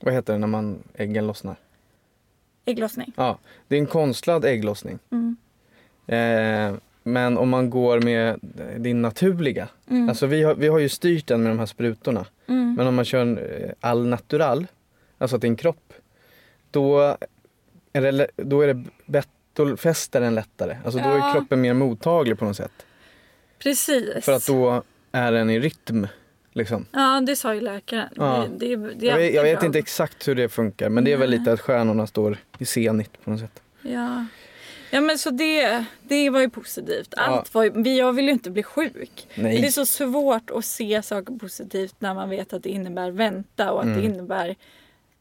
vad 0.00 0.14
heter 0.14 0.32
det 0.32 0.38
när 0.38 0.46
man 0.46 0.82
äggen 0.94 1.26
lossnar? 1.26 1.56
Ägglossning. 2.64 3.12
Ja, 3.16 3.38
det 3.68 3.76
är 3.76 3.80
en 3.80 3.86
konstlad 3.86 4.44
ägglossning. 4.44 4.98
Mm. 5.10 5.36
Eh, 6.06 6.78
men 7.02 7.38
om 7.38 7.48
man 7.48 7.70
går 7.70 8.00
med 8.00 8.38
din 8.76 9.02
naturliga, 9.02 9.68
Mm. 9.90 10.08
alltså 10.08 10.26
vi 10.26 10.42
har, 10.42 10.54
vi 10.54 10.68
har 10.68 10.78
ju 10.78 10.88
styrt 10.88 11.26
den 11.26 11.42
med 11.42 11.50
de 11.50 11.58
här 11.58 11.66
sprutorna. 11.66 12.26
Mm. 12.46 12.74
Men 12.74 12.86
om 12.86 12.94
man 12.94 13.04
kör 13.04 13.22
en 13.22 13.38
all 13.80 14.06
natural, 14.06 14.66
alltså 15.18 15.38
din 15.38 15.56
kropp, 15.56 15.92
då 16.70 17.16
är 17.92 18.00
det, 18.12 18.28
då 18.36 18.60
är 18.60 18.74
det 18.74 18.84
bett- 19.06 19.28
då 19.52 19.76
fäster 19.76 20.20
den 20.20 20.34
lättare. 20.34 20.76
Alltså 20.84 20.98
då 21.00 21.08
Ja. 21.08 21.28
är 21.28 21.32
kroppen 21.32 21.60
mer 21.60 21.74
mottaglig 21.74 22.38
på 22.38 22.44
något 22.44 22.56
sätt. 22.56 22.72
Precis. 23.58 24.24
För 24.24 24.32
att 24.32 24.46
då 24.46 24.82
är 25.12 25.32
den 25.32 25.50
i 25.50 25.60
rytm. 25.60 26.06
Liksom. 26.52 26.86
Ja, 26.92 27.20
det 27.26 27.36
sa 27.36 27.54
ju 27.54 27.60
läkaren. 27.60 28.08
Ja. 28.16 28.46
Det, 28.56 28.76
det, 28.76 28.94
det 28.94 29.06
Jag 29.06 29.16
vet, 29.16 29.34
jag 29.34 29.42
vet 29.42 29.62
inte 29.62 29.78
exakt 29.78 30.28
hur 30.28 30.34
det 30.34 30.48
funkar 30.48 30.88
men 30.88 31.04
det 31.04 31.12
är 31.12 31.16
väl 31.16 31.30
lite 31.30 31.52
att 31.52 31.60
stjärnorna 31.60 32.06
står 32.06 32.38
i 32.58 32.64
zenit 32.64 33.24
på 33.24 33.30
något 33.30 33.40
sätt. 33.40 33.62
Ja. 33.82 34.24
ja, 34.90 35.00
men 35.00 35.18
så 35.18 35.30
det, 35.30 35.84
det 36.02 36.30
var 36.30 36.40
ju 36.40 36.50
positivt. 36.50 37.14
Ja. 37.16 37.22
Allt 37.22 37.54
var 37.54 37.64
ju, 37.64 37.94
jag 37.96 38.12
vill 38.12 38.24
ju 38.24 38.30
inte 38.32 38.50
bli 38.50 38.62
sjuk. 38.62 39.28
Nej. 39.34 39.60
Det 39.60 39.66
är 39.66 39.70
så 39.70 39.86
svårt 39.86 40.50
att 40.50 40.64
se 40.64 41.02
saker 41.02 41.38
positivt 41.38 41.94
när 41.98 42.14
man 42.14 42.30
vet 42.30 42.52
att 42.52 42.62
det 42.62 42.70
innebär 42.70 43.10
vänta 43.10 43.72
och 43.72 43.80
att 43.80 43.86
Mm. 43.86 43.98
det 44.00 44.04
innebär 44.06 44.48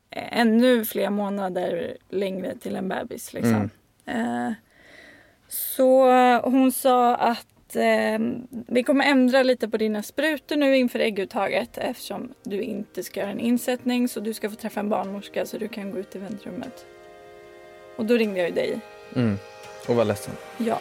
eh, 0.10 0.40
ännu 0.40 0.86
fler 0.86 1.10
månader 1.10 1.98
längre 2.10 2.56
till 2.58 2.76
en 2.76 2.90
bebis. 2.90 3.34
Liksom. 3.34 3.70
Mm. 4.06 4.48
Eh, 4.48 4.54
så 5.48 6.10
hon 6.44 6.72
sa 6.72 7.16
att 7.16 7.46
eh, 7.78 8.20
vi 8.68 8.84
kommer 8.84 9.06
ändra 9.06 9.44
lite 9.44 9.70
på 9.70 9.78
dina 9.78 10.04
sprutor 10.04 10.56
nu 10.56 10.78
inför 10.78 11.00
ägguttaget 11.00 11.78
eftersom 11.78 12.34
du 12.44 12.62
inte 12.62 13.04
ska 13.04 13.20
göra 13.20 13.32
en 13.32 13.40
insättning 13.40 14.08
så 14.08 14.20
du 14.20 14.34
ska 14.34 14.50
få 14.50 14.56
träffa 14.56 14.80
en 14.80 14.90
barnmorska 14.90 15.46
så 15.46 15.58
du 15.58 15.68
kan 15.68 15.92
gå 15.92 15.98
ut 16.00 16.16
i 16.16 16.20
väntrummet. 16.20 16.86
Och 17.96 18.06
då 18.06 18.14
ringde 18.14 18.40
jag 18.40 18.50
ju 18.50 18.56
dig. 18.56 18.80
Mm. 19.16 19.38
Och 19.88 19.96
var 19.96 20.06
ledsen. 20.06 20.34
Ja. 20.58 20.80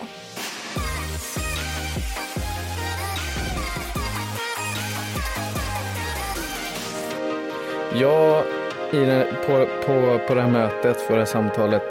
Jag 8.01 8.45
den, 8.91 9.27
på, 9.47 9.67
på, 9.87 10.19
på 10.29 10.35
det 10.35 10.43
här 10.43 10.51
mötet, 10.51 11.07
på 11.07 11.13
det 11.13 11.19
här 11.19 11.27
samtalet, 11.27 11.83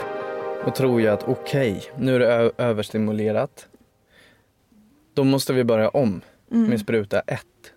och 0.64 0.74
tror 0.74 1.00
jag 1.00 1.14
att 1.14 1.28
okej, 1.28 1.82
nu 1.96 2.14
är 2.14 2.18
det 2.18 2.52
överstimulerat. 2.58 3.68
Då 5.16 5.24
måste 5.24 5.52
vi 5.52 5.64
börja 5.64 5.88
om 5.88 6.20
Mm. 6.52 6.66
med 6.70 6.80
spruta 6.80 7.20
ett. 7.20 7.72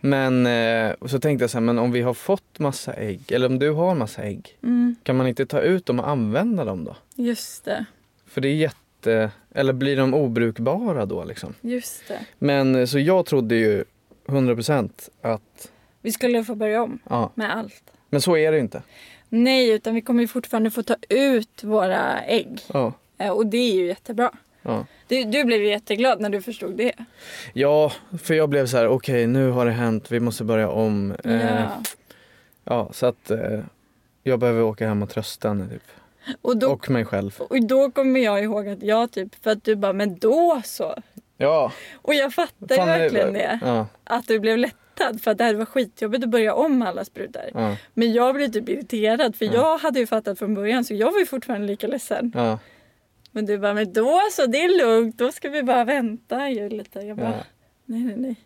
Men 0.00 0.46
eh, 0.46 0.94
så 1.06 1.18
tänkte 1.20 1.42
jag 1.42 1.50
så 1.50 1.56
här, 1.58 1.62
men 1.62 1.78
om 1.78 1.92
vi 1.92 2.00
har 2.02 2.14
fått 2.14 2.58
massa 2.58 2.92
ägg, 2.94 3.32
eller 3.32 3.46
om 3.46 3.58
du 3.58 3.70
har 3.70 3.94
massa 3.94 4.22
ägg, 4.22 4.58
Mm, 4.62 4.96
kan 5.02 5.16
man 5.16 5.26
inte 5.26 5.46
ta 5.46 5.60
ut 5.60 5.86
dem 5.86 6.00
och 6.00 6.08
använda 6.08 6.64
dem 6.64 6.84
då? 6.84 6.96
just 7.14 7.64
det. 7.64 7.84
För 8.26 8.40
det 8.40 8.48
är 8.48 8.54
jätte, 8.54 9.30
eller 9.54 9.72
blir 9.72 9.96
de 9.96 10.14
obrukbara 10.14 11.06
då 11.06 11.24
liksom? 11.24 11.54
Just 11.60 12.08
det. 12.08 12.20
Men 12.38 12.74
eh, 12.74 12.86
så 12.86 12.98
jag 12.98 13.26
trodde 13.26 13.54
ju 13.56 13.84
100% 14.26 14.90
att, 15.22 15.70
Vi 16.02 16.12
skulle 16.12 16.44
få 16.44 16.54
börja 16.54 16.82
om 16.82 16.98
ja, 17.10 17.32
med 17.34 17.56
allt. 17.56 17.82
men 18.10 18.20
så 18.20 18.36
är 18.36 18.52
det 18.52 18.58
inte. 18.58 18.82
Nej, 19.28 19.70
utan 19.70 19.94
vi 19.94 20.00
kommer 20.00 20.20
ju 20.20 20.28
fortfarande 20.28 20.70
få 20.70 20.82
ta 20.82 20.96
ut 21.08 21.64
våra 21.64 22.20
ägg. 22.24 22.60
Ja, 22.72 22.92
Eh, 23.20 23.30
Och 23.30 23.46
det 23.46 23.56
är 23.58 23.74
ju 23.74 23.86
jättebra. 23.86 24.32
Ja. 24.68 24.86
Du, 25.08 25.24
du 25.24 25.44
blev 25.44 25.62
ju 25.62 25.68
jätteglad 25.68 26.20
när 26.20 26.30
du 26.30 26.42
förstod 26.42 26.76
det. 26.76 26.92
Ja, 27.52 27.92
för 28.22 28.34
jag 28.34 28.48
blev 28.48 28.66
så 28.66 28.76
här, 28.76 28.88
okej 28.88 29.26
nu 29.26 29.50
har 29.50 29.66
det 29.66 29.72
hänt, 29.72 30.10
vi 30.10 30.20
måste 30.20 30.44
börja 30.44 30.68
om. 30.68 31.14
Eh, 31.24 31.44
Ja. 31.56 31.82
ja, 32.64 32.88
så 32.92 33.06
att 33.06 33.30
eh, 33.30 33.60
jag 34.22 34.38
behöver 34.38 34.62
åka 34.62 34.88
hem 34.88 35.02
och 35.02 35.10
trösta 35.10 35.48
henne 35.48 35.68
typ. 35.68 35.82
Och, 36.42 36.56
då, 36.56 36.70
Och 36.72 36.90
mig 36.90 37.04
själv. 37.04 37.34
och 37.38 37.62
då 37.66 37.90
kommer 37.90 38.20
jag 38.20 38.42
ihåg 38.44 38.68
att 38.68 38.82
jag 38.82 39.10
typ, 39.10 39.34
för 39.44 39.50
att 39.50 39.64
du 39.64 39.76
bara, 39.76 39.92
men 39.92 40.18
då 40.18 40.62
så. 40.64 40.94
Ja. 41.36 41.72
Och 42.02 42.14
jag 42.14 42.34
fattar 42.34 42.76
fan, 42.76 42.86
verkligen 42.88 43.32
det. 43.32 43.58
Ja, 43.62 43.86
Att 44.04 44.26
du 44.28 44.38
blev 44.38 44.58
lättad 44.58 45.20
för 45.22 45.30
att 45.30 45.38
det 45.38 45.44
här 45.44 45.54
var 45.54 45.64
skitjobbigt 45.64 46.24
att 46.24 46.30
börja 46.30 46.54
om 46.54 46.82
alla 46.82 47.04
sprutor. 47.04 47.42
ja, 47.54 47.76
Men 47.94 48.12
jag 48.12 48.34
blev 48.34 48.48
typ 48.52 48.68
irriterad 48.68 49.36
för 49.36 49.44
Ja. 49.44 49.52
jag 49.54 49.78
hade 49.78 49.98
ju 50.00 50.06
fattat 50.06 50.38
från 50.38 50.54
början 50.54 50.84
så 50.84 50.94
jag 50.94 51.12
var 51.12 51.18
ju 51.18 51.26
fortfarande 51.26 51.66
lika 51.66 51.86
ledsen. 51.86 52.32
ja. 52.34 52.58
Men 53.38 53.46
du 53.46 53.58
bara, 53.58 53.74
men 53.74 53.92
då 53.92 54.20
så, 54.32 54.46
det 54.46 54.64
är 54.64 54.78
lugnt, 54.78 55.18
då 55.18 55.32
ska 55.32 55.48
vi 55.50 55.62
bara 55.62 55.84
vänta 55.84 56.48
ju 56.50 56.68
lite. 56.68 57.00
Jag 57.00 57.16
bara, 57.16 57.28
Ja. 57.28 57.44
nej 57.84 58.00
nej 58.04 58.16
nej. 58.16 58.36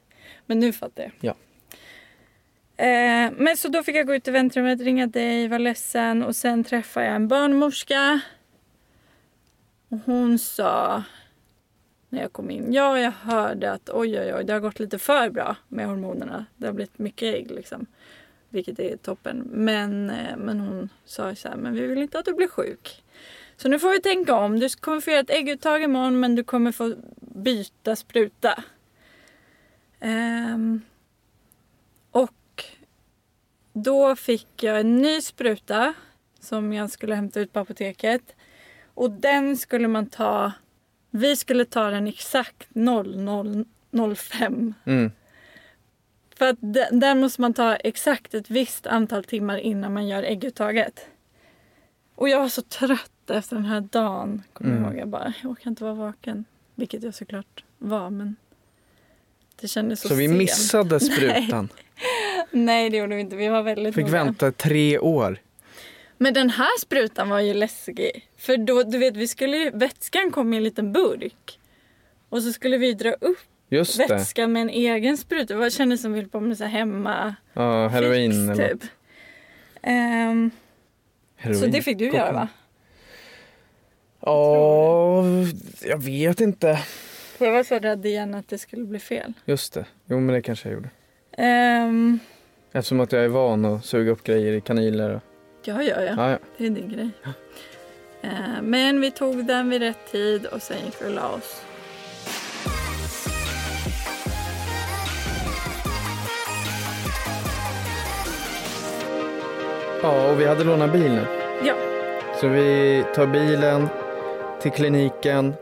Men 0.46 0.58
nu 0.58 0.72
fattar 0.72 1.02
jag. 1.02 1.12
Ja. 1.20 1.34
Eh, 2.84 3.32
men 3.36 3.56
så 3.56 3.68
då 3.68 3.82
fick 3.82 3.96
jag 3.96 4.06
gå 4.06 4.14
ut 4.14 4.28
i 4.28 4.30
väntrummet, 4.30 4.80
ringa 4.80 5.06
dig, 5.06 5.48
vara 5.48 5.58
ledsen 5.58 6.22
och 6.22 6.36
sen 6.36 6.64
träffade 6.64 7.06
jag 7.06 7.14
en 7.16 7.28
barnmorska. 7.28 8.20
Och 9.88 9.98
hon 10.04 10.38
sa 10.38 11.02
när 12.08 12.22
jag 12.22 12.32
kom 12.32 12.50
in, 12.50 12.72
ja 12.72 12.98
jag 12.98 13.12
hörde 13.12 13.72
att 13.72 13.90
oj 13.92 14.18
oj 14.20 14.34
oj 14.34 14.44
det 14.44 14.52
har 14.52 14.60
gått 14.60 14.80
lite 14.80 14.98
för 14.98 15.30
bra 15.30 15.56
med 15.68 15.86
hormonerna. 15.86 16.46
Det 16.56 16.66
har 16.66 16.72
blivit 16.72 16.98
mycket 16.98 17.34
ägg 17.34 17.50
liksom. 17.50 17.86
Vilket 18.48 18.78
är 18.78 18.96
toppen. 18.96 19.48
Men, 19.52 20.10
eh, 20.10 20.36
men 20.36 20.60
hon 20.60 20.88
sa 21.04 21.34
så 21.34 21.48
här, 21.48 21.56
men 21.56 21.74
vi 21.74 21.86
vill 21.86 21.98
inte 21.98 22.18
att 22.18 22.24
du 22.24 22.32
blir 22.32 22.48
sjuk. 22.48 23.02
Så 23.62 23.68
nu 23.68 23.78
får 23.78 23.90
vi 23.90 24.00
tänka 24.00 24.34
om. 24.34 24.60
Du 24.60 24.68
kommer 24.68 25.00
få 25.00 25.10
göra 25.10 25.20
ett 25.20 25.30
ägguttag 25.30 25.82
imorgon 25.82 26.20
men 26.20 26.34
du 26.34 26.44
kommer 26.44 26.72
få 26.72 26.94
byta 27.20 27.96
spruta. 27.96 28.64
Ehm, 30.00 30.80
och 32.10 32.64
då 33.72 34.16
fick 34.16 34.62
jag 34.62 34.80
en 34.80 34.96
ny 34.96 35.20
spruta 35.20 35.94
som 36.40 36.72
jag 36.72 36.90
skulle 36.90 37.14
hämta 37.14 37.40
ut 37.40 37.52
på 37.52 37.60
apoteket. 37.60 38.34
Och 38.94 39.10
den 39.10 39.56
skulle 39.56 39.88
man 39.88 40.06
ta, 40.06 40.52
vi 41.10 41.36
skulle 41.36 41.64
ta 41.64 41.90
den 41.90 42.06
exakt 42.06 42.68
00.05. 42.74 44.74
Mm. 44.84 45.12
För 46.36 46.48
att 46.48 46.58
d- 46.60 46.88
där 46.92 47.14
måste 47.14 47.40
man 47.40 47.54
ta 47.54 47.76
exakt 47.76 48.34
ett 48.34 48.50
visst 48.50 48.86
antal 48.86 49.24
timmar 49.24 49.58
innan 49.58 49.92
man 49.92 50.08
gör 50.08 50.22
ägguttaget. 50.22 51.06
Och 52.14 52.28
jag 52.28 52.40
var 52.40 52.48
så 52.48 52.62
trött 52.62 53.11
efter 53.30 53.56
den 53.56 53.64
här 53.64 53.80
dagen. 53.80 54.42
Kommer 54.52 54.70
Mm. 54.70 54.82
jag 54.84 54.92
ihåg. 54.92 55.00
Jag 55.00 55.08
bara, 55.08 55.32
jag 55.42 55.50
orkar 55.50 55.70
inte 55.70 55.84
vara 55.84 55.94
vaken. 55.94 56.44
Vilket 56.74 57.02
jag 57.02 57.14
såklart 57.14 57.64
var 57.78 58.10
men 58.10 58.36
det 59.60 59.68
kändes 59.68 60.00
så, 60.00 60.08
Så 60.08 60.14
vi 60.14 60.26
sent. 60.28 60.38
missade 60.38 61.00
sprutan. 61.10 61.68
Nej 62.50 62.90
det 62.90 62.96
gjorde 62.96 63.14
vi 63.14 63.20
inte. 63.20 63.36
Vi 63.36 63.48
var 63.48 63.62
väldigt 63.62 63.94
Fick 63.94 64.06
noga. 64.06 64.24
vänta 64.24 64.52
tre 64.52 64.98
år. 64.98 65.38
Men 66.18 66.34
den 66.34 66.50
här 66.50 66.78
sprutan 66.80 67.28
var 67.28 67.40
ju 67.40 67.54
läskig. 67.54 68.28
För 68.38 68.56
då, 68.56 68.82
du 68.82 68.98
vet, 68.98 69.16
vi 69.16 69.28
skulle 69.28 69.56
ju, 69.56 69.70
vätskan 69.70 70.30
kom 70.30 70.54
i 70.54 70.56
en 70.56 70.62
liten 70.64 70.92
burk. 70.92 71.58
Och 72.28 72.42
så 72.42 72.52
skulle 72.52 72.78
vi 72.78 72.92
dra 72.94 73.12
upp 73.12 73.38
Just 73.68 73.98
det. 73.98 74.06
vätskan 74.14 74.52
med 74.52 74.62
en 74.62 74.70
egen 74.70 75.16
spruta. 75.16 75.54
Det 75.54 75.70
kändes 75.70 76.02
som 76.02 76.12
vi 76.12 76.20
höll 76.20 76.28
på 76.28 76.40
med 76.40 76.58
så 76.58 76.64
hemma 76.64 77.34
Ja, 77.52 77.88
heroin 77.88 78.30
fix, 78.32 78.60
eller 78.60 78.68
typ. 78.74 78.82
Ehm, 79.82 80.50
heroin. 81.36 81.60
så 81.60 81.66
det 81.66 81.82
fick 81.82 81.98
du 81.98 82.04
göra 82.06 82.32
va? 82.32 82.48
Ja, 84.24 85.24
jag 85.82 86.02
vet 86.02 86.40
inte. 86.40 86.76
För 87.38 87.44
jag 87.46 87.52
var 87.52 87.62
så 87.62 87.78
rädd 87.78 88.06
igen 88.06 88.34
att 88.34 88.48
det 88.48 88.58
skulle 88.58 88.84
bli 88.84 88.98
fel. 88.98 89.32
Just 89.44 89.72
det. 89.74 89.84
Jo, 90.06 90.20
men 90.20 90.34
det 90.34 90.42
kanske 90.42 90.68
jag 90.68 90.74
gjorde. 90.74 90.88
Ehm, 91.36 92.18
Eftersom 92.72 93.00
att 93.00 93.12
jag 93.12 93.24
är 93.24 93.28
van 93.28 93.64
att 93.64 93.84
suga 93.84 94.10
upp 94.12 94.24
grejer 94.24 94.52
i 94.52 94.60
kanyler. 94.60 95.14
Och... 95.14 95.22
ja, 95.64 95.82
ja, 95.82 96.02
ja. 96.02 96.14
Ja, 96.16 96.30
ja. 96.30 96.38
Det 96.56 96.66
är 96.66 96.70
din 96.70 96.88
grej. 96.88 97.10
Ehm, 98.22 98.64
men 98.64 99.00
vi 99.00 99.10
tog 99.10 99.44
den 99.46 99.70
vid 99.70 99.82
rätt 99.82 100.12
tid 100.12 100.46
och 100.46 100.62
sen 100.62 100.76
gick 100.86 101.02
vi 101.02 101.06
och 101.06 101.10
la 101.12 101.28
oss. 101.28 101.62
ja, 110.02 110.30
och 110.32 110.40
vi 110.40 110.46
hade 110.46 110.64
lånat 110.64 110.92
bil 110.92 111.12
nu. 111.12 111.26
Ja. 111.64 111.74
Så 112.40 112.48
vi 112.48 113.04
tar 113.14 113.26
bilen 113.26 113.88
till 114.62 114.72
kliniken, 114.72 115.54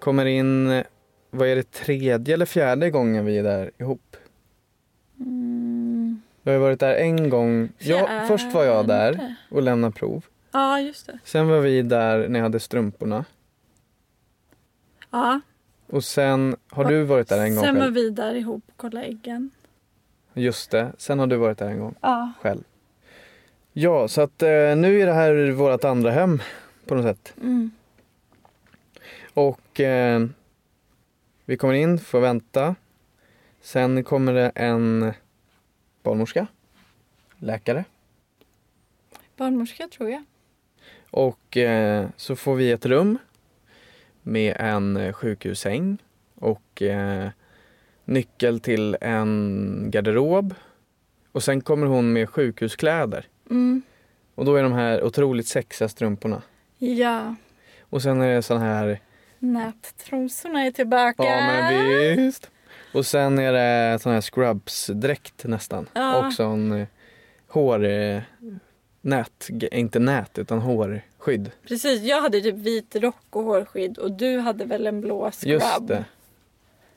kommer 0.00 0.26
in, 0.26 0.82
vad 1.30 1.48
är 1.48 1.56
det, 1.56 1.70
tredje 1.70 2.34
eller 2.34 2.46
fjärde 2.46 2.90
gången 2.90 3.24
vi 3.24 3.38
är 3.38 3.42
där 3.42 3.70
ihop? 3.78 4.16
Mm, 5.20 6.22
Vi 6.42 6.50
har 6.50 6.58
ju 6.58 6.62
varit 6.62 6.80
där 6.80 6.94
en 6.94 7.30
gång. 7.30 7.68
Ja, 7.78 8.24
först 8.28 8.52
var 8.54 8.64
jag 8.64 8.86
där 8.86 9.34
och 9.50 9.62
lämnade 9.62 9.92
prov. 9.92 10.24
Ja, 10.52 10.80
just 10.80 11.06
det. 11.06 11.18
Sen 11.24 11.48
var 11.48 11.60
vi 11.60 11.82
där 11.82 12.28
när 12.28 12.38
jag 12.38 12.44
hade 12.44 12.60
strumporna. 12.60 13.24
Ja. 15.10 15.40
Och 15.86 16.04
sen 16.04 16.56
har 16.70 16.84
du 16.84 17.04
varit 17.04 17.28
där 17.28 17.40
en 17.40 17.54
gång 17.54 17.64
Sen 17.64 17.74
var 17.74 17.82
själv. 17.82 17.94
vi 17.94 18.10
där 18.10 18.34
ihop 18.34 18.62
och 18.68 18.76
kollade 18.76 19.06
äggen. 19.06 19.50
Just 20.34 20.70
det, 20.70 20.92
sen 20.98 21.18
har 21.18 21.26
du 21.26 21.36
varit 21.36 21.58
där 21.58 21.68
en 21.68 21.78
gång 21.78 21.94
Ja. 22.00 22.32
själv. 22.40 22.62
Ja, 23.72 24.08
så 24.08 24.20
att 24.20 24.42
eh, 24.42 24.48
nu 24.76 25.00
är 25.00 25.06
det 25.06 25.12
här 25.12 25.50
vårt 25.50 25.84
andra 25.84 26.10
hem 26.10 26.42
på 26.86 26.94
något 26.94 27.04
sätt. 27.04 27.34
Mm. 27.42 27.70
Och 29.34 29.80
eh, 29.80 30.26
vi 31.44 31.56
kommer 31.56 31.74
in, 31.74 31.98
får 31.98 32.20
vänta. 32.20 32.74
Sen 33.60 34.04
kommer 34.04 34.32
det 34.32 34.52
en 34.54 35.12
barnmorska, 36.02 36.46
läkare. 37.38 37.84
Barnmorska 39.36 39.88
tror 39.88 40.10
jag. 40.10 40.24
Och 41.10 41.56
eh, 41.56 42.08
så 42.16 42.36
får 42.36 42.54
vi 42.54 42.70
ett 42.70 42.86
rum 42.86 43.18
med 44.22 44.56
en 44.58 44.96
eh, 44.96 45.12
sjukhussäng 45.12 45.98
och 46.34 46.82
eh, 46.82 47.28
nyckel 48.04 48.60
till 48.60 48.96
en 49.00 49.90
garderob. 49.90 50.54
Och 51.32 51.42
sen 51.42 51.60
kommer 51.60 51.86
hon 51.86 52.12
med 52.12 52.28
sjukhuskläder. 52.28 53.26
Mm. 53.50 53.82
Och 54.34 54.44
då 54.44 54.56
är 54.56 54.62
de 54.62 54.72
här 54.72 55.02
otroligt 55.02 55.46
sexiga 55.46 55.88
strumporna. 55.88 56.42
Ja. 56.78 57.34
Och 57.80 58.02
sen 58.02 58.20
är 58.20 58.34
det 58.34 58.42
sån 58.42 58.60
här 58.60 59.00
Nättrosorna 59.42 60.66
är 60.66 60.70
tillbaka. 60.70 61.24
Ja 61.24 61.36
men 61.36 62.16
visst. 62.16 62.50
Och 62.94 63.06
sen 63.06 63.38
är 63.38 63.52
det 63.52 63.98
sån 63.98 64.12
här 64.12 64.20
scrubs-dräkt 64.20 65.44
nästan. 65.44 65.88
Ja. 65.92 66.26
Och 66.26 66.32
sån 66.32 66.72
eh, 66.72 66.86
hår... 67.48 67.84
Eh, 67.84 68.20
nät, 69.00 69.48
inte 69.72 69.98
nät 69.98 70.38
utan 70.38 70.58
hårskydd. 70.58 71.50
Precis, 71.68 72.02
jag 72.02 72.22
hade 72.22 72.40
typ 72.40 72.54
vit 72.54 72.96
rock 72.96 73.26
och 73.30 73.42
hårskydd 73.42 73.98
och 73.98 74.12
du 74.12 74.38
hade 74.38 74.64
väl 74.64 74.86
en 74.86 75.00
blå 75.00 75.30
scrub. 75.30 75.52
Just 75.52 75.86
det. 75.88 76.04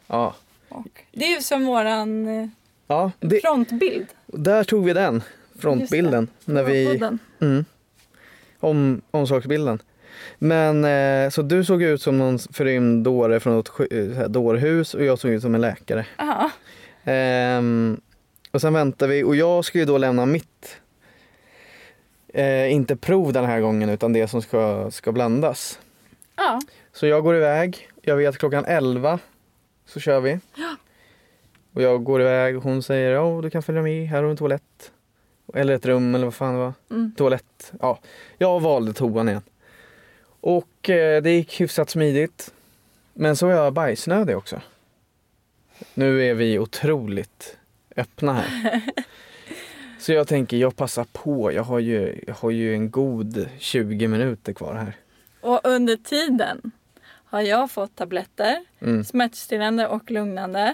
Ja. 0.08 0.36
Och 0.70 1.04
det 1.12 1.26
är 1.26 1.36
ju 1.36 1.42
som 1.42 1.66
våran 1.66 2.28
eh, 2.28 2.48
Ja, 2.88 3.12
det, 3.20 3.40
frontbild. 3.42 4.08
där 4.26 4.64
tog 4.64 4.86
vi 4.86 4.94
den. 4.94 5.24
Frontbilden. 5.60 6.28
När 6.46 6.64
vi, 6.64 7.02
mm, 7.40 7.66
om, 8.60 9.02
omslagsbilden. 9.12 9.80
Men 10.38 10.86
eh, 10.86 11.30
så 11.30 11.42
du 11.42 11.64
såg 11.64 11.84
ut 11.84 12.02
som 12.02 12.18
någon 12.18 12.40
förrymd 12.40 13.04
dåre 13.04 13.40
från 13.40 13.54
något 13.54 13.80
eh, 13.80 14.10
här 14.10 14.28
dårhus 14.28 14.94
och 14.94 15.04
jag 15.04 15.20
såg 15.20 15.32
ut 15.32 15.42
som 15.42 15.56
en 15.56 15.62
läkare. 15.62 16.06
Ja. 16.18 16.52
Ehm, 17.04 18.02
och 18.52 18.62
sen 18.62 18.74
väntar 18.74 19.08
vi 19.08 19.24
och 19.24 19.36
jag 19.36 19.66
ska 19.66 19.80
ju 19.80 19.86
då 19.86 19.98
lämna 19.98 20.26
mitt, 20.26 20.78
eh, 22.34 22.72
inte 22.72 22.96
prov 22.96 23.34
den 23.34 23.46
här 23.46 23.60
gången 23.60 23.90
utan 23.90 24.14
det 24.14 24.28
som 24.28 24.42
ska, 24.42 24.92
ska 24.92 25.12
blandas. 25.12 25.80
ja. 26.36 26.62
Så 26.94 27.08
jag 27.08 27.24
går 27.24 27.36
iväg, 27.36 27.90
jag 28.02 28.16
vet 28.16 28.38
klockan 28.38 28.66
11 28.66 29.20
så 29.86 30.00
kör 30.00 30.20
vi. 30.20 30.40
Och 31.74 31.82
jag 31.82 32.04
går 32.04 32.22
iväg 32.22 32.58
och 32.58 32.64
hon 32.64 32.84
säger 32.84 33.12
ja 33.12 33.40
du 33.44 33.50
kan 33.50 33.64
följa 33.64 33.82
med, 33.82 34.08
här 34.08 34.18
har 34.18 34.24
du 34.24 34.30
en 34.30 34.38
toalett. 34.38 34.92
Eller 35.54 35.74
ett 35.74 35.86
rum 35.86 36.16
eller 36.16 36.26
vad 36.26 36.34
fan 36.34 36.54
det 36.54 36.60
var. 36.60 36.74
Mm. 36.92 37.12
Toalett. 37.18 37.74
Ja, 37.82 38.00
jag 38.38 38.60
valde 38.60 38.94
toan 38.94 39.30
igen. 39.30 39.42
Och 40.46 40.90
eh, 40.90 41.22
det 41.22 41.32
gick 41.32 41.62
hyfsat 41.62 41.90
smidigt. 41.90 42.54
Men 43.14 43.36
så 43.36 43.48
var 43.48 43.54
jag 43.54 43.74
bajsnödig 43.74 44.38
också. 44.38 44.62
Nu 45.94 46.24
är 46.26 46.34
vi 46.34 46.60
otroligt 46.60 47.58
öppna 47.96 48.34
här. 48.34 48.82
Så 50.00 50.14
jag 50.14 50.28
tänker, 50.28 50.58
jag 50.58 50.76
passar 50.76 51.06
på. 51.12 51.52
Jag 51.52 51.64
har 51.64 51.80
ju, 51.80 52.24
jag 52.28 52.34
har 52.34 52.52
ju 52.52 52.74
en 52.74 52.92
god 52.92 53.50
20 53.60 54.08
minuter 54.08 54.54
kvar 54.54 54.74
här. 54.76 54.96
Och 55.42 55.62
under 55.64 55.96
tiden 55.96 56.72
har 57.08 57.42
jag 57.42 57.72
fått 57.72 57.96
tabletter, 57.96 58.66
Mm, 58.80 59.04
smärtstillande 59.04 59.88
och 59.88 60.12
lugnande. 60.12 60.74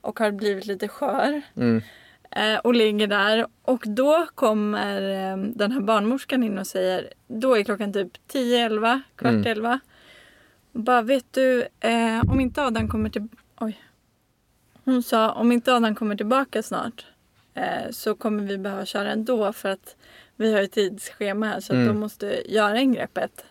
Och 0.00 0.18
har 0.18 0.30
blivit 0.30 0.66
lite 0.66 0.88
skör. 0.88 1.42
mm, 1.56 1.82
och 2.62 2.74
ligger 2.74 3.06
där. 3.06 3.46
Och 3.62 3.84
då 3.86 4.26
kommer 4.34 5.02
eh, 5.32 5.36
den 5.36 5.72
här 5.72 5.80
barnmorskan 5.80 6.42
in 6.42 6.58
och 6.58 6.66
säger, 6.66 7.12
då 7.28 7.58
är 7.58 7.62
klockan 7.64 7.92
typ 7.92 8.12
10-11, 8.32 9.00
kvart 9.16 9.30
Mm. 9.32 9.46
11. 9.46 9.80
Och 10.72 10.80
bara, 10.80 11.02
vet 11.02 11.32
du, 11.32 11.66
eh, 11.80 12.30
om 12.30 12.40
inte 12.40 12.62
Adam 12.62 12.88
kommer 12.88 13.10
till... 13.10 13.28
Oj. 13.60 13.82
Hon 14.84 15.02
sa, 15.02 15.32
om 15.32 15.52
inte 15.52 15.74
Adam 15.74 15.94
kommer 15.94 16.16
tillbaka 16.16 16.62
snart 16.62 17.06
eh, 17.54 17.90
så 17.90 18.14
kommer 18.14 18.42
vi 18.42 18.58
behöva 18.58 18.86
köra 18.86 19.10
ändå 19.12 19.52
för 19.52 19.68
att 19.68 19.96
vi 20.36 20.52
har 20.54 20.62
ett 20.62 20.72
tidsschema 20.72 21.46
här 21.46 21.60
så 21.60 21.72
att 21.72 21.76
Mm. 21.76 21.86
de 21.88 22.00
måste 22.00 22.42
göra 22.52 22.78
ingreppet. 22.80 23.44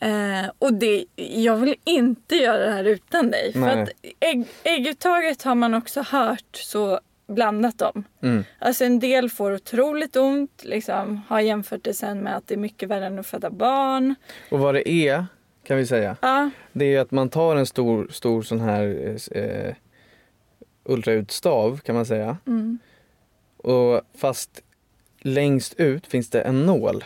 Eh, 0.00 0.50
och 0.58 0.74
det, 0.74 1.04
jag 1.16 1.56
vill 1.56 1.74
inte 1.84 2.36
göra 2.36 2.66
det 2.66 2.72
här 2.72 2.84
utan 2.84 3.30
dig. 3.30 3.52
För 3.52 3.60
Nej. 3.60 3.82
att 3.82 3.88
ägg, 4.20 4.46
ägguttaget 4.62 5.42
har 5.42 5.54
man 5.54 5.74
också 5.74 6.02
hört 6.02 6.56
så 6.56 7.00
blandat 7.30 7.82
om. 7.82 8.04
mm. 8.22 8.44
Alltså 8.58 8.84
en 8.84 8.98
del 9.00 9.30
får 9.30 9.52
otroligt 9.54 10.16
ont, 10.16 10.64
liksom, 10.64 11.20
har 11.28 11.40
jämfört 11.40 11.84
det 11.84 11.94
sen 11.94 12.18
med 12.18 12.36
att 12.36 12.46
det 12.46 12.54
är 12.54 12.58
mycket 12.58 12.88
värre 12.88 13.06
än 13.06 13.18
att 13.18 13.26
föda 13.26 13.50
barn. 13.50 14.14
Och 14.50 14.58
vad 14.58 14.74
det 14.74 14.88
är, 14.88 15.26
kan 15.62 15.76
vi 15.76 15.86
säga, 15.86 16.16
Ja, 16.22 16.50
det 16.72 16.94
är 16.94 17.00
att 17.00 17.10
man 17.10 17.28
tar 17.28 17.56
en 17.56 17.66
stor, 17.66 18.08
stor 18.10 18.42
sån 18.42 18.60
här 18.60 19.16
eh, 19.32 19.74
ultraljudstav 20.84 21.78
kan 21.78 21.94
man 21.94 22.06
säga. 22.06 22.36
mm, 22.46 22.78
Och 23.56 24.00
fast 24.14 24.62
längst 25.20 25.74
ut 25.80 26.06
finns 26.06 26.30
det 26.30 26.40
en 26.40 26.66
nål. 26.66 27.04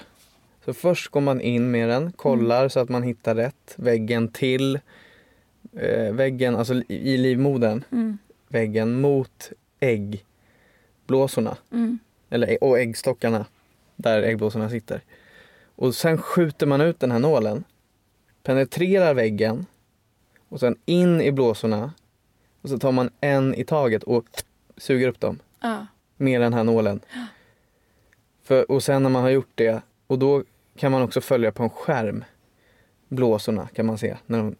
Så 0.64 0.74
först 0.74 1.08
går 1.08 1.20
man 1.20 1.40
in 1.40 1.70
med 1.70 1.88
den, 1.88 2.12
kollar 2.12 2.68
så 2.68 2.80
att 2.80 2.88
man 2.88 3.02
hittar 3.02 3.34
rätt. 3.34 3.74
Väggen 3.76 4.28
till 4.28 4.78
eh, 5.76 6.12
väggen, 6.12 6.56
alltså 6.56 6.74
i 6.74 6.84
i 7.14 7.16
livmodern, 7.16 7.84
mm, 7.92 8.18
väggen 8.48 9.00
mot 9.00 9.52
äggblåsorna. 9.80 11.56
mm. 11.70 11.98
Eller, 12.30 12.64
och 12.64 12.78
äggstockarna 12.78 13.46
där 13.96 14.22
äggblåsorna 14.22 14.70
sitter. 14.70 15.00
Och 15.76 15.94
sen 15.94 16.18
skjuter 16.18 16.66
man 16.66 16.80
ut 16.80 17.00
den 17.00 17.10
här 17.10 17.18
nålen, 17.18 17.64
penetrerar 18.42 19.14
väggen 19.14 19.66
och 20.48 20.60
sen 20.60 20.76
in 20.84 21.20
i 21.20 21.32
blåsorna. 21.32 21.92
Och 22.62 22.68
så 22.68 22.78
tar 22.78 22.92
man 22.92 23.10
en 23.20 23.54
i 23.54 23.64
taget 23.64 24.02
och 24.02 24.24
suger 24.76 25.08
upp 25.08 25.20
dem 25.20 25.38
ja. 25.60 25.86
med 26.16 26.40
den 26.40 26.54
här 26.54 26.64
nålen. 26.64 27.00
För, 28.42 28.70
och 28.70 28.82
sen 28.82 29.02
när 29.02 29.10
man 29.10 29.22
har 29.22 29.30
gjort 29.30 29.52
det, 29.54 29.82
och 30.06 30.18
då 30.18 30.44
kan 30.76 30.92
man 30.92 31.02
också 31.02 31.20
följa 31.20 31.52
på 31.52 31.62
en 31.62 31.70
skärm 31.70 32.24
blåsorna 33.08 33.68
kan 33.74 33.86
man 33.86 33.98
se 33.98 34.16
när 34.26 34.38
de 34.38 34.56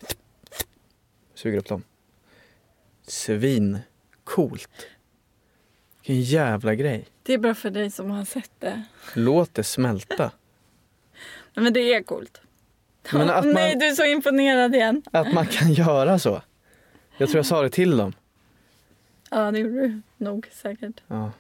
suger 1.34 1.58
upp 1.58 1.68
dem. 1.68 1.82
Svin 3.02 3.78
coolt. 4.24 4.68
Vilken 6.06 6.22
jävla 6.22 6.74
grej. 6.74 7.04
Det 7.22 7.32
är 7.34 7.38
bra 7.38 7.54
för 7.54 7.70
dig 7.70 7.90
som 7.90 8.10
har 8.10 8.24
sett 8.24 8.50
det. 8.58 8.82
Låt 9.14 9.54
det 9.54 9.64
smälta. 9.64 10.30
Men 11.54 11.72
det 11.72 11.94
är 11.94 12.02
coolt. 12.02 12.40
Men 13.12 13.30
att 13.30 13.44
man- 13.44 13.52
Nej, 13.54 13.76
du 13.76 13.86
är 13.86 13.94
så 13.94 14.04
imponerad 14.04 14.74
igen. 14.74 15.02
Att 15.12 15.32
man 15.32 15.46
kan 15.46 15.72
göra 15.72 16.18
så. 16.18 16.42
Jag 17.18 17.28
tror 17.28 17.38
jag 17.38 17.46
sa 17.46 17.62
det 17.62 17.70
till 17.70 17.96
dem. 17.96 18.12
Ja, 19.30 19.50
det 19.50 19.58
gjorde 19.58 19.80
du 19.88 20.00
nog 20.16 20.46
säkert. 20.52 21.00
Ja. 21.06 21.32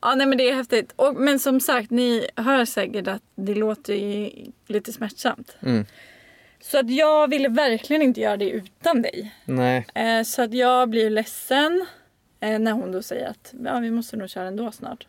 Ja, 0.00 0.14
nej 0.14 0.26
men 0.26 0.38
det 0.38 0.50
är 0.50 0.54
häftigt. 0.54 0.92
Och, 0.96 1.14
men 1.14 1.38
som 1.38 1.60
sagt, 1.60 1.90
ni 1.90 2.26
hör 2.36 2.64
säkert 2.64 3.06
att 3.08 3.22
det 3.34 3.54
låter 3.54 3.94
ju 3.94 4.30
lite 4.66 4.92
smärtsamt. 4.92 5.56
Mm. 5.62 5.86
Så 6.60 6.78
att 6.78 6.90
jag 6.90 7.30
ville 7.30 7.48
verkligen 7.48 8.02
inte 8.02 8.20
göra 8.20 8.36
det 8.36 8.50
utan 8.50 9.02
dig. 9.02 9.34
Nej. 9.44 9.86
Eh, 9.94 10.22
så 10.22 10.42
att 10.42 10.54
jag 10.54 10.88
blir 10.90 11.10
ledsen 11.10 11.86
eh, 12.40 12.58
när 12.58 12.72
hon 12.72 12.92
då 12.92 13.02
säger 13.02 13.28
att 13.28 13.54
ja, 13.64 13.78
vi 13.78 13.90
måste 13.90 14.16
nog 14.16 14.30
köra 14.30 14.48
ändå 14.48 14.72
snart. 14.72 15.06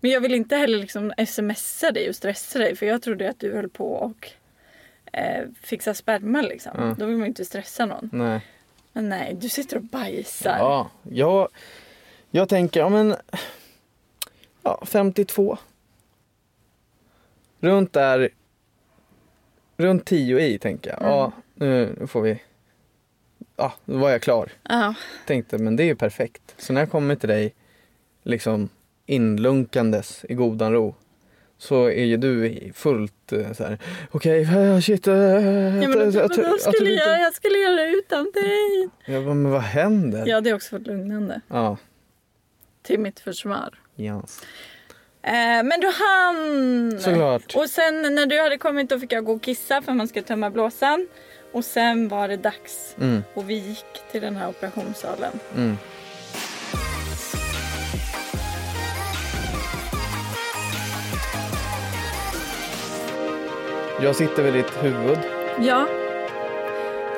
Men 0.00 0.10
jag 0.10 0.20
vill 0.20 0.34
inte 0.34 0.56
heller 0.56 0.78
liksom 0.78 1.12
smsa 1.26 1.90
dig 1.90 2.08
och 2.08 2.16
stressa 2.16 2.58
dig 2.58 2.76
för 2.76 2.86
jag 2.86 3.02
trodde 3.02 3.30
att 3.30 3.40
du 3.40 3.54
höll 3.54 3.68
på 3.68 3.92
och 3.92 4.30
eh, 5.12 5.44
fixa 5.60 5.94
sperma 5.94 6.42
liksom. 6.42 6.72
Ja. 6.76 6.94
Då 6.98 7.06
vill 7.06 7.16
man 7.16 7.24
ju 7.24 7.28
inte 7.28 7.44
stressa 7.44 7.86
någon. 7.86 8.10
Nej. 8.12 8.40
Men 8.92 9.08
nej, 9.08 9.36
du 9.40 9.48
sitter 9.48 9.76
och 9.76 9.82
bajsar. 9.82 10.58
Ja, 10.58 10.90
jag, 11.02 11.48
jag 12.30 12.48
tänker, 12.48 12.80
ja 12.80 12.88
men... 12.88 13.16
Ja, 14.62 14.82
52. 14.86 15.58
Runt 17.60 17.92
där... 17.92 18.28
Runt 19.76 20.04
10 20.04 20.40
i 20.40 20.58
tänker 20.58 20.90
jag. 20.90 21.02
Ja, 21.02 21.32
nu 21.54 22.06
får 22.06 22.22
vi... 22.22 22.42
Ja, 23.62 23.72
då 23.84 23.96
var 23.98 24.10
jag 24.10 24.22
klar. 24.22 24.48
Ja. 24.68 24.94
Tänkte, 25.26 25.58
men 25.58 25.76
det 25.76 25.82
är 25.82 25.84
ju 25.84 25.96
perfekt. 25.96 26.54
Så 26.58 26.72
när 26.72 26.80
jag 26.80 26.90
kommer 26.90 27.14
till 27.16 27.28
dig 27.28 27.54
liksom 28.22 28.68
inlunkandes 29.06 30.24
i 30.28 30.34
godan 30.34 30.72
ro 30.72 30.94
så 31.58 31.84
är 31.84 32.04
ju 32.04 32.16
du 32.16 32.60
fullt 32.74 33.32
eh, 33.32 33.52
så 33.52 33.64
här. 33.64 33.78
okej, 34.10 34.40
okay, 34.42 34.82
shit. 34.82 35.06
Ja, 35.06 35.12
men 35.14 35.82
jag- 36.12 36.60
skulle 36.60 36.90
jag- 36.90 37.08
jag, 37.08 37.20
jag 37.20 37.34
skulle 37.34 37.58
göra 37.58 37.74
det 37.76 37.88
utan 37.88 38.30
dig. 38.34 38.88
Jag 39.04 39.24
bara, 39.24 39.34
men 39.34 39.50
vad 39.52 39.60
händer? 39.62 40.26
Jag 40.26 40.34
hade 40.34 40.52
också 40.54 40.78
fått 40.78 40.86
lugnande 40.86 41.40
Ja. 41.48 41.76
till 42.82 43.00
mitt 43.00 43.20
försvar. 43.20 43.74
Yes. 43.96 44.40
Eh, 45.22 45.32
men 45.64 45.80
du 45.80 45.86
hann! 45.86 47.00
Såklart. 47.00 47.54
Och 47.56 47.70
sen 47.70 48.02
när 48.14 48.26
du 48.26 48.40
hade 48.40 48.58
kommit 48.58 48.88
då 48.90 48.98
fick 48.98 49.12
jag 49.12 49.24
gå 49.24 49.32
och 49.32 49.42
kissa 49.42 49.82
för 49.82 49.92
man 49.92 50.08
ska 50.08 50.22
tömma 50.22 50.50
blåsan. 50.50 51.08
Och 51.52 51.64
sen 51.64 52.08
var 52.08 52.28
det 52.28 52.36
dags. 52.36 52.96
Mm, 53.00 53.22
Och 53.34 53.50
vi 53.50 53.54
gick 53.54 54.02
till 54.12 54.20
den 54.22 54.36
här 54.36 54.48
operationssalen. 54.48 55.32
mm. 55.56 55.76
Jag 64.00 64.16
sitter 64.16 64.42
vid 64.42 64.52
ditt 64.54 64.84
huvud. 64.84 65.18
Ja. 65.60 65.86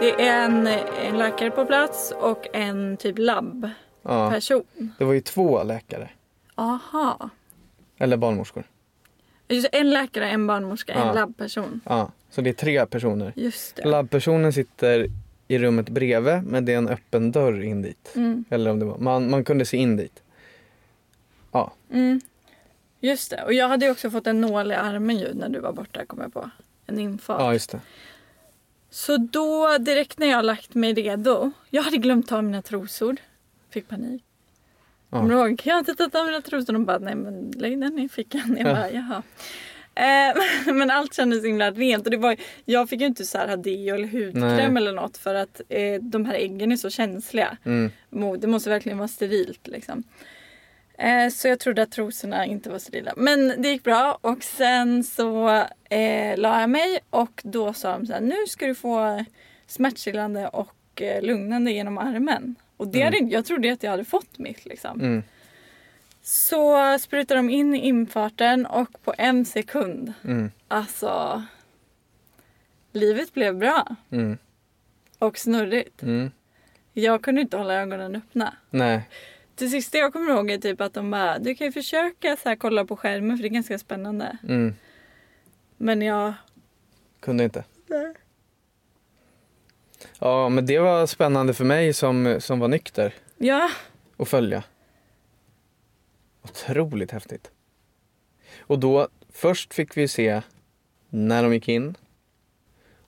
Det 0.00 0.22
är 0.22 0.44
en, 0.44 0.66
en 1.02 1.18
läkare 1.18 1.50
på 1.50 1.64
plats 1.66 2.12
och 2.20 2.46
en 2.52 2.96
typ 2.96 3.18
labbperson. 3.18 3.72
Ja, 4.02 4.84
det 4.98 5.04
var 5.04 5.12
ju 5.12 5.20
två 5.20 5.62
läkare. 5.62 6.10
Aha. 6.54 7.30
Eller 7.98 8.16
barnmorskor. 8.16 8.64
Just 9.48 9.68
en 9.72 9.90
läkare, 9.90 10.28
en 10.30 10.46
barnmorska, 10.46 10.92
Ja. 10.96 11.08
en 11.08 11.14
labbperson. 11.14 11.80
Ja, 11.84 12.10
så 12.34 12.40
det 12.40 12.50
är 12.50 12.54
tre 12.54 12.86
personer. 12.86 13.32
Just 13.36 13.76
det. 13.76 13.88
Labbpersonen 13.88 14.52
sitter 14.52 15.06
i 15.48 15.58
rummet 15.58 15.88
bredvid 15.88 16.42
men 16.42 16.64
det 16.64 16.72
är 16.72 16.78
en 16.78 16.88
öppen 16.88 17.32
dörr 17.32 17.62
in 17.62 17.82
dit. 17.82 18.12
Mm. 18.16 18.44
Eller 18.50 18.70
om 18.70 18.78
det 18.78 18.84
var, 18.84 18.98
man, 18.98 19.30
man 19.30 19.44
kunde 19.44 19.64
se 19.64 19.76
in 19.76 19.96
dit. 19.96 20.22
Ja, 21.52 21.72
Mm. 21.92 22.20
Just 23.00 23.30
det. 23.30 23.42
Och 23.42 23.52
jag 23.52 23.68
hade 23.68 23.90
också 23.90 24.10
fått 24.10 24.26
en 24.26 24.40
nål 24.40 24.72
i 24.72 24.74
armen 24.74 25.18
ju 25.18 25.34
när 25.34 25.48
du 25.48 25.60
var 25.60 25.72
borta 25.72 26.06
kom 26.06 26.20
jag 26.20 26.32
på. 26.32 26.50
En 26.86 26.98
infart. 26.98 27.40
ja 27.40 27.52
just 27.52 27.70
det. 27.70 27.80
Så 28.90 29.16
då 29.16 29.78
direkt 29.78 30.18
när 30.18 30.26
jag 30.26 30.44
lagt 30.44 30.74
mig 30.74 30.94
redo. 30.94 31.50
Jag 31.70 31.82
hade 31.82 31.96
glömt 31.96 32.28
ta 32.28 32.42
mina 32.42 32.62
trosor. 32.62 33.16
Fick 33.70 33.88
panik. 33.88 34.22
Ja. 35.10 35.18
Kommer 35.18 35.34
du 35.34 35.40
ihåg? 35.40 35.60
Jag 35.64 35.74
har 35.74 35.78
inte 35.78 35.94
tagit 35.94 36.14
av 36.14 36.26
mina 36.26 36.40
trosor. 36.40 36.72
De 36.72 36.84
bara, 36.84 36.98
nej 36.98 37.14
men 37.14 37.50
lägg 37.56 37.80
den 37.80 37.98
i 37.98 38.08
fickan. 38.08 38.56
Jag 38.58 38.68
Ja. 38.68 38.74
bara, 38.74 38.90
jaha. 38.90 39.22
Eh, 39.94 40.36
men 40.74 40.90
allt 40.90 41.14
kändes 41.14 41.40
så 41.40 41.46
himla 41.46 41.70
rent. 41.70 42.04
Och 42.04 42.10
det 42.10 42.16
var, 42.16 42.36
jag 42.64 42.88
fick 42.88 43.00
ju 43.00 43.06
inte 43.06 43.24
så 43.24 43.38
här 43.38 43.48
ha 43.48 43.56
deo 43.56 43.94
eller 43.94 44.08
hudkräm 44.08 44.74
Nej. 44.74 44.82
eller 44.82 44.92
något 44.92 45.16
för 45.16 45.34
att 45.34 45.60
eh, 45.68 45.94
de 46.00 46.24
här 46.24 46.34
äggen 46.34 46.72
är 46.72 46.76
så 46.76 46.90
känsliga. 46.90 47.56
Mm. 47.64 47.90
Det 48.38 48.46
måste 48.46 48.70
verkligen 48.70 48.98
vara 48.98 49.08
sterilt 49.08 49.66
liksom. 49.66 50.02
Eh, 50.98 51.28
så 51.30 51.48
jag 51.48 51.60
trodde 51.60 51.82
att 51.82 51.92
trosorna 51.92 52.46
inte 52.46 52.70
var 52.70 52.78
sterila. 52.78 53.12
Men 53.16 53.62
det 53.62 53.68
gick 53.68 53.82
bra 53.82 54.18
och 54.20 54.42
sen 54.44 55.04
så 55.04 55.48
eh, 55.90 56.36
la 56.36 56.60
jag 56.60 56.70
mig 56.70 56.98
och 57.10 57.40
då 57.44 57.72
sa 57.72 57.92
de 57.92 58.06
så 58.06 58.12
här, 58.12 58.20
nu 58.20 58.36
ska 58.48 58.66
du 58.66 58.74
få 58.74 59.24
smärtstillande 59.66 60.48
och 60.48 61.02
eh, 61.02 61.22
lugnande 61.22 61.70
genom 61.72 61.98
armen. 61.98 62.54
Och 62.76 62.88
det 62.88 63.02
hade, 63.02 63.16
inte- 63.18 63.34
jag 63.34 63.44
trodde 63.44 63.72
att 63.72 63.82
jag 63.82 63.90
hade 63.90 64.04
fått 64.04 64.38
mitt 64.38 64.64
liksom. 64.66 65.00
Mm. 65.00 65.22
Så 66.26 66.98
sprutade 66.98 67.38
de 67.38 67.50
in 67.50 67.74
i 67.74 67.78
infarten 67.78 68.66
och 68.66 68.88
på 69.04 69.14
en 69.18 69.44
sekund, 69.44 70.12
Mm. 70.24 70.50
alltså 70.68 71.42
livet 72.92 73.34
blev 73.34 73.56
bra 73.56 73.96
Mm. 74.10 74.38
och 75.18 75.38
snurrigt. 75.38 76.02
Mm. 76.02 76.30
Jag 76.92 77.22
kunde 77.22 77.40
inte 77.40 77.56
hålla 77.56 77.74
ögonen 77.74 78.16
öppna. 78.16 78.54
Nej. 78.70 79.08
Det 79.54 79.68
sista 79.68 79.98
jag 79.98 80.12
kommer 80.12 80.30
ihåg 80.32 80.50
är 80.50 80.58
typ 80.58 80.80
att 80.80 80.94
de 80.94 81.10
bara, 81.10 81.38
du 81.38 81.54
kan 81.54 81.66
ju 81.66 81.72
försöka 81.72 82.36
så 82.36 82.48
här 82.48 82.56
kolla 82.56 82.84
på 82.84 82.96
skärmen 82.96 83.36
för 83.36 83.42
det 83.42 83.48
är 83.48 83.54
ganska 83.54 83.78
spännande. 83.78 84.38
Mm. 84.48 84.74
Men 85.76 86.02
jag... 86.02 86.32
Kunde 87.20 87.44
inte. 87.44 87.64
Ja, 90.18 90.48
men 90.48 90.66
det 90.66 90.78
var 90.78 91.06
spännande 91.06 91.54
för 91.54 91.64
mig 91.64 91.92
som, 91.92 92.36
som 92.40 92.60
var 92.60 92.68
nykter 92.68 93.14
Ja, 93.36 93.70
att 94.16 94.28
följa. 94.28 94.62
Otroligt 96.44 97.10
häftigt. 97.10 97.50
Och 98.58 98.78
då, 98.78 99.08
först 99.28 99.74
fick 99.74 99.96
vi 99.96 100.08
se 100.08 100.42
när 101.08 101.42
de 101.42 101.52
gick 101.52 101.68
in. 101.68 101.96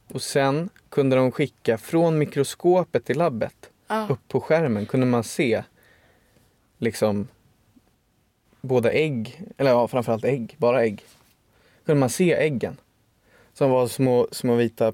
Och 0.09 0.23
sen 0.23 0.69
kunde 0.89 1.17
de 1.17 1.33
skicka 1.33 1.79
från 1.79 2.19
mikroskopet 2.19 3.05
till 3.05 3.19
labbet 3.19 3.71
ja. 3.87 4.07
upp 4.11 4.29
på 4.29 4.41
skärmen 4.41 4.87
kunde 4.87 5.07
man 5.07 5.25
se 5.25 5.65
liksom 6.79 7.29
båda 8.61 8.93
ägg, 8.93 9.43
eller 9.57 9.71
ja 9.71 9.89
framförallt 9.89 10.25
ägg, 10.25 10.55
bara 10.59 10.83
ägg. 10.83 11.05
Kunde 11.85 12.01
man 12.01 12.11
se 12.11 12.33
äggen. 12.33 12.77
Som 13.53 13.71
var 13.71 13.89
små, 13.89 14.29
små 14.33 14.55
vita 14.55 14.93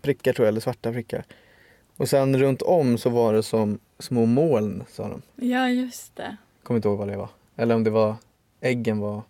prickar 0.00 0.32
tror 0.32 0.46
jag, 0.46 0.52
eller 0.52 0.60
svarta 0.60 0.92
prickar. 0.92 1.24
Och 1.96 2.08
sen 2.08 2.38
runt 2.38 2.62
om 2.62 2.98
så 2.98 3.10
var 3.10 3.32
det 3.32 3.42
som 3.42 3.78
små 3.98 4.26
moln 4.26 4.84
sa 4.88 5.08
de. 5.08 5.22
ja 5.36 5.68
just 5.68 6.16
det. 6.16 6.36
Kommer 6.62 6.78
inte 6.78 6.88
ihåg 6.88 6.98
vad 6.98 7.08
det 7.08 7.16
var. 7.16 7.28
Eller 7.60 7.74
om 7.74 7.84
det 7.84 7.90
var 7.90 8.16
äggen 8.60 8.98
var 8.98 9.22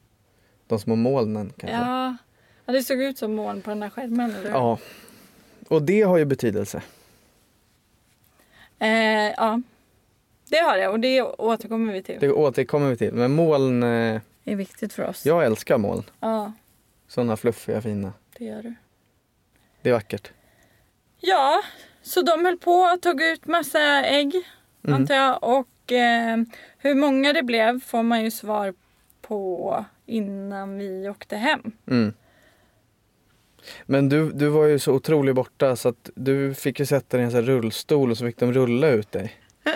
de 0.66 0.78
små 0.78 0.96
molnen 0.96 1.52
kanske. 1.58 1.76
Ja. 1.78 2.16
ja, 2.64 2.72
det 2.72 2.82
såg 2.82 3.02
ut 3.02 3.18
som 3.18 3.34
moln 3.34 3.62
på 3.62 3.70
den 3.70 3.82
här 3.82 3.90
skärmen. 3.90 4.34
Eller? 4.34 4.50
ja. 4.50 4.78
Och 5.68 5.82
det 5.82 6.02
har 6.02 6.18
ju 6.18 6.24
betydelse. 6.24 6.82
Eh, 8.78 8.88
ja, 9.36 9.60
det 10.48 10.56
har 10.58 10.76
jag 10.76 10.92
och 10.92 11.00
det 11.00 11.22
återkommer 11.22 11.92
vi 11.92 12.02
till. 12.02 12.16
Det 12.20 12.32
återkommer 12.32 12.90
vi 12.90 12.96
till. 12.96 13.12
Men 13.14 13.32
moln, 13.34 13.82
eh, 13.82 14.20
Det 14.44 14.52
är 14.52 14.56
viktigt 14.56 14.92
för 14.92 15.08
oss. 15.08 15.26
jag 15.26 15.44
älskar 15.44 15.78
moln. 15.78 16.02
Ja, 16.20 16.52
Sådana 17.08 17.36
fluffiga 17.36 17.82
fina. 17.82 18.12
det 18.38 18.44
gör 18.44 18.62
du. 18.62 18.74
Det 19.82 19.88
är 19.90 19.92
vackert. 19.94 20.30
Ja, 21.18 21.62
så 22.02 22.22
de 22.22 22.44
höll 22.44 22.58
på 22.58 22.72
och 22.72 23.02
tog 23.02 23.22
ut 23.22 23.46
massa 23.46 24.04
ägg 24.04 24.34
Mm. 24.84 24.96
antar 25.00 25.14
jag. 25.14 25.44
Och 25.44 25.68
hur 26.78 26.94
många 26.94 27.32
det 27.32 27.42
blev 27.42 27.80
får 27.80 28.02
man 28.02 28.24
ju 28.24 28.30
svar 28.30 28.74
på 29.22 29.84
innan 30.06 30.78
vi 30.78 31.08
åkte 31.08 31.36
hem. 31.36 31.72
Mm. 31.90 32.12
Men 33.86 34.08
du, 34.08 34.30
du 34.32 34.48
var 34.48 34.66
ju 34.66 34.78
så 34.78 34.92
otroligt 34.92 35.34
borta 35.34 35.76
så 35.76 35.88
att 35.88 36.10
du 36.14 36.54
fick 36.54 36.80
ju 36.80 36.86
sätta 36.86 37.16
dig 37.16 37.22
i 37.22 37.24
en 37.24 37.30
sån 37.30 37.40
här 37.40 37.46
rullstol 37.46 38.10
och 38.10 38.18
så 38.18 38.26
fick 38.26 38.38
de 38.38 38.52
rulla 38.52 38.88
ut 38.88 39.12
dig. 39.12 39.32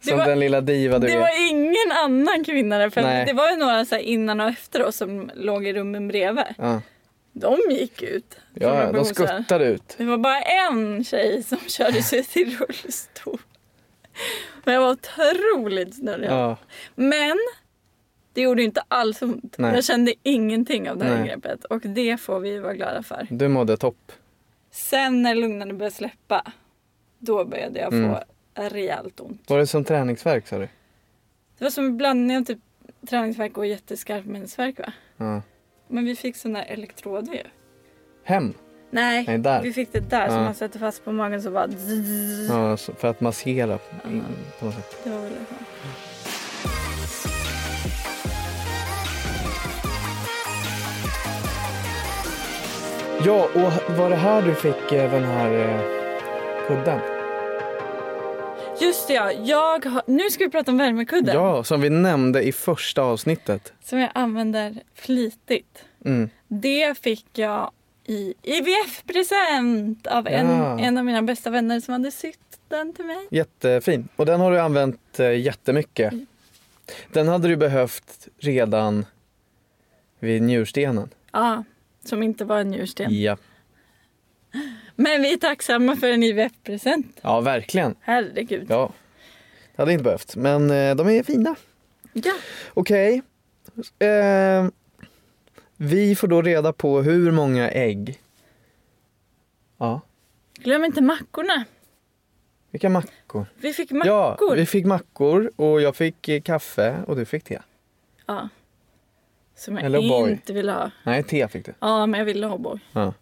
Som 0.00 0.18
var- 0.18 0.26
den 0.26 0.40
lilla 0.40 0.60
diva 0.60 0.98
du 0.98 1.06
Det 1.06 1.12
är. 1.12 1.20
var 1.20 1.50
ingen 1.50 1.92
annan 2.04 2.44
kvinna 2.44 2.78
där. 2.78 2.90
För 2.90 3.02
Nej. 3.02 3.26
det 3.26 3.32
var 3.32 3.50
ju 3.50 3.56
några 3.56 3.84
så 3.84 3.96
innan 3.96 4.40
och 4.40 4.48
efter 4.48 4.84
oss 4.84 4.96
som 4.96 5.30
låg 5.34 5.66
i 5.66 5.72
rummen 5.72 6.08
bredvid. 6.08 6.44
Ja, 6.58 6.80
De 7.32 7.56
gick 7.70 8.02
ut. 8.02 8.38
ja 8.54 8.92
de 8.92 9.04
skuttade 9.04 9.64
ut. 9.64 9.94
Det 9.98 10.04
var 10.04 10.18
bara 10.18 10.40
en 10.40 11.04
tjej 11.04 11.42
som 11.42 11.58
körde 11.68 12.02
sig 12.02 12.24
till 12.24 12.56
rullstol. 12.58 13.38
Men 14.64 14.74
jag 14.74 14.80
var 14.80 14.90
otroligt 14.90 15.94
snurrig. 15.94 16.30
Ja, 16.30 16.56
Men 16.94 17.36
det 18.32 18.40
gjorde 18.40 18.62
inte 18.62 18.82
alls 18.88 19.22
ont. 19.22 19.58
Nej. 19.58 19.74
Jag 19.74 19.84
kände 19.84 20.14
ingenting 20.22 20.90
av 20.90 20.96
det 20.98 21.04
här 21.04 21.20
ingreppet. 21.20 21.64
Och 21.64 21.80
det 21.80 22.16
får 22.20 22.40
vi 22.40 22.58
vara 22.58 22.74
glada 22.74 23.02
för. 23.02 23.26
du 23.30 23.48
mådde 23.48 23.76
topp. 23.76 24.12
Sen 24.70 25.22
när 25.22 25.34
lugnande 25.34 25.74
började 25.74 25.94
släppa, 25.96 26.52
då 27.18 27.44
började 27.44 27.78
jag 27.80 27.90
få 27.90 27.96
Mm. 27.96 28.70
rejält 28.70 29.20
ont. 29.20 29.50
Var 29.50 29.58
det 29.58 29.66
som 29.66 29.84
träningsvärk 29.84 30.46
sa 30.46 30.58
du? 30.58 30.68
Det 31.58 31.64
var 31.64 31.70
som 31.70 31.84
en 31.84 31.96
blandning 31.96 32.36
av 32.36 32.42
typ 32.44 32.58
träningsvärk 33.08 33.58
och 33.58 33.66
jätteskarp 33.66 34.24
minnesvärk 34.24 34.78
va? 34.78 34.92
Ja. 35.16 35.42
Men 35.88 36.04
vi 36.04 36.16
fick 36.16 36.36
sån 36.36 36.52
där 36.52 36.62
elektroder 36.68 37.32
ju. 37.32 37.42
Hem? 38.24 38.54
Nej, 38.96 39.24
Nej, 39.26 39.38
där. 39.38 39.62
vi 39.62 39.72
fick 39.72 39.92
det 39.92 40.10
där 40.10 40.28
som 40.28 40.36
man 40.44 40.54
sätter 40.54 40.78
fast 40.78 41.04
på 41.04 41.12
magen 41.12 41.42
så 41.42 41.50
bara. 41.50 41.68
Ja, 42.48 42.76
för 42.76 43.08
att 43.08 43.20
massera 43.20 43.72
in, 43.72 43.78
Ja. 44.04 44.20
på 44.58 44.64
något 44.64 44.74
sätt. 44.74 44.96
Det 45.04 45.10
var 45.10 45.20
väl 45.20 45.30
det. 45.30 46.56
Ja, 53.24 53.44
och 53.54 53.96
var 53.98 54.10
det 54.10 54.16
här 54.16 54.42
du 54.42 54.54
fick 54.54 54.92
eh, 54.92 55.10
den 55.10 55.24
här 55.24 55.52
eh, 55.58 55.80
kudden? 56.68 57.00
Just 58.80 59.08
det 59.08 59.14
ja, 59.14 59.32
jag 59.32 59.84
har, 59.86 60.02
nu 60.06 60.30
ska 60.30 60.44
vi 60.44 60.50
prata 60.50 60.70
om 60.70 60.78
värmekudden. 60.78 61.34
Ja, 61.34 61.64
som 61.64 61.80
vi 61.80 61.90
nämnde 61.90 62.42
i 62.42 62.52
första 62.52 63.02
avsnittet. 63.02 63.72
Som 63.84 63.98
jag 63.98 64.10
använder 64.14 64.74
flitigt. 64.94 65.84
Mm. 66.04 66.30
Det 66.48 66.98
fick 66.98 67.26
jag 67.32 67.70
i 68.08 68.34
IVF-present 68.42 70.06
av 70.06 70.26
en, 70.28 70.46
Ja. 70.48 70.78
en 70.80 70.98
av 70.98 71.04
mina 71.04 71.22
bästa 71.22 71.50
vänner 71.50 71.80
som 71.80 71.92
hade 71.92 72.10
sytt 72.10 72.38
den 72.68 72.92
till 72.92 73.04
mig. 73.04 73.26
Jättefin. 73.30 74.08
Och 74.16 74.26
den 74.26 74.40
har 74.40 74.50
du 74.52 74.60
använt 74.60 75.20
eh, 75.20 75.30
jättemycket. 75.38 76.12
Den 77.12 77.28
hade 77.28 77.48
du 77.48 77.56
behövt 77.56 78.28
redan 78.38 79.06
vid 80.18 80.42
njurstenen. 80.42 81.08
Ja, 81.32 81.64
som 82.04 82.22
inte 82.22 82.44
var 82.44 82.58
en 82.60 82.68
njursten. 82.70 83.20
Ja. 83.22 83.36
Men 84.96 85.22
vi 85.22 85.32
är 85.32 85.36
tacksamma 85.36 85.96
för 85.96 86.10
en 86.10 86.22
IVF-present. 86.22 87.18
ja, 87.22 87.40
verkligen. 87.40 87.94
Herregud. 88.00 88.66
Ja. 88.68 88.92
Det 89.76 89.82
hade 89.82 89.92
inte 89.92 90.04
behövt, 90.04 90.36
men 90.36 90.70
eh, 90.70 90.94
de 90.94 91.08
är 91.08 91.22
fina. 91.22 91.56
Ja. 92.12 92.32
Okej. 92.74 93.22
Eh, 93.98 94.66
vi 95.76 96.14
får 96.16 96.28
då 96.28 96.42
reda 96.42 96.72
på 96.72 97.02
hur 97.02 97.30
många 97.32 97.70
ägg. 97.70 98.20
Ja, 99.78 100.00
Glöm 100.58 100.84
inte 100.84 101.00
mackorna. 101.02 101.64
vilka 102.70 102.88
mackor? 102.88 103.46
Vi 103.56 103.72
fick 103.72 103.90
Ja, 103.90 104.30
mackor. 104.30 104.56
vi 104.56 104.66
fick 104.66 104.86
mackor 104.86 105.50
och 105.56 105.80
jag 105.82 105.96
fick 105.96 106.28
eh, 106.28 106.40
kaffe 106.40 106.96
och 107.06 107.16
du 107.16 107.24
fick 107.24 107.44
te. 107.44 107.58
Ja. 108.26 108.48
Som 109.56 109.76
jag 109.76 109.84
Eller 109.84 110.28
inte 110.28 110.52
ville 110.52 110.72
ha. 110.72 110.90
Nej, 111.04 111.22
te 111.22 111.48
fick 111.48 111.66
du. 111.66 111.74
Ja, 111.80 112.06
men 112.06 112.18
jag 112.18 112.24
ville 112.24 112.46
ha 112.46 112.56
O'boy. 112.56 112.80
Ja. 112.92 113.14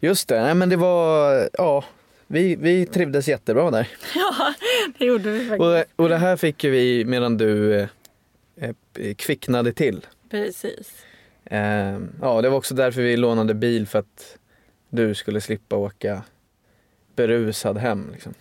Just 0.00 0.28
det, 0.28 0.42
nej 0.42 0.54
men 0.54 0.68
det 0.68 0.76
var, 0.76 1.48
ja, 1.52 1.84
vi, 2.26 2.56
vi 2.56 2.86
trivdes 2.86 3.28
jättebra 3.28 3.70
där. 3.70 3.88
Ja, 4.14 4.54
det 4.98 5.04
gjorde 5.04 5.30
vi 5.30 5.38
faktiskt. 5.48 5.60
Och, 5.96 6.04
och 6.04 6.08
det 6.08 6.16
här 6.16 6.36
fick 6.36 6.64
vi 6.64 7.04
medan 7.04 7.36
du 7.36 7.74
eh, 7.80 7.88
eh, 8.94 9.14
kvicknade 9.14 9.72
till. 9.72 10.06
Precis. 10.30 11.04
Eh, 11.44 11.98
ja, 12.20 12.42
det 12.42 12.48
var 12.48 12.56
också 12.56 12.74
därför 12.74 13.02
vi 13.02 13.16
lånade 13.16 13.54
bil 13.54 13.86
för 13.86 13.98
att 13.98 14.38
du 14.88 15.14
skulle 15.14 15.40
slippa 15.40 15.76
åka 15.76 16.22
berusad 17.16 17.78
hem. 17.78 18.10
Liksom. 18.12 18.34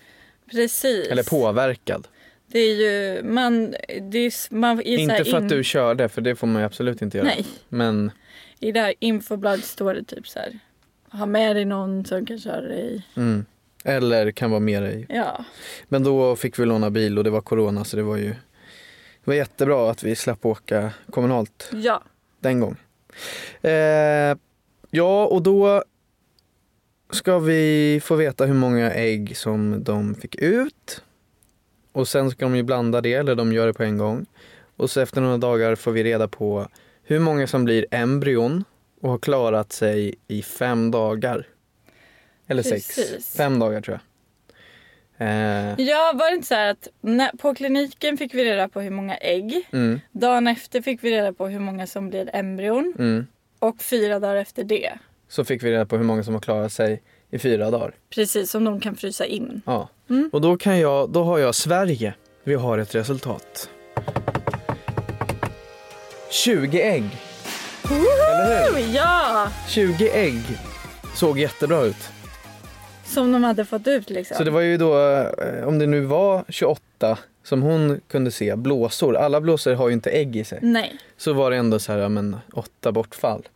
Precis. 0.51 1.07
Eller 1.07 1.23
påverkad. 1.23 2.07
Det 2.47 2.59
är 2.59 2.75
ju, 2.75 3.23
man, 3.23 3.71
det 4.01 4.17
är, 4.17 4.53
man 4.55 4.77
så 4.77 4.83
Inte 4.83 5.15
för 5.15 5.29
in- 5.29 5.35
att 5.35 5.49
du 5.49 5.63
körde, 5.63 6.09
för 6.09 6.21
det 6.21 6.35
får 6.35 6.47
man 6.47 6.61
ju 6.61 6.65
absolut 6.65 7.01
inte 7.01 7.17
göra. 7.17 7.27
Nej, 7.27 7.45
Men 7.69 8.11
i 8.59 8.71
det 8.71 8.79
här 8.79 8.93
infobladet 8.99 9.65
står 9.65 9.93
det 9.93 10.03
typ 10.03 10.27
så 10.27 10.39
här. 10.39 10.59
Ha 11.11 11.25
med 11.25 11.55
dig 11.55 11.65
någon 11.65 12.05
som 12.05 12.25
kan 12.25 12.39
köra 12.39 12.61
dig. 12.61 13.07
mm, 13.15 13.45
eller 13.83 14.31
kan 14.31 14.51
vara 14.51 14.59
med 14.59 14.83
dig. 14.83 15.05
Ja, 15.09 15.45
Men 15.87 16.03
då 16.03 16.35
fick 16.35 16.59
vi 16.59 16.65
låna 16.65 16.89
bil 16.89 17.17
och 17.17 17.23
det 17.23 17.29
var 17.29 17.41
corona 17.41 17.83
så 17.83 17.97
det 17.97 18.03
var 18.03 18.17
ju 18.17 18.29
det 19.23 19.31
var 19.31 19.33
jättebra 19.33 19.91
att 19.91 20.03
vi 20.03 20.15
slapp 20.15 20.45
åka 20.45 20.91
kommunalt 21.09 21.69
ja. 21.73 22.03
den 22.39 22.59
gången. 22.59 22.77
Eh, 23.61 24.37
ja, 24.89 25.25
och 25.25 25.41
då 25.41 25.83
ska 27.09 27.39
vi 27.39 28.01
få 28.03 28.15
veta 28.15 28.45
hur 28.45 28.53
många 28.53 28.91
ägg 28.91 29.37
som 29.37 29.83
de 29.83 30.15
fick 30.15 30.35
ut. 30.35 31.03
Och 31.91 32.07
sen 32.07 32.31
ska 32.31 32.45
de 32.45 32.55
ju 32.55 32.63
blanda 32.63 33.01
det, 33.01 33.13
eller 33.13 33.35
de 33.35 33.53
gör 33.53 33.67
det 33.67 33.73
på 33.73 33.83
en 33.83 33.97
gång. 33.97 34.25
Och 34.75 34.89
så 34.89 35.01
efter 35.01 35.21
några 35.21 35.37
dagar 35.37 35.75
får 35.75 35.91
vi 35.91 36.03
reda 36.03 36.27
på 36.27 36.67
hur 37.03 37.19
många 37.19 37.47
som 37.47 37.63
blir 37.63 37.85
embryon 37.91 38.63
och 39.01 39.09
har 39.09 39.17
klarat 39.17 39.71
sig 39.71 40.15
i 40.27 40.41
fem 40.41 40.91
dagar. 40.91 41.47
Eller 42.47 42.63
sex. 42.63 42.95
Precis. 42.95 43.35
Fem 43.37 43.59
dagar 43.59 43.81
tror 43.81 43.93
jag. 43.93 44.01
Eh, 45.19 45.81
Ja, 45.81 46.11
var 46.15 46.29
det 46.29 46.35
inte 46.35 46.47
så 46.47 46.55
här 46.55 46.71
att 46.71 46.87
när, 47.01 47.37
på 47.37 47.55
kliniken 47.55 48.17
fick 48.17 48.33
vi 48.33 48.45
reda 48.45 48.69
på 48.69 48.81
hur 48.81 48.91
många 48.91 49.17
ägg. 49.17 49.67
mm, 49.71 49.99
Dagen 50.11 50.47
efter 50.47 50.81
fick 50.81 51.03
vi 51.03 51.11
reda 51.11 51.33
på 51.33 51.47
hur 51.47 51.59
många 51.59 51.87
som 51.87 52.09
blir 52.09 52.29
embryon. 52.35 52.93
mm. 52.99 53.27
Och 53.59 53.81
fyra 53.81 54.19
dagar 54.19 54.35
efter 54.35 54.63
det. 54.63 54.91
Så 55.29 55.43
fick 55.45 55.63
vi 55.63 55.71
reda 55.71 55.85
på 55.85 55.97
hur 55.97 56.03
många 56.03 56.23
som 56.23 56.33
har 56.33 56.41
klarat 56.41 56.73
sig 56.73 57.01
i 57.31 57.39
fyra 57.39 57.71
dagar. 57.71 57.95
Precis 58.09 58.51
som 58.51 58.63
de 58.63 58.79
kan 58.79 58.95
frysa 58.95 59.25
in. 59.25 59.61
Ja. 59.65 59.89
Mm. 60.09 60.29
Och 60.33 60.41
då, 60.41 60.57
kan 60.57 60.79
jag, 60.79 61.09
då 61.09 61.23
har 61.23 61.39
jag 61.39 61.55
Sverige. 61.55 62.13
Vi 62.43 62.53
har 62.55 62.77
ett 62.77 62.95
resultat. 62.95 63.69
20 66.31 66.81
ägg. 66.81 67.03
Eller 67.83 68.71
hur? 68.77 68.95
Ja! 68.95 69.47
20 69.67 70.09
ägg 70.09 70.41
såg 71.15 71.39
jättebra 71.39 71.81
ut. 71.81 72.09
Som 73.09 73.31
de 73.31 73.43
hade 73.43 73.65
fått 73.65 73.87
ut 73.87 74.09
liksom. 74.09 74.37
Så 74.37 74.43
det 74.43 74.51
var 74.51 74.61
ju 74.61 74.77
då, 74.77 74.99
eh, 74.99 75.67
om 75.67 75.79
det 75.79 75.85
nu 75.87 75.99
var 76.01 76.43
28 76.49 77.17
som 77.43 77.61
hon 77.61 78.01
kunde 78.07 78.31
se, 78.31 78.55
blåsor. 78.55 79.15
Alla 79.17 79.41
blåsor 79.41 79.73
har 79.73 79.87
ju 79.87 79.93
inte 79.93 80.09
ägg 80.09 80.35
i 80.35 80.43
sig. 80.43 80.59
Nej. 80.61 80.99
Så 81.17 81.33
var 81.33 81.51
det 81.51 81.57
ändå 81.57 81.79
så 81.79 81.91
här, 81.93 82.09
men 82.09 82.37
åtta 82.53 82.91
bortfall. 82.91 83.47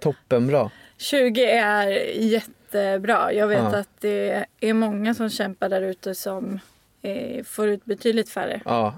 Toppenbra. 0.00 0.70
20 0.98 1.44
är 1.50 1.86
jättebra. 2.18 3.32
Jag 3.32 3.46
vet 3.48 3.58
Ja. 3.58 3.76
att 3.76 3.88
det 4.00 4.44
är 4.60 4.72
många 4.74 5.14
som 5.14 5.30
kämpar 5.30 5.68
där 5.68 5.82
ute 5.82 6.14
som 6.14 6.58
eh, 7.02 7.44
får 7.44 7.68
ut 7.68 7.84
betydligt 7.84 8.30
färre. 8.30 8.60
Ja. 8.64 8.94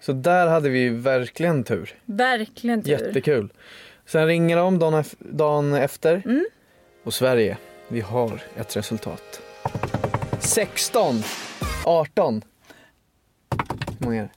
Så 0.00 0.12
där 0.12 0.46
hade 0.46 0.68
vi 0.68 0.88
verkligen 0.88 1.64
tur. 1.64 1.94
Verkligen 2.04 2.82
tur. 2.82 2.90
Jättekul. 2.90 3.48
Sen 4.06 4.26
ringer 4.26 4.56
de 4.56 4.78
dagen, 4.78 5.04
dagen 5.18 5.74
efter. 5.74 6.22
Mm. 6.24 6.46
Och 7.04 7.14
Sverige, 7.14 7.56
vi 7.88 8.00
har 8.00 8.42
ett 8.56 8.76
resultat. 8.76 9.40
16! 10.40 11.22
18. 11.84 12.42
Hur 13.98 14.06
många 14.06 14.16
är 14.18 14.22
det? 14.22 14.30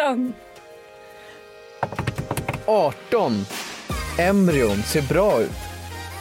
18! 0.00 0.34
18 2.66 3.32
embryon 4.18 4.82
ser 4.82 5.02
bra 5.02 5.40
ut. 5.42 5.50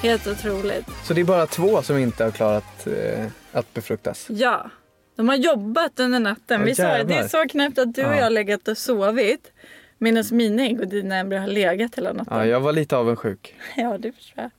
Helt 0.01 0.27
otroligt. 0.27 0.85
Så 1.03 1.13
det 1.13 1.21
är 1.21 1.25
bara 1.25 1.47
två 1.47 1.81
som 1.81 1.97
inte 1.97 2.23
har 2.23 2.31
klarat 2.31 2.87
eh, 2.87 3.25
att 3.51 3.73
befruktas. 3.73 4.27
Ja. 4.29 4.69
De 5.15 5.29
har 5.29 5.35
jobbat 5.35 5.99
under 5.99 6.19
natten. 6.19 6.59
Ja, 6.59 6.65
Vi 6.65 6.75
sa 6.75 6.83
det, 6.97 7.03
det 7.03 7.13
är 7.15 7.27
så 7.27 7.47
knäppt 7.49 7.77
att 7.79 7.95
du 7.95 8.05
och 8.05 8.11
Ja. 8.11 8.15
jag 8.15 8.23
har 8.23 8.29
legat 8.29 8.67
och 8.67 8.77
sovit. 8.77 9.51
Medan 9.97 10.23
mina 10.31 10.63
ägg 10.63 10.79
och 10.81 10.87
dina 10.87 11.15
embryon 11.17 11.41
har 11.43 11.49
legat 11.49 11.95
hela 11.95 12.13
natten. 12.13 12.37
Ja, 12.37 12.45
jag 12.45 12.59
var 12.59 12.71
lite 12.71 12.97
avundsjuk. 12.97 13.55
ja 13.75 13.97
det 13.97 14.11
förstår 14.11 14.41
jag. 14.43 14.51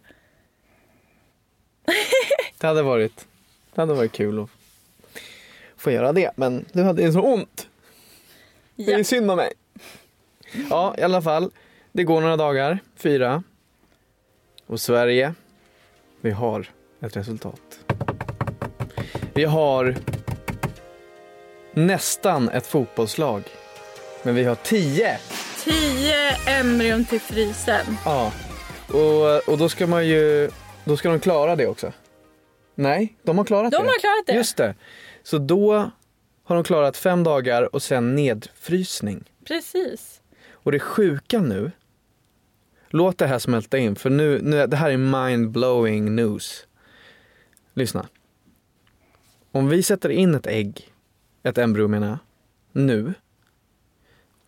Det 2.58 2.66
hade 2.66 2.82
varit, 2.82 3.26
det 3.74 3.80
hade 3.80 3.94
varit 3.94 4.12
kul 4.12 4.38
att 4.42 4.50
få 5.76 5.90
göra 5.90 6.12
det. 6.12 6.30
Men 6.36 6.64
du 6.72 6.82
hade 6.82 7.02
ju 7.02 7.12
så 7.12 7.20
ont. 7.20 7.68
Det 8.76 8.92
är 8.92 8.98
Ja. 8.98 9.04
synd 9.04 9.30
om 9.30 9.36
mig. 9.36 9.52
Ja, 10.70 10.94
i 10.98 11.02
alla 11.02 11.22
fall. 11.22 11.50
Det 11.92 12.04
går 12.04 12.20
några 12.20 12.36
dagar, 12.36 12.78
fyra. 12.96 13.42
Och 14.66 14.80
Sverige, 14.80 15.34
vi 16.20 16.30
har 16.30 16.66
ett 17.00 17.16
resultat. 17.16 17.78
Vi 19.34 19.44
har 19.44 19.96
nästan 21.72 22.48
ett 22.48 22.66
fotbollslag. 22.66 23.42
Men 24.22 24.34
vi 24.34 24.44
har 24.44 24.54
tio. 24.54 25.18
10 25.64 26.14
embryon 26.46 27.04
till 27.04 27.20
frysen. 27.20 27.96
Ja. 28.04 28.32
Och, 28.88 29.48
och 29.48 29.58
då 29.58 29.68
ska 29.68 29.86
man 29.86 30.06
ju, 30.06 30.50
då 30.84 30.96
ska 30.96 31.08
de 31.10 31.20
klara 31.20 31.56
det 31.56 31.66
också. 31.66 31.92
Nej, 32.74 33.16
de 33.22 33.38
har 33.38 33.44
klarat 33.44 33.72
De 33.72 33.76
det. 33.76 33.88
har 33.88 34.00
klarat 34.00 34.26
det. 34.26 34.32
Just 34.32 34.56
det. 34.56 34.74
Så 35.22 35.38
då 35.38 35.90
har 36.44 36.54
de 36.54 36.64
klarat 36.64 36.96
fem 36.96 37.24
dagar 37.24 37.74
och 37.74 37.82
sen 37.82 38.14
nedfrysning. 38.14 39.30
Precis. 39.44 40.20
Och 40.50 40.72
det 40.72 40.78
sjuka 40.78 41.40
nu, 41.40 41.70
låt 42.88 43.18
det 43.18 43.26
här 43.26 43.38
smälta 43.38 43.78
in 43.78 43.96
för 43.96 44.10
nu, 44.10 44.40
nu 44.42 44.66
det 44.66 44.76
här 44.76 44.90
är 44.90 44.96
mind-blowing 44.96 46.10
news. 46.10 46.66
Lyssna. 47.74 48.08
Om 49.52 49.68
vi 49.68 49.82
sätter 49.82 50.08
in 50.08 50.34
ett 50.34 50.46
ägg, 50.46 50.92
ett 51.42 51.58
embryo 51.58 51.88
menar 51.88 52.06
jag, 52.08 52.18
nu 52.72 53.14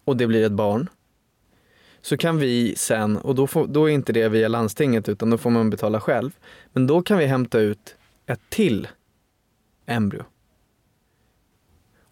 och 0.05 0.17
det 0.17 0.27
blir 0.27 0.47
ett 0.47 0.53
barn 0.53 0.89
så 2.07 2.17
kan 2.17 2.39
vi 2.39 2.77
sen, 2.77 3.17
och 3.17 3.35
då, 3.35 3.47
får, 3.47 3.67
då 3.67 3.91
är 3.91 3.95
inte 3.95 4.13
det 4.13 4.29
via 4.29 4.49
landstinget 4.49 5.09
utan 5.09 5.31
då 5.31 5.39
får 5.39 5.51
man 5.51 5.71
betala 5.71 6.01
själv. 6.01 6.31
Men 6.73 6.87
då 6.87 7.03
kan 7.03 7.19
vi 7.19 7.27
hämta 7.27 7.59
ut 7.59 7.97
ett 8.27 8.41
till 8.49 8.89
embryo. 9.87 10.25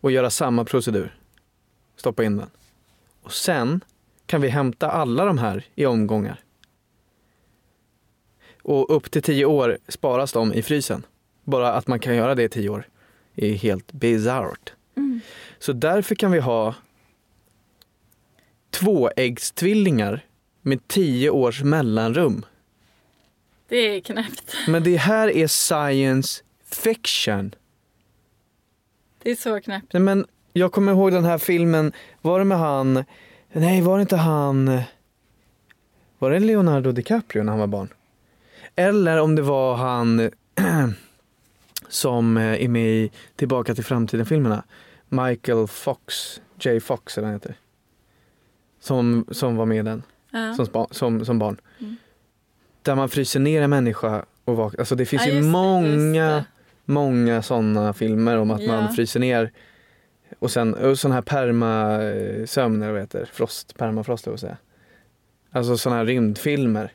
Och 0.00 0.10
göra 0.10 0.30
samma 0.30 0.64
procedur. 0.64 1.18
Stoppa 1.96 2.24
in 2.24 2.36
den. 2.36 2.50
Och 3.22 3.32
sen 3.32 3.80
kan 4.26 4.40
vi 4.40 4.48
hämta 4.48 4.90
alla 4.90 5.24
de 5.24 5.38
här 5.38 5.64
i 5.74 5.86
omgångar. 5.86 6.40
Och 8.62 8.96
upp 8.96 9.10
till 9.10 9.22
tio 9.22 9.44
år 9.44 9.78
sparas 9.88 10.32
de 10.32 10.52
i 10.52 10.62
frysen. 10.62 11.06
Bara 11.44 11.72
att 11.72 11.86
man 11.86 12.00
kan 12.00 12.16
göra 12.16 12.34
det 12.34 12.42
i 12.42 12.48
tio 12.48 12.68
år 12.68 12.88
är 13.34 13.52
helt 13.52 13.92
bisarrt. 13.92 14.72
Mm. 14.96 15.20
Så 15.58 15.72
därför 15.72 16.14
kan 16.14 16.32
vi 16.32 16.40
ha 16.40 16.74
tvåäggstvillingar 18.74 20.20
med 20.62 20.88
tio 20.88 21.30
års 21.30 21.62
mellanrum. 21.62 22.44
Det 23.68 23.76
är 23.76 24.00
knäppt. 24.00 24.54
Men 24.68 24.82
det 24.82 24.96
här 24.96 25.28
är 25.28 25.46
science 25.46 26.42
fiction. 26.64 27.54
Det 29.22 29.30
är 29.30 29.34
så 29.36 29.60
knäppt. 29.60 29.92
Nej, 29.92 30.02
men 30.02 30.26
jag 30.52 30.72
kommer 30.72 30.92
ihåg 30.92 31.12
den 31.12 31.24
här 31.24 31.38
filmen, 31.38 31.92
var 32.20 32.38
det 32.38 32.44
med 32.44 32.58
han, 32.58 33.04
nej 33.52 33.80
var 33.80 33.96
det 33.96 34.02
inte 34.02 34.16
han, 34.16 34.80
var 36.18 36.30
det 36.30 36.40
Leonardo 36.40 36.92
DiCaprio 36.92 37.42
när 37.42 37.52
han 37.52 37.60
var 37.60 37.66
barn? 37.66 37.88
Eller 38.76 39.20
om 39.20 39.34
det 39.34 39.42
var 39.42 39.74
han 39.74 40.30
som 41.88 42.36
är 42.36 42.68
med 42.68 42.90
i 42.90 43.10
Tillbaka 43.36 43.74
till 43.74 43.84
framtiden-filmerna. 43.84 44.64
Michael 45.08 45.66
Fox, 45.66 46.40
J 46.60 46.80
Fox 46.80 47.18
eller 47.18 47.26
han 47.26 47.34
heter. 47.34 47.56
Som, 48.84 49.24
som 49.30 49.56
var 49.56 49.66
med 49.66 49.84
den, 49.84 50.02
Ja. 50.30 50.54
som, 50.54 50.66
spa- 50.66 50.88
som, 50.90 51.24
som 51.24 51.38
barn. 51.38 51.56
Mm. 51.80 51.96
Där 52.82 52.94
man 52.94 53.08
fryser 53.08 53.40
ner 53.40 53.62
en 53.62 53.70
människa 53.70 54.24
och 54.44 54.56
vaknar. 54.56 54.80
Alltså 54.80 54.94
det 54.94 55.06
finns 55.06 55.26
Ja, 55.26 55.32
ju 55.32 55.42
många 55.42 56.44
många 56.84 57.42
sådana 57.42 57.92
filmer 57.92 58.36
om 58.38 58.50
att 58.50 58.62
Ja. 58.62 58.72
man 58.72 58.92
fryser 58.94 59.20
ner 59.20 59.52
och 60.38 60.50
sen 60.50 60.74
och 60.74 60.98
sån 60.98 61.12
här 61.12 61.22
permasömn 61.22 62.82
eller 62.82 62.92
vad 62.92 63.00
heter, 63.00 63.24
frost, 63.32 63.78
permafrost 63.78 64.26
jag 64.26 64.38
säga. 64.38 64.56
Alltså 65.50 65.76
sådana 65.76 65.98
här 65.98 66.06
rymdfilmer. 66.06 66.92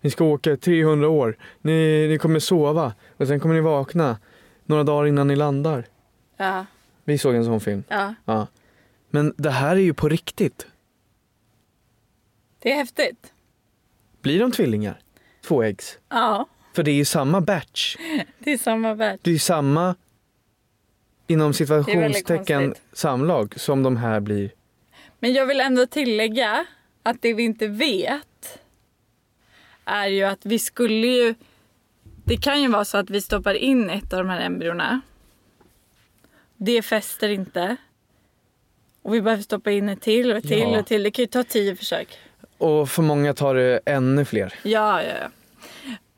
Ni 0.00 0.10
ska 0.10 0.24
åka 0.24 0.56
300 0.56 1.08
år, 1.08 1.36
ni, 1.60 2.08
ni 2.08 2.18
kommer 2.18 2.38
sova 2.40 2.92
och 3.16 3.26
sen 3.26 3.40
kommer 3.40 3.54
ni 3.54 3.60
vakna 3.60 4.18
några 4.64 4.84
dagar 4.84 5.06
innan 5.06 5.28
ni 5.28 5.36
landar. 5.36 5.84
Ja. 6.36 6.66
Vi 7.04 7.18
såg 7.18 7.34
en 7.34 7.44
sån 7.44 7.60
film. 7.60 7.82
ja. 7.88 8.14
Ja. 8.24 8.46
Men 9.10 9.34
det 9.36 9.50
här 9.50 9.76
är 9.76 9.80
ju 9.80 9.94
på 9.94 10.08
riktigt. 10.08 10.66
Det 12.58 12.72
är 12.72 12.76
häftigt. 12.76 13.32
Blir 14.22 14.40
de 14.40 14.52
tvillingar? 14.52 14.98
Tvåäggs? 15.46 15.98
Ja. 16.08 16.46
För 16.74 16.82
det 16.82 16.90
är 16.90 16.94
ju 16.94 17.04
samma 17.04 17.40
batch. 17.40 17.96
Det 18.38 18.52
är 18.52 18.58
samma 18.58 18.94
värld. 18.94 19.18
Det 19.22 19.30
är 19.30 19.38
samma 19.38 19.94
inom 21.26 21.52
situationstecken 21.54 22.74
samlag 22.92 23.60
som 23.60 23.82
de 23.82 23.96
här 23.96 24.20
blir. 24.20 24.50
Men 25.18 25.32
jag 25.32 25.46
vill 25.46 25.60
ändå 25.60 25.86
tillägga 25.86 26.66
att 27.02 27.22
det 27.22 27.34
vi 27.34 27.42
inte 27.42 27.66
vet 27.68 28.58
är 29.84 30.06
ju 30.06 30.22
att 30.24 30.46
vi 30.46 30.58
skulle 30.58 31.06
ju... 31.06 31.34
Det 32.24 32.36
kan 32.36 32.62
ju 32.62 32.68
vara 32.68 32.84
så 32.84 32.98
att 32.98 33.10
vi 33.10 33.20
stoppar 33.20 33.54
in 33.54 33.90
ett 33.90 34.12
av 34.12 34.18
de 34.18 34.28
här 34.28 34.40
embryona. 34.40 35.00
Det 36.56 36.82
fäster 36.82 37.28
inte. 37.28 37.76
Och 39.02 39.14
vi 39.14 39.22
behöver 39.22 39.42
stoppa 39.42 39.70
in 39.70 39.88
ett 39.88 40.00
till 40.00 40.30
och 40.30 40.38
ett 40.38 40.48
till 40.48 40.58
Ja. 40.58 40.78
och 40.78 40.86
till. 40.86 41.02
Det 41.02 41.10
kan 41.10 41.22
ju 41.22 41.26
ta 41.26 41.44
tio 41.44 41.76
försök. 41.76 42.18
Och 42.58 42.90
för 42.90 43.02
många 43.02 43.34
tar 43.34 43.54
det 43.54 43.80
ännu 43.84 44.24
fler. 44.24 44.54
Ja, 44.62 45.02
ja, 45.02 45.12
ja. 45.22 45.28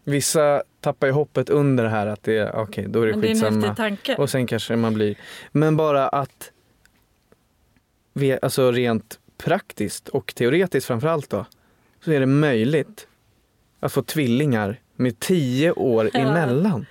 Vissa 0.04 0.62
tappar 0.80 1.06
ju 1.06 1.12
hoppet 1.12 1.48
under 1.50 1.84
det 1.84 1.90
här 1.90 2.06
att 2.06 2.22
det 2.22 2.36
är 2.36 2.54
okej, 2.54 2.86
då 2.88 3.02
är 3.02 3.06
det 3.06 3.12
det 3.12 3.18
är 3.18 3.34
skitsamma. 3.34 3.74
tanke. 3.74 4.16
Och 4.16 4.30
sen 4.30 4.46
kanske 4.46 4.76
man 4.76 4.94
blir... 4.94 5.14
Men 5.52 5.76
bara 5.76 6.08
att... 6.08 6.52
Alltså 8.42 8.72
rent 8.72 9.18
praktiskt 9.38 10.08
och 10.08 10.34
teoretiskt 10.34 10.86
framförallt 10.86 11.30
då. 11.30 11.46
Så 12.04 12.12
är 12.12 12.20
det 12.20 12.26
möjligt 12.26 13.06
att 13.80 13.92
få 13.92 14.02
tvillingar 14.02 14.80
med 14.96 15.18
tio 15.18 15.72
år 15.72 16.10
Ja. 16.12 16.20
emellan. 16.20 16.86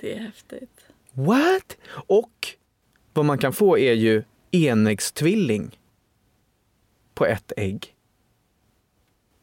Det 0.00 0.14
är 0.14 0.20
häftigt. 0.20 0.80
What? 1.12 1.76
Och 1.90 2.48
vad 3.12 3.24
man 3.24 3.38
kan 3.38 3.52
få 3.52 3.78
är 3.78 3.92
ju 3.92 4.22
enäggstvilling 4.50 5.78
på 7.14 7.26
ett 7.26 7.52
ägg. 7.56 7.94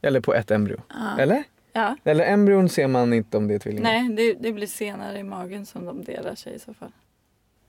Eller 0.05 0.19
på 0.19 0.33
ett 0.33 0.51
embryo. 0.51 0.77
Ja. 0.89 1.19
Eller? 1.19 1.43
Ja. 1.73 1.95
Eller 2.03 2.25
embryon 2.25 2.69
ser 2.69 2.87
man 2.87 3.13
inte 3.13 3.37
om 3.37 3.47
det 3.47 3.53
är 3.55 3.59
tvillingar. 3.59 3.91
Nej, 3.91 4.09
det, 4.15 4.33
det 4.33 4.53
blir 4.53 4.67
senare 4.67 5.19
i 5.19 5.23
magen 5.23 5.65
som 5.65 5.85
de 5.85 6.03
delar 6.03 6.35
sig 6.35 6.55
i 6.55 6.59
så 6.59 6.73
fall. 6.73 6.91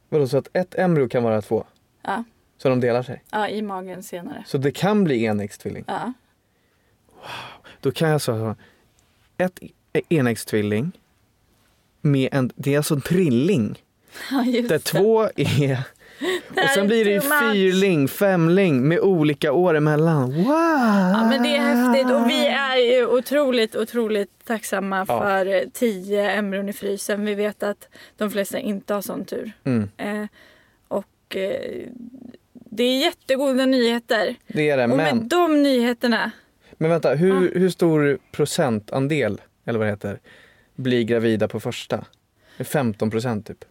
Vadå, 0.08 0.28
så 0.28 0.38
att 0.38 0.48
ett 0.52 0.74
embryo 0.78 1.08
kan 1.08 1.22
vara 1.22 1.42
två? 1.42 1.64
Ja, 2.02 2.24
Så 2.58 2.68
de 2.68 2.80
delar 2.80 3.02
sig? 3.02 3.22
ja 3.30 3.48
i 3.48 3.62
magen 3.62 4.02
senare. 4.02 4.44
Så 4.46 4.58
det 4.58 4.70
kan 4.70 5.04
bli 5.04 5.24
enäggstvilling? 5.24 5.84
Ja. 5.86 6.12
Då 7.80 7.92
kan 7.92 8.08
jag 8.08 8.14
alltså 8.14 8.32
ha 8.32 8.56
ett 9.38 9.60
enäggstvilling 10.08 10.92
med 12.00 12.28
en, 12.32 12.50
det 12.56 12.74
är 12.74 12.76
alltså 12.76 12.94
en 12.94 13.00
trilling. 13.00 13.82
Ja, 14.30 14.44
just 14.44 14.68
Där 14.68 14.76
det. 14.76 14.84
två 14.84 15.28
är... 15.36 15.78
Och 16.50 16.70
sen 16.74 16.86
blir 16.86 17.04
det 17.04 17.10
ju 17.10 17.20
fyrling, 17.20 18.08
femling 18.08 18.88
med 18.88 19.00
olika 19.00 19.52
år 19.52 19.74
emellan. 19.76 20.32
Wow! 20.34 20.44
Ja, 20.46 21.28
men 21.30 21.42
det 21.42 21.55
otroligt, 23.18 23.76
otroligt 23.76 24.30
tacksamma 24.44 24.98
Ja. 25.08 25.20
för 25.20 25.46
eh, 25.46 25.62
tio 25.72 26.30
embryon 26.30 26.68
i 26.68 26.72
frysen. 26.72 27.24
Vi 27.24 27.34
vet 27.34 27.62
att 27.62 27.88
de 28.16 28.30
flesta 28.30 28.58
inte 28.58 28.94
har 28.94 29.00
sån 29.02 29.24
tur. 29.24 29.52
Mm, 29.64 29.88
Eh, 29.96 30.26
och 30.88 31.36
eh, 31.36 31.86
det 32.52 32.82
är 32.84 32.98
jättegoda 33.00 33.66
nyheter. 33.66 34.34
det 34.46 34.70
är 34.70 34.76
det, 34.76 34.82
Och 34.84 34.88
med 34.90 35.16
men, 35.16 35.28
de 35.28 35.62
nyheterna, 35.62 36.30
men 36.78 36.90
vänta, 36.90 37.14
hur, 37.14 37.54
hur 37.54 37.70
stor 37.70 38.18
procentandel, 38.32 39.40
eller 39.64 39.78
vad 39.78 39.88
det 39.88 39.92
heter, 39.92 40.18
blir 40.74 41.02
gravida 41.04 41.48
på 41.48 41.60
första? 41.60 41.96
Det 42.56 42.62
är 42.62 42.64
15 42.64 43.10
procent 43.10 43.46
typ? 43.46 43.64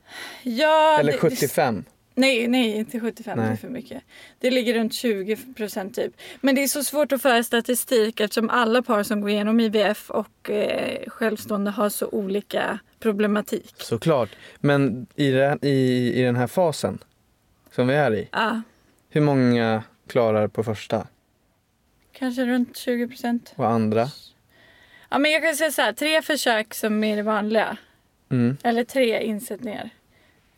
ja... 0.44 0.98
Eller 1.00 1.12
det- 1.12 1.18
75? 1.18 1.84
Nej, 2.16 2.48
nej, 2.48 2.72
inte 2.78 3.00
75. 3.00 3.38
Det 3.38 3.44
är 3.44 3.48
Nej. 3.48 3.58
för 3.58 3.70
mycket. 3.70 4.04
Det 4.40 4.52
ligger 4.52 4.74
runt 4.74 4.94
20 4.94 5.38
procent 5.56 5.96
typ. 5.96 6.14
Men 6.42 6.56
det 6.56 6.64
är 6.64 6.68
så 6.68 6.84
svårt 6.84 7.12
att 7.12 7.22
föra 7.22 7.44
statistik 7.44 8.20
eftersom 8.20 8.50
alla 8.50 8.82
par 8.82 9.04
som 9.04 9.22
går 9.22 9.30
igenom 9.30 9.60
IVF 9.60 10.10
och 10.10 10.50
eh, 10.50 11.10
självstående 11.10 11.72
har 11.72 11.90
så 11.90 12.08
olika 12.08 12.80
problematik. 13.00 13.74
Såklart. 13.78 14.30
Men 14.60 15.08
i, 15.16 15.32
det, 15.32 15.58
i, 15.62 16.14
i 16.14 16.22
den 16.22 16.36
här 16.36 16.48
fasen 16.48 16.98
som 17.72 17.88
vi 17.88 17.94
är 17.94 18.14
i, 18.16 18.30
Ja, 18.32 18.62
hur 19.10 19.22
många 19.22 19.84
klarar 20.08 20.48
på 20.48 20.64
första 20.64 21.08
kanske 22.12 22.46
runt 22.46 22.78
20 22.78 23.08
procent. 23.08 23.54
och 23.56 23.70
andra? 23.70 24.08
Ja, 25.10 25.18
men 25.20 25.32
jag 25.32 25.44
kan 25.44 25.56
säga 25.56 25.72
så 25.72 25.82
här, 25.82 25.94
tre 25.94 26.22
försök 26.22 26.74
som 26.74 27.04
är 27.04 27.16
det 27.16 27.24
vanliga. 27.24 27.78
Mm. 28.32 28.58
Eller 28.64 28.84
tre 28.84 29.24
insättningar. 29.24 29.90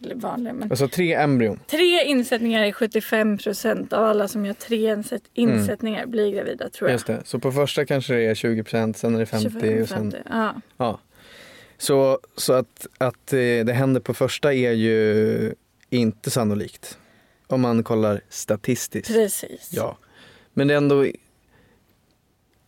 Eller 0.03 0.15
vanliga, 0.15 0.53
men 0.53 0.71
Alltså 0.71 0.87
tre 0.87 1.13
embryon. 1.13 1.59
tre 1.67 2.03
insättningar 2.05 2.63
är 2.63 2.71
75 2.71 3.37
procent 3.37 3.93
av 3.93 4.03
alla 4.05 4.27
som 4.27 4.45
gör 4.45 4.53
tre 4.53 4.91
insätt, 4.93 5.23
insättningar 5.33 6.05
blir 6.05 6.31
gravida 6.31 6.69
tror 6.69 6.89
jag. 6.89 6.93
Just 6.95 7.07
det. 7.07 7.21
Så 7.25 7.39
på 7.39 7.51
första 7.51 7.85
kanske 7.85 8.13
det 8.13 8.21
är 8.25 8.35
20 8.35 8.63
procent, 8.63 8.97
sen 8.97 9.15
är 9.15 9.19
det 9.19 9.25
50 9.25 9.49
25, 9.51 9.81
och 9.81 9.89
sen... 9.89 10.11
50. 10.11 10.17
Ja. 10.29 10.55
Ja. 10.77 10.99
Så, 11.77 12.19
så 12.35 12.53
att, 12.53 12.87
att 12.97 13.33
eh, 13.33 13.37
det 13.39 13.73
händer 13.73 14.01
på 14.01 14.13
första 14.13 14.53
är 14.53 14.71
ju 14.71 15.53
inte 15.89 16.29
sannolikt. 16.31 16.97
Om 17.47 17.61
man 17.61 17.83
kollar 17.83 18.21
statistiskt. 18.29 19.07
Precis. 19.07 19.69
Ja. 19.73 19.97
Men 20.53 20.67
det 20.67 20.73
är 20.73 20.77
ändå... 20.77 21.05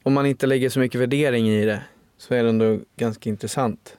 Om 0.03 0.13
man 0.13 0.25
inte 0.25 0.47
lägger 0.47 0.69
så 0.69 0.79
mycket 0.79 1.01
värdering 1.01 1.49
i 1.49 1.65
det 1.65 1.81
så 2.17 2.33
är 2.33 2.43
det 2.43 2.49
ändå 2.49 2.79
ganska 2.97 3.29
intressant. 3.29 3.97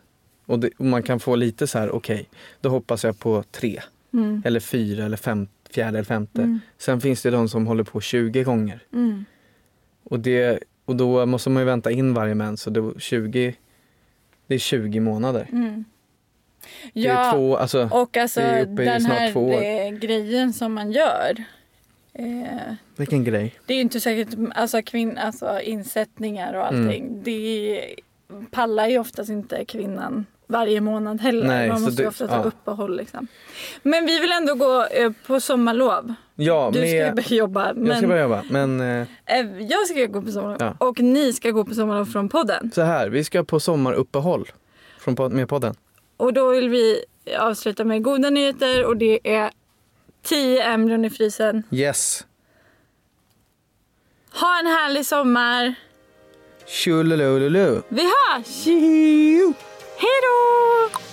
Och, 0.51 0.59
det, 0.59 0.71
och 0.79 0.85
man 0.85 1.03
kan 1.03 1.21
få 1.21 1.37
lite 1.37 1.67
så 1.67 1.79
här, 1.79 1.91
okej, 1.91 2.29
då 2.61 2.69
hoppas 2.69 3.05
jag 3.05 3.19
på 3.19 3.43
tre. 3.51 3.83
Mm. 4.13 4.43
Eller 4.45 4.61
fyra 4.61 5.05
eller 5.05 5.17
fem, 5.17 5.49
fjärde 5.71 5.89
eller 5.99 6.05
femte. 6.05 6.43
Mm. 6.43 6.61
Sen 6.79 7.01
finns 7.01 7.23
det 7.23 7.31
de 7.31 7.49
som 7.49 7.67
håller 7.67 7.85
på 7.85 8.01
20 8.01 8.43
gånger. 8.43 8.83
Mm. 8.93 9.25
Och, 10.05 10.21
det, 10.21 10.59
och 10.85 10.97
då 10.97 11.27
måste 11.27 11.51
man 11.51 11.61
ju 11.61 11.67
vänta 11.67 11.91
in 11.91 12.15
varje 12.15 12.35
mens. 12.35 12.63
Så 12.63 12.71
det, 12.71 13.01
20, 13.01 13.55
det 14.47 14.55
är 14.55 14.59
20 14.59 15.01
månader. 15.01 15.49
Mm. 15.53 15.85
Det 16.93 17.01
är 17.01 17.15
Ja, 17.15 17.33
två, 17.33 17.57
alltså, 17.57 17.89
och 17.93 18.17
alltså 18.17 18.41
den 18.41 19.07
här 19.07 19.37
eh, 19.37 19.91
grejen 19.91 20.53
som 20.53 20.73
man 20.73 20.93
gör. 20.93 21.45
Eh, 22.13 22.75
vilken 22.97 23.25
grej. 23.25 23.55
det 23.67 23.73
är 23.73 23.77
ju 23.77 23.83
inte 23.83 24.01
säkert, 24.01 24.39
alltså, 24.55 24.83
kvinn, 24.83 25.19
alltså 25.19 25.61
insättningar 25.61 26.55
och 26.55 26.67
allting. 26.67 27.07
Mm. 27.07 27.23
Det 27.23 27.95
pallar 28.51 28.87
ju 28.89 28.99
oftast 28.99 29.31
inte 29.31 29.65
kvinnan 29.65 30.27
varje 30.47 30.81
månad 30.81 31.21
heller. 31.21 31.47
Nej, 31.47 31.69
Man 31.69 31.83
måste 31.83 32.03
det- 32.03 32.09
ofta 32.09 32.29
ta 32.29 32.37
ja. 32.37 32.43
uppehåll 32.43 32.97
liksom. 32.97 33.27
Men 33.83 34.07
vi 34.07 34.19
vill 34.21 34.33
ändå 34.33 34.55
gå 34.55 34.85
eh, 34.85 35.13
på 35.27 35.41
sommarlov. 35.41 36.15
Ja, 36.35 36.71
Du 36.73 36.79
ska 36.79 36.87
med, 36.89 37.15
börja 37.15 37.29
jobba. 37.29 37.73
Men 37.75 37.87
jag 37.87 37.97
ska 37.99 38.07
börja 38.07 38.23
jobba. 38.23 38.43
Men 38.51 38.81
eh, 38.81 39.07
eh, 39.27 39.63
jag 39.63 39.87
ska 39.87 40.07
gå 40.07 40.23
på 40.23 40.31
sommarlov. 40.33 40.57
Ja. 40.61 40.87
Och 40.87 41.01
ni 41.01 41.33
ska 41.33 41.51
gå 41.51 41.65
på 41.65 41.75
sommarlov 41.75 42.05
från 42.05 42.29
podden. 42.29 42.71
så 42.75 42.83
här, 42.83 43.09
vi 43.09 43.25
ska 43.25 43.45
på 43.45 43.61
sommaruppehåll 43.61 44.49
från, 44.99 45.17
pod- 45.17 45.33
med 45.33 45.49
podden. 45.49 45.75
Och 46.17 46.33
då 46.33 46.49
vill 46.51 46.69
vi 46.69 47.05
avsluta 47.39 47.85
med 47.85 48.03
goda 48.03 48.31
nyheter 48.31 48.85
och 48.85 48.97
det 48.97 49.35
är 49.37 49.51
10 50.23 50.63
embryon 50.63 51.05
i 51.05 51.11
frysen. 51.11 51.63
Yes. 51.71 52.27
Ha 54.41 54.59
en 54.61 54.67
härlig 54.67 55.07
sommar. 55.07 55.75
Tjololololu. 56.71 57.83
Vi 57.89 58.03
hörs! 58.03 58.67
Hej 59.97 60.21
då! 60.23 61.10